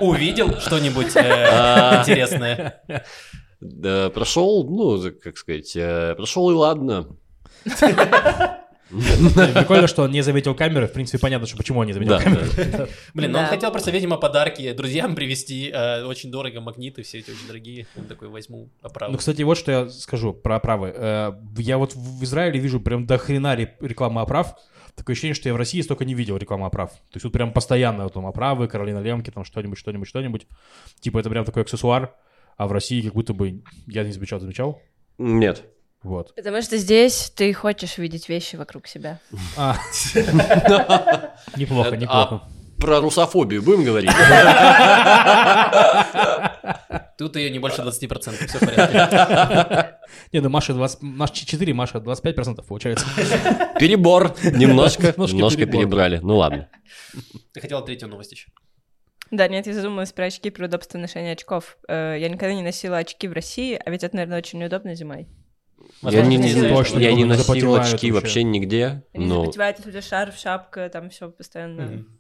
Увидел 0.02 0.60
что-нибудь 0.60 1.16
э, 1.16 1.20
А. 1.52 2.02
интересное. 2.02 2.82
Да, 3.60 4.10
прошел, 4.12 4.64
ну, 4.64 5.12
как 5.22 5.38
сказать, 5.38 5.74
э, 5.76 6.16
прошел 6.16 6.50
и 6.52 6.54
ладно. 6.54 7.08
Прикольно, 8.90 9.88
что 9.88 10.02
он 10.04 10.12
не 10.12 10.22
заметил 10.24 10.56
камеры. 10.56 10.88
В 10.88 10.94
принципе, 10.94 11.20
понятно, 11.20 11.46
что 11.46 11.58
почему 11.58 11.80
он 11.82 11.86
не 11.86 11.94
заметил 11.94 12.18
Да, 12.18 12.24
камеры. 12.24 12.48
Блин, 13.14 13.32
ну 13.32 13.38
он 13.38 13.44
Да. 13.46 13.50
хотел 13.50 13.70
просто, 13.72 13.92
видимо, 13.92 14.18
подарки 14.18 14.72
друзьям 14.74 15.14
привезти. 15.16 15.70
э, 15.72 16.04
Очень 16.06 16.32
дорого, 16.32 16.60
магниты 16.60 17.04
все 17.04 17.20
эти 17.20 17.30
очень 17.30 17.46
дорогие. 17.46 17.86
Он 17.96 18.06
такой, 18.06 18.30
возьму 18.30 18.70
оправу. 18.82 19.12
Ну, 19.12 19.20
кстати, 19.20 19.44
вот 19.44 19.58
что 19.60 19.72
я 19.72 19.90
скажу 19.90 20.34
про 20.34 20.56
оправы. 20.56 20.92
Э, 20.96 21.34
Я 21.58 21.78
вот 21.78 21.94
в 21.94 22.24
Израиле 22.24 22.60
вижу 22.60 22.80
прям 22.80 23.06
до 23.06 23.18
хрена 23.20 23.56
ре- 23.56 23.76
рекламы 23.80 24.22
оправ. 24.22 24.56
Такое 25.00 25.14
ощущение, 25.14 25.34
что 25.34 25.48
я 25.48 25.54
в 25.54 25.58
России 25.58 25.80
столько 25.80 26.04
не 26.04 26.14
видел 26.14 26.36
рекламы 26.36 26.66
оправ. 26.66 26.92
То 26.92 27.16
есть 27.16 27.24
тут 27.24 27.32
прям 27.32 27.54
постоянно 27.54 28.04
вот 28.04 28.14
там 28.16 28.26
оправы, 28.26 28.68
Каролина 28.68 29.00
Лемки, 29.00 29.32
там 29.32 29.46
что-нибудь, 29.46 29.78
что-нибудь, 29.78 30.10
что-нибудь. 30.10 30.46
Типа 31.00 31.20
это 31.20 31.30
прям 31.30 31.46
такой 31.46 31.62
аксессуар. 31.62 32.14
А 32.58 32.68
в 32.68 32.74
России 32.74 33.02
как 33.02 33.14
будто 33.14 33.34
бы 33.34 33.64
я 33.88 34.04
не 34.04 34.12
замечал, 34.12 34.42
замечал. 34.42 34.82
Нет. 35.18 35.64
Вот. 36.04 36.36
Потому 36.36 36.62
что 36.62 36.76
здесь 36.76 37.32
ты 37.34 37.54
хочешь 37.54 37.98
видеть 37.98 38.28
вещи 38.28 38.58
вокруг 38.58 38.88
себя. 38.88 39.22
А. 39.56 39.78
Неплохо, 41.56 41.92
А 41.92 41.96
неплохо. 41.96 42.44
Про 42.80 43.02
русофобию 43.02 43.62
будем 43.62 43.84
говорить? 43.84 44.12
Тут 47.18 47.36
ее 47.36 47.50
не 47.50 47.60
больше 47.60 47.82
20%, 47.82 48.48
все 48.48 48.58
в 48.58 48.60
порядке. 48.60 49.98
Не, 50.32 50.40
ну 50.40 50.50
Маша 50.50 50.74
20, 50.74 51.02
Маша 51.02 51.34
4, 51.46 51.74
Маша 51.74 51.98
25% 51.98 52.66
получается. 52.66 53.06
Перебор. 53.80 54.34
Немножко, 54.44 55.14
Немножко 55.18 55.66
перебрали. 55.66 56.20
Ну 56.24 56.38
ладно. 56.38 56.70
Ты 57.54 57.60
хотела 57.62 57.82
третью 57.82 58.08
новость 58.08 58.32
еще. 58.32 58.48
Да, 59.32 59.48
нет, 59.48 59.68
я 59.68 59.74
задумалась 59.74 60.12
про 60.14 60.26
очки, 60.26 60.50
про 60.50 60.66
удобство 60.66 60.98
ношения 60.98 61.34
очков. 61.34 61.78
Э, 61.88 62.16
Я 62.18 62.30
никогда 62.30 62.54
не 62.54 62.64
носила 62.64 62.98
очки 62.98 63.28
в 63.28 63.34
России, 63.34 63.80
а 63.86 63.92
ведь 63.92 64.04
это, 64.04 64.16
наверное, 64.16 64.40
очень 64.40 64.58
неудобно 64.60 64.96
зимой. 64.96 65.28
Я 66.02 66.22
не, 66.24 66.38
не- 66.38 66.54
точно, 66.70 67.00
я 67.00 67.14
не 67.14 67.26
носил 67.26 67.76
очки 67.76 68.12
вообще. 68.12 68.12
вообще 68.12 68.44
нигде, 68.44 69.04
Они 69.14 69.26
но 69.26 69.42
запотевают, 69.42 69.80
у 69.80 69.84
тебя 69.92 70.02
шарф, 70.02 70.36
шапка, 70.38 70.90
там 70.90 71.10
все 71.10 71.30
постоянно. 71.30 71.82
Мгм. 71.84 72.19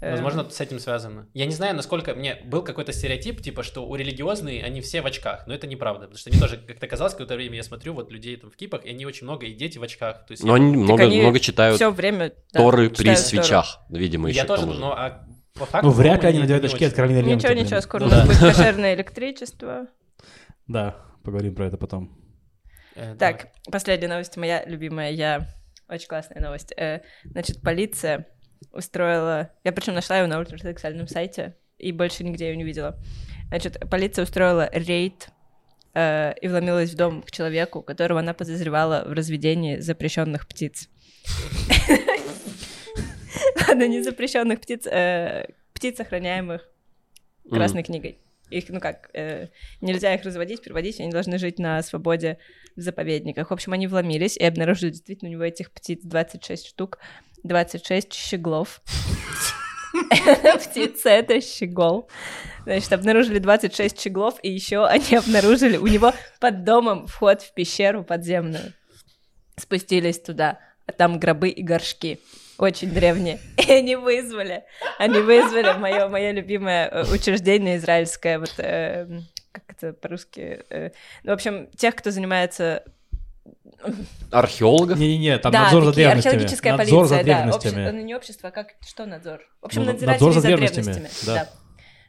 Э, 0.00 0.10
Возможно, 0.12 0.48
с 0.48 0.60
этим 0.60 0.78
связано. 0.78 1.28
Я 1.34 1.46
не 1.46 1.52
знаю, 1.52 1.74
насколько... 1.76 2.14
Мне 2.14 2.36
был 2.44 2.62
какой-то 2.62 2.92
стереотип, 2.92 3.40
типа, 3.42 3.62
что 3.62 3.86
у 3.86 3.94
религиозные, 3.96 4.62
они 4.64 4.80
все 4.80 5.00
в 5.02 5.06
очках. 5.06 5.46
Но 5.46 5.54
это 5.54 5.66
неправда. 5.66 6.02
Потому 6.06 6.18
что 6.18 6.30
мне 6.30 6.38
тоже 6.40 6.56
как-то 6.58 6.86
казалось, 6.86 7.12
какое-то 7.14 7.34
время 7.36 7.56
я 7.56 7.62
смотрю 7.62 7.94
вот 7.94 8.10
людей 8.10 8.36
там 8.36 8.50
в 8.50 8.56
кипах, 8.56 8.84
и 8.84 8.90
они 8.90 9.06
очень 9.06 9.24
много, 9.24 9.46
и 9.46 9.54
дети 9.54 9.78
в 9.78 9.82
очках. 9.82 10.26
То 10.26 10.32
есть 10.32 10.42
но 10.44 10.56
я- 10.56 10.62
они 10.62 10.76
много, 10.76 11.04
они 11.04 11.20
много 11.20 11.40
читают 11.40 11.76
Все 11.76 11.90
время. 11.90 12.32
да, 12.52 12.60
Торы 12.60 12.88
при 12.90 12.96
читают 12.96 13.18
Тору. 13.18 13.28
свечах, 13.42 13.80
видимо, 13.90 14.28
еще 14.28 14.38
Я 14.40 14.44
тоже, 14.44 14.66
но 14.66 14.92
а 14.92 15.26
по 15.54 15.64
факту... 15.66 15.88
Ну, 15.88 15.92
вряд 15.94 16.22
ли 16.22 16.28
они 16.28 16.38
надевают 16.40 16.64
очки 16.66 16.84
от. 16.84 16.92
Каролины. 16.92 17.18
Ничего, 17.22 17.52
блин. 17.52 17.64
ничего, 17.64 17.80
скоро 17.80 18.02
Ну 18.04 18.08
у 18.08 18.10
нас 18.10 18.20
да. 18.20 18.26
будет 18.26 18.38
кошерное 18.56 18.94
электричество. 18.94 19.86
Да, 20.66 20.96
поговорим 21.24 21.54
про 21.54 21.66
это 21.66 21.76
потом. 21.78 22.18
Э, 22.94 23.14
давай. 23.14 23.18
Так, 23.18 23.48
последняя 23.70 24.08
новость, 24.08 24.36
моя 24.36 24.64
любимая, 24.66 25.10
я... 25.12 25.48
Очень 25.88 26.08
классная 26.08 26.40
новость. 26.42 26.72
Э, 26.76 27.02
Значит, 27.24 27.62
полиция 27.62 28.26
устроила... 28.72 29.50
Я 29.64 29.72
причем 29.72 29.94
нашла 29.94 30.18
ее 30.18 30.26
на 30.26 30.38
ультраортодоксальном 30.38 31.08
сайте, 31.08 31.56
и 31.78 31.92
больше 31.92 32.24
нигде 32.24 32.48
ее 32.50 32.56
не 32.56 32.64
видела. 32.64 32.98
Значит, 33.48 33.78
полиция 33.90 34.24
устроила 34.24 34.68
рейд 34.72 35.28
э, 35.94 36.34
и 36.40 36.48
вломилась 36.48 36.90
в 36.90 36.96
дом 36.96 37.22
к 37.22 37.30
человеку, 37.30 37.82
которого 37.82 38.20
она 38.20 38.34
подозревала 38.34 39.04
в 39.06 39.12
разведении 39.12 39.78
запрещенных 39.78 40.46
птиц. 40.48 40.88
Ладно, 43.68 43.88
не 43.88 44.02
запрещенных 44.02 44.60
птиц, 44.60 44.86
э, 44.86 45.46
птиц, 45.72 46.00
охраняемых 46.00 46.68
Красной 47.50 47.82
книгой. 47.82 48.18
Их, 48.50 48.68
ну 48.68 48.80
как, 48.80 49.10
э, 49.12 49.48
нельзя 49.80 50.14
их 50.14 50.22
разводить, 50.22 50.62
переводить, 50.62 51.00
они 51.00 51.10
должны 51.10 51.38
жить 51.38 51.58
на 51.58 51.82
свободе 51.82 52.38
в 52.76 52.80
заповедниках. 52.80 53.50
В 53.50 53.52
общем, 53.52 53.72
они 53.72 53.88
вломились 53.88 54.36
и 54.36 54.44
обнаружили 54.44 54.90
действительно 54.90 55.30
у 55.30 55.32
него 55.32 55.42
этих 55.42 55.72
птиц 55.72 56.00
26 56.02 56.66
штук, 56.66 56.98
26 57.42 58.12
щеглов. 58.12 58.80
Птица— 60.64 61.08
это 61.10 61.40
щегол. 61.40 62.08
Значит, 62.64 62.92
обнаружили 62.92 63.38
26 63.38 64.00
щеглов, 64.00 64.38
и 64.42 64.50
еще 64.50 64.84
они 64.86 65.16
обнаружили 65.16 65.76
у 65.76 65.86
него 65.86 66.12
под 66.40 66.64
домом 66.64 67.06
вход 67.06 67.42
в 67.42 67.54
пещеру 67.54 68.02
подземную. 68.04 68.72
Спустились 69.56 70.20
туда, 70.20 70.58
а 70.86 70.92
там 70.92 71.18
гробы 71.18 71.48
и 71.48 71.62
горшки. 71.62 72.20
Очень 72.58 72.90
древние. 72.90 73.38
И 73.56 73.70
они 73.70 73.96
вызвали, 73.96 74.64
они 74.98 75.20
вызвали 75.20 75.78
мое, 75.78 76.08
мое 76.08 76.32
любимое 76.32 76.88
э, 76.88 77.04
учреждение 77.12 77.76
израильское, 77.76 78.38
вот, 78.38 78.54
э, 78.58 79.06
как 79.52 79.64
это 79.68 79.92
по-русски, 79.92 80.64
э, 80.70 80.90
ну, 81.22 81.32
в 81.32 81.34
общем, 81.34 81.68
тех, 81.76 81.94
кто 81.94 82.10
занимается 82.10 82.82
Археологов? 84.30 84.98
Не-не-не, 84.98 85.38
там 85.38 85.52
да, 85.52 85.62
надзор 85.64 85.84
за 85.84 85.92
древностями. 85.92 86.26
археологическая 86.34 86.76
Надзор 86.76 87.06
за 87.06 87.14
полиция, 87.16 87.34
да. 87.34 87.42
древностями. 87.42 87.82
Обще- 87.84 87.92
ну, 87.92 88.02
не 88.04 88.14
общество, 88.14 88.48
а 88.48 88.52
как, 88.52 88.66
что 88.86 89.06
надзор? 89.06 89.40
В 89.62 89.66
общем, 89.66 89.80
Ну, 89.82 89.86
надзиратели 89.92 90.12
надзор 90.12 90.32
за 90.32 90.40
за 90.40 90.46
древностями, 90.48 90.84
древностями. 90.84 91.26
да. 91.26 91.34
Да. 91.44 91.48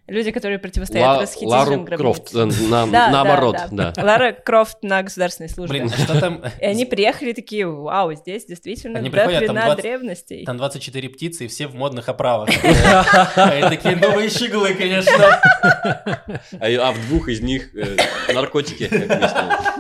Люди, 0.10 0.32
которые 0.32 0.58
противостоят 0.58 1.06
Ла- 1.06 1.22
расхитителям 1.24 1.82
Лару. 1.82 1.86
Крофт, 1.98 2.34
э, 2.34 2.46
на- 2.70 2.86
Да, 2.86 2.86
да, 2.88 3.10
наоборот, 3.10 3.58
да. 3.72 3.92
да. 3.92 4.04
Лара 4.06 4.32
Крофт 4.32 4.78
на 4.82 5.04
государственной 5.04 5.50
службе. 5.50 5.82
Блин, 5.82 5.92
а 5.94 6.02
что 6.02 6.18
там... 6.22 6.42
И 6.62 6.66
они 6.66 6.86
приехали 6.86 7.34
такие, 7.34 7.68
вау, 7.68 8.14
здесь 8.14 8.46
действительно 8.46 9.00
Они 9.00 9.10
приходят, 9.10 9.46
там 9.48 9.56
хрена 9.58 9.66
20 9.66 9.82
древностей. 9.82 10.46
Там 10.46 10.56
24 10.56 11.10
птицы, 11.10 11.44
и 11.44 11.48
все 11.50 11.68
в 11.68 11.76
модных 11.76 12.08
оправах. 12.08 12.48
Они 13.36 13.62
такие, 13.64 13.98
ну 13.98 14.12
вы 14.14 14.30
щеглы, 14.30 14.74
конечно. 14.76 15.12
А, 15.14 16.30
а 16.62 16.92
в 16.94 17.08
двух 17.08 17.28
из 17.28 17.42
них 17.42 17.76
э, 17.76 17.98
наркотики, 18.34 18.88
как 18.88 19.10
выяснилось. 19.10 19.77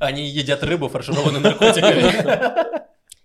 Они 0.00 0.28
едят 0.28 0.62
рыбу, 0.62 0.88
фаршированную 0.88 1.40
наркотиками. 1.42 2.84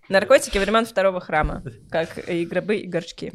Наркотики 0.10 0.58
времен 0.58 0.86
второго 0.86 1.20
храма, 1.20 1.64
как 1.92 2.18
и 2.28 2.46
гробы, 2.46 2.78
и 2.78 2.88
горшки. 2.88 3.32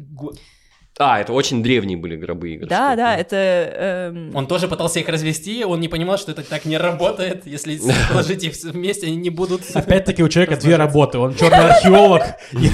А, 0.97 1.19
это 1.19 1.33
очень 1.33 1.61
древние 1.61 1.97
были 1.97 2.15
гробы 2.15 2.53
игры. 2.53 2.67
Да, 2.69 2.95
да, 2.95 3.17
это... 3.17 3.35
эм, 3.35 4.33
Он 4.33 4.47
тоже 4.47 4.69
пытался 4.69 5.01
их 5.01 5.09
развести, 5.09 5.65
он 5.65 5.81
не 5.81 5.89
понимал, 5.89 6.17
что 6.17 6.31
это 6.31 6.41
так 6.41 6.63
не 6.63 6.77
работает. 6.77 7.45
Если 7.45 7.77
сложить 7.77 8.43
их 8.45 8.53
вместе, 8.63 9.07
они 9.07 9.17
не 9.17 9.29
будут... 9.29 9.61
Опять-таки 9.73 10.23
у 10.23 10.29
человека 10.29 10.55
две 10.55 10.77
работы. 10.77 11.17
Он 11.17 11.35
черный 11.35 11.69
археолог 11.71 12.23
и 12.53 12.69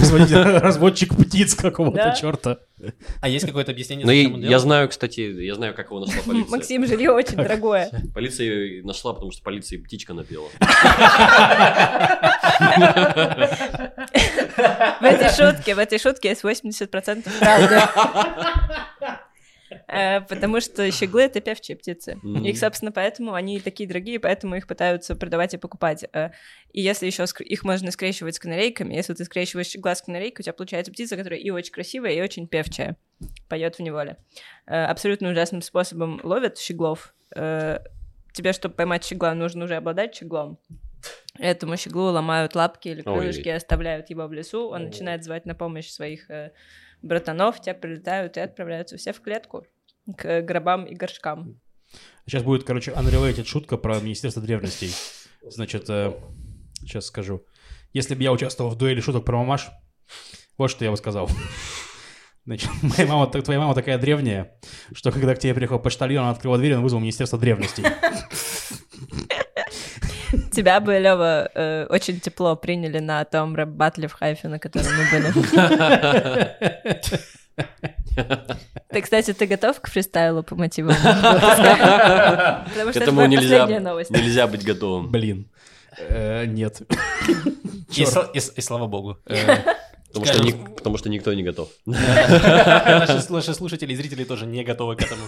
разводчик 0.59 1.15
птиц 1.15 1.55
какого-то 1.55 1.97
Да. 1.97 2.11
черта. 2.11 2.57
А 3.21 3.27
есть 3.29 3.45
какое-то 3.45 3.71
объяснение, 3.71 4.05
Но 4.05 4.11
я, 4.11 4.21
зачем 4.23 4.33
он 4.35 4.41
я 4.41 4.47
делал? 4.49 4.61
знаю, 4.63 4.89
кстати, 4.89 5.19
я 5.21 5.53
знаю, 5.55 5.73
как 5.75 5.87
его 5.87 5.99
нашла 5.99 6.21
полиция. 6.25 6.49
Максим, 6.51 6.87
жилье 6.87 7.11
очень 7.11 7.35
дорогое. 7.37 7.89
Полиция 8.13 8.47
её 8.47 8.83
нашла, 8.85 9.13
потому 9.13 9.31
что 9.31 9.41
полиции 9.43 9.77
птичка 9.77 10.13
напела. 10.13 10.47
В 14.99 15.03
этой 15.03 15.29
шутке, 15.29 15.75
в 15.75 15.79
этой 15.79 15.99
шутке 15.99 16.29
есть 16.29 16.43
80% 16.43 17.27
правды. 17.39 17.81
Э, 19.87 20.19
Потому 20.21 20.59
что 20.59 20.91
щеглы— 20.91 21.21
это 21.23 21.39
певчие 21.39 21.77
птицы. 21.77 22.17
Их, 22.43 22.57
собственно, 22.57 22.91
поэтому 22.91 23.33
они 23.33 23.59
такие 23.59 23.87
дорогие, 23.87 24.19
поэтому 24.19 24.55
их 24.55 24.67
пытаются 24.67 25.15
продавать 25.15 25.53
и 25.53 25.57
покупать. 25.57 26.03
Э, 26.13 26.31
И 26.73 26.81
если 26.81 27.05
еще 27.05 27.25
их 27.39 27.63
можно 27.63 27.89
скрещивать 27.91 28.35
с 28.35 28.39
канарейками, 28.39 28.93
если 28.93 29.13
ты 29.13 29.23
скрещиваешь 29.23 29.67
щегла 29.67 29.95
с 29.95 30.01
канарейкой, 30.01 30.43
у 30.43 30.43
тебя 30.43 30.53
получается 30.53 30.91
птица, 30.91 31.15
которая 31.15 31.39
и 31.39 31.49
очень 31.51 31.71
красивая, 31.71 32.11
и 32.11 32.21
очень 32.21 32.47
певчая. 32.47 32.97
Поет 33.47 33.75
в 33.77 33.79
неволе. 33.81 34.17
Э, 34.67 34.85
Абсолютно 34.85 35.29
ужасным 35.29 35.61
способом 35.61 36.19
ловят 36.23 36.57
щеглов. 36.57 37.13
Тебе, 37.33 38.51
чтобы 38.53 38.75
поймать 38.75 39.05
щегла, 39.05 39.33
нужно 39.33 39.63
уже 39.65 39.75
обладать 39.75 40.15
щеглом. 40.15 40.57
Этому 41.39 41.77
щеглу 41.77 42.11
ломают 42.11 42.55
лапки 42.55 42.89
или 42.89 43.03
Ой. 43.05 43.19
крылышки, 43.19 43.47
оставляют 43.49 44.09
его 44.09 44.27
в 44.27 44.33
лесу, 44.33 44.67
он 44.69 44.85
начинает 44.85 45.23
звать 45.23 45.45
на 45.45 45.55
помощь 45.55 45.87
своих 45.89 46.29
братанов, 47.01 47.61
те 47.61 47.73
прилетают 47.73 48.37
и 48.37 48.39
отправляются 48.39 48.97
все 48.97 49.13
в 49.13 49.21
клетку 49.21 49.65
к 50.17 50.41
гробам 50.41 50.85
и 50.85 50.95
горшкам. 50.95 51.59
Сейчас 52.25 52.43
будет, 52.43 52.63
короче, 52.63 52.91
unrelated 52.91 53.45
шутка 53.45 53.77
про 53.77 53.99
Министерство 53.99 54.41
древностей. 54.41 54.93
Значит, 55.41 55.87
сейчас 56.81 57.05
скажу. 57.05 57.45
Если 57.93 58.15
бы 58.15 58.23
я 58.23 58.31
участвовал 58.31 58.71
в 58.71 58.77
дуэли 58.77 59.01
шуток 59.01 59.25
про 59.25 59.37
мамаш, 59.37 59.69
вот 60.57 60.69
что 60.69 60.85
я 60.85 60.91
бы 60.91 60.97
сказал. 60.97 61.29
Значит, 62.45 62.69
моя 62.81 63.07
мама, 63.07 63.27
твоя 63.27 63.59
мама 63.59 63.75
такая 63.75 63.97
древняя, 63.97 64.59
что 64.93 65.11
когда 65.11 65.35
к 65.35 65.39
тебе 65.39 65.53
приехал 65.53 65.79
почтальон, 65.79 66.23
он 66.25 66.31
открыл 66.31 66.57
дверь, 66.57 66.75
он 66.75 66.81
вызвал 66.81 66.99
Министерство 66.99 67.37
древностей. 67.37 67.83
Тебя 70.51 70.79
бы, 70.79 70.97
Лева, 70.99 71.49
э, 71.53 71.85
очень 71.89 72.19
тепло 72.19 72.55
приняли 72.55 72.99
на 72.99 73.23
том 73.25 73.55
рэп-батле 73.55 74.07
в 74.07 74.13
Хайфе, 74.13 74.47
на 74.49 74.59
котором 74.59 74.87
мы 74.97 75.05
были. 75.11 75.33
Ты, 78.89 79.01
кстати, 79.01 79.33
ты 79.33 79.45
готов 79.45 79.79
к 79.79 79.87
фристайлу 79.87 80.43
по 80.43 80.55
мотивам? 80.55 80.95
Потому 80.95 81.39
К 81.39 82.65
что 82.73 82.89
это 82.89 82.99
этому 82.99 83.15
твоя 83.17 83.27
нельзя, 83.27 83.59
последняя 83.59 83.79
новость. 83.79 84.09
нельзя 84.09 84.47
быть 84.47 84.65
готовым. 84.65 85.09
Блин. 85.09 85.49
Э, 85.97 86.45
Нет. 86.45 86.81
И, 87.95 88.05
слава 88.61 88.87
богу. 88.87 89.17
Потому 90.13 90.25
что, 90.25 90.43
ни- 90.43 90.51
потому 90.75 90.97
что 90.97 91.09
никто 91.09 91.33
не 91.33 91.43
готов. 91.43 91.69
Наши 91.85 93.53
слушатели 93.53 93.93
и 93.93 93.95
зрители 93.95 94.23
тоже 94.23 94.45
не 94.45 94.63
готовы 94.63 94.95
к 94.95 95.01
этому. 95.01 95.23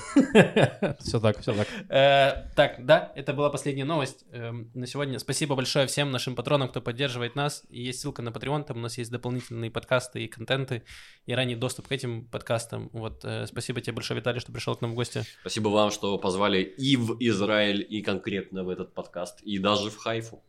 Все 1.00 1.20
так, 1.20 1.40
все 1.40 1.54
так. 1.54 1.68
Э, 1.90 2.50
Так, 2.56 2.86
да, 2.86 3.12
это 3.16 3.34
была 3.34 3.50
последняя 3.50 3.86
новость 3.86 4.26
эм, 4.32 4.70
на 4.74 4.88
сегодня. 4.88 5.20
Спасибо 5.20 5.56
большое 5.56 5.88
всем 5.88 6.12
нашим 6.12 6.36
патронам, 6.36 6.70
кто 6.70 6.82
поддерживает 6.82 7.36
нас. 7.36 7.64
И 7.70 7.82
есть 7.82 8.02
ссылка 8.02 8.22
на 8.22 8.30
Patreon, 8.30 8.64
там 8.64 8.78
у 8.78 8.82
нас 8.82 8.98
есть 8.98 9.12
дополнительные 9.12 9.72
подкасты 9.72 10.24
и 10.24 10.28
контенты, 10.28 10.84
и 11.26 11.34
ранний 11.34 11.56
доступ 11.56 11.88
к 11.88 11.92
этим 11.92 12.26
подкастам. 12.26 12.90
Вот, 12.94 13.22
э, 13.24 13.46
спасибо 13.48 13.82
тебе 13.82 13.94
большое, 13.94 14.20
Виталий, 14.20 14.40
что 14.40 14.52
пришел 14.52 14.76
к 14.76 14.82
нам 14.82 14.92
в 14.92 14.96
гости. 14.96 15.24
Спасибо 15.42 15.70
вам, 15.70 15.92
что 15.92 16.18
позвали 16.18 16.62
и 16.62 16.98
в 16.98 17.18
Израиль, 17.20 17.86
и 17.90 18.02
конкретно 18.02 18.64
в 18.64 18.70
этот 18.70 18.94
подкаст, 18.94 19.42
и 19.42 19.58
даже 19.60 19.90
в 19.90 19.98
Хайфу. 19.98 20.42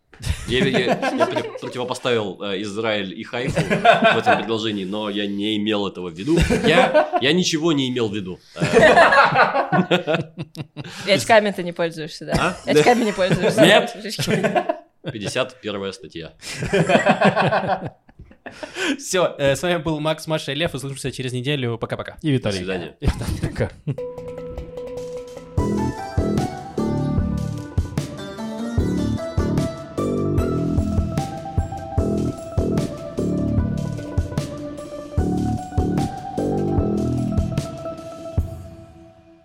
Я, 0.49 0.65
я- 0.65 0.79
я 0.81 1.27
противопоставил 1.61 2.41
э, 2.43 2.63
Израиль 2.63 3.19
и 3.19 3.23
Хайфу 3.25 3.61
в 3.61 4.19
этом 4.19 4.39
предложении, 4.39 4.85
но 4.85 5.09
я 5.11 5.27
не 5.27 5.57
имел 5.57 5.87
этого 5.87 6.09
в 6.11 6.15
виду. 6.15 6.39
Я, 6.67 7.19
я 7.21 7.33
ничего 7.33 7.73
не 7.73 7.89
имел 7.89 8.09
в 8.09 8.15
виду. 8.15 8.39
Э, 8.55 10.19
И 11.07 11.11
очками 11.13 11.51
ты 11.51 11.63
не 11.63 11.73
пользуешься, 11.73 12.27
да? 12.27 12.57
А? 12.67 12.71
Очками 12.71 13.05
не 13.05 13.13
пользуешься. 13.13 13.61
Нет. 13.63 13.95
Шишки. 14.03 14.65
51 15.13 15.93
статья. 15.93 16.33
Все, 18.99 19.35
с 19.39 19.63
вами 19.63 19.79
был 19.79 20.01
Макс, 20.01 20.27
Маша 20.27 20.53
и 20.53 20.55
Лев. 20.55 20.75
Услышимся 20.75 21.11
через 21.13 21.33
неделю. 21.33 21.77
Пока-пока. 21.79 22.17
И 22.23 22.29
До 22.29 22.33
Виталий. 22.35 22.59
свидания. 22.59 22.97
Пока. 23.43 23.71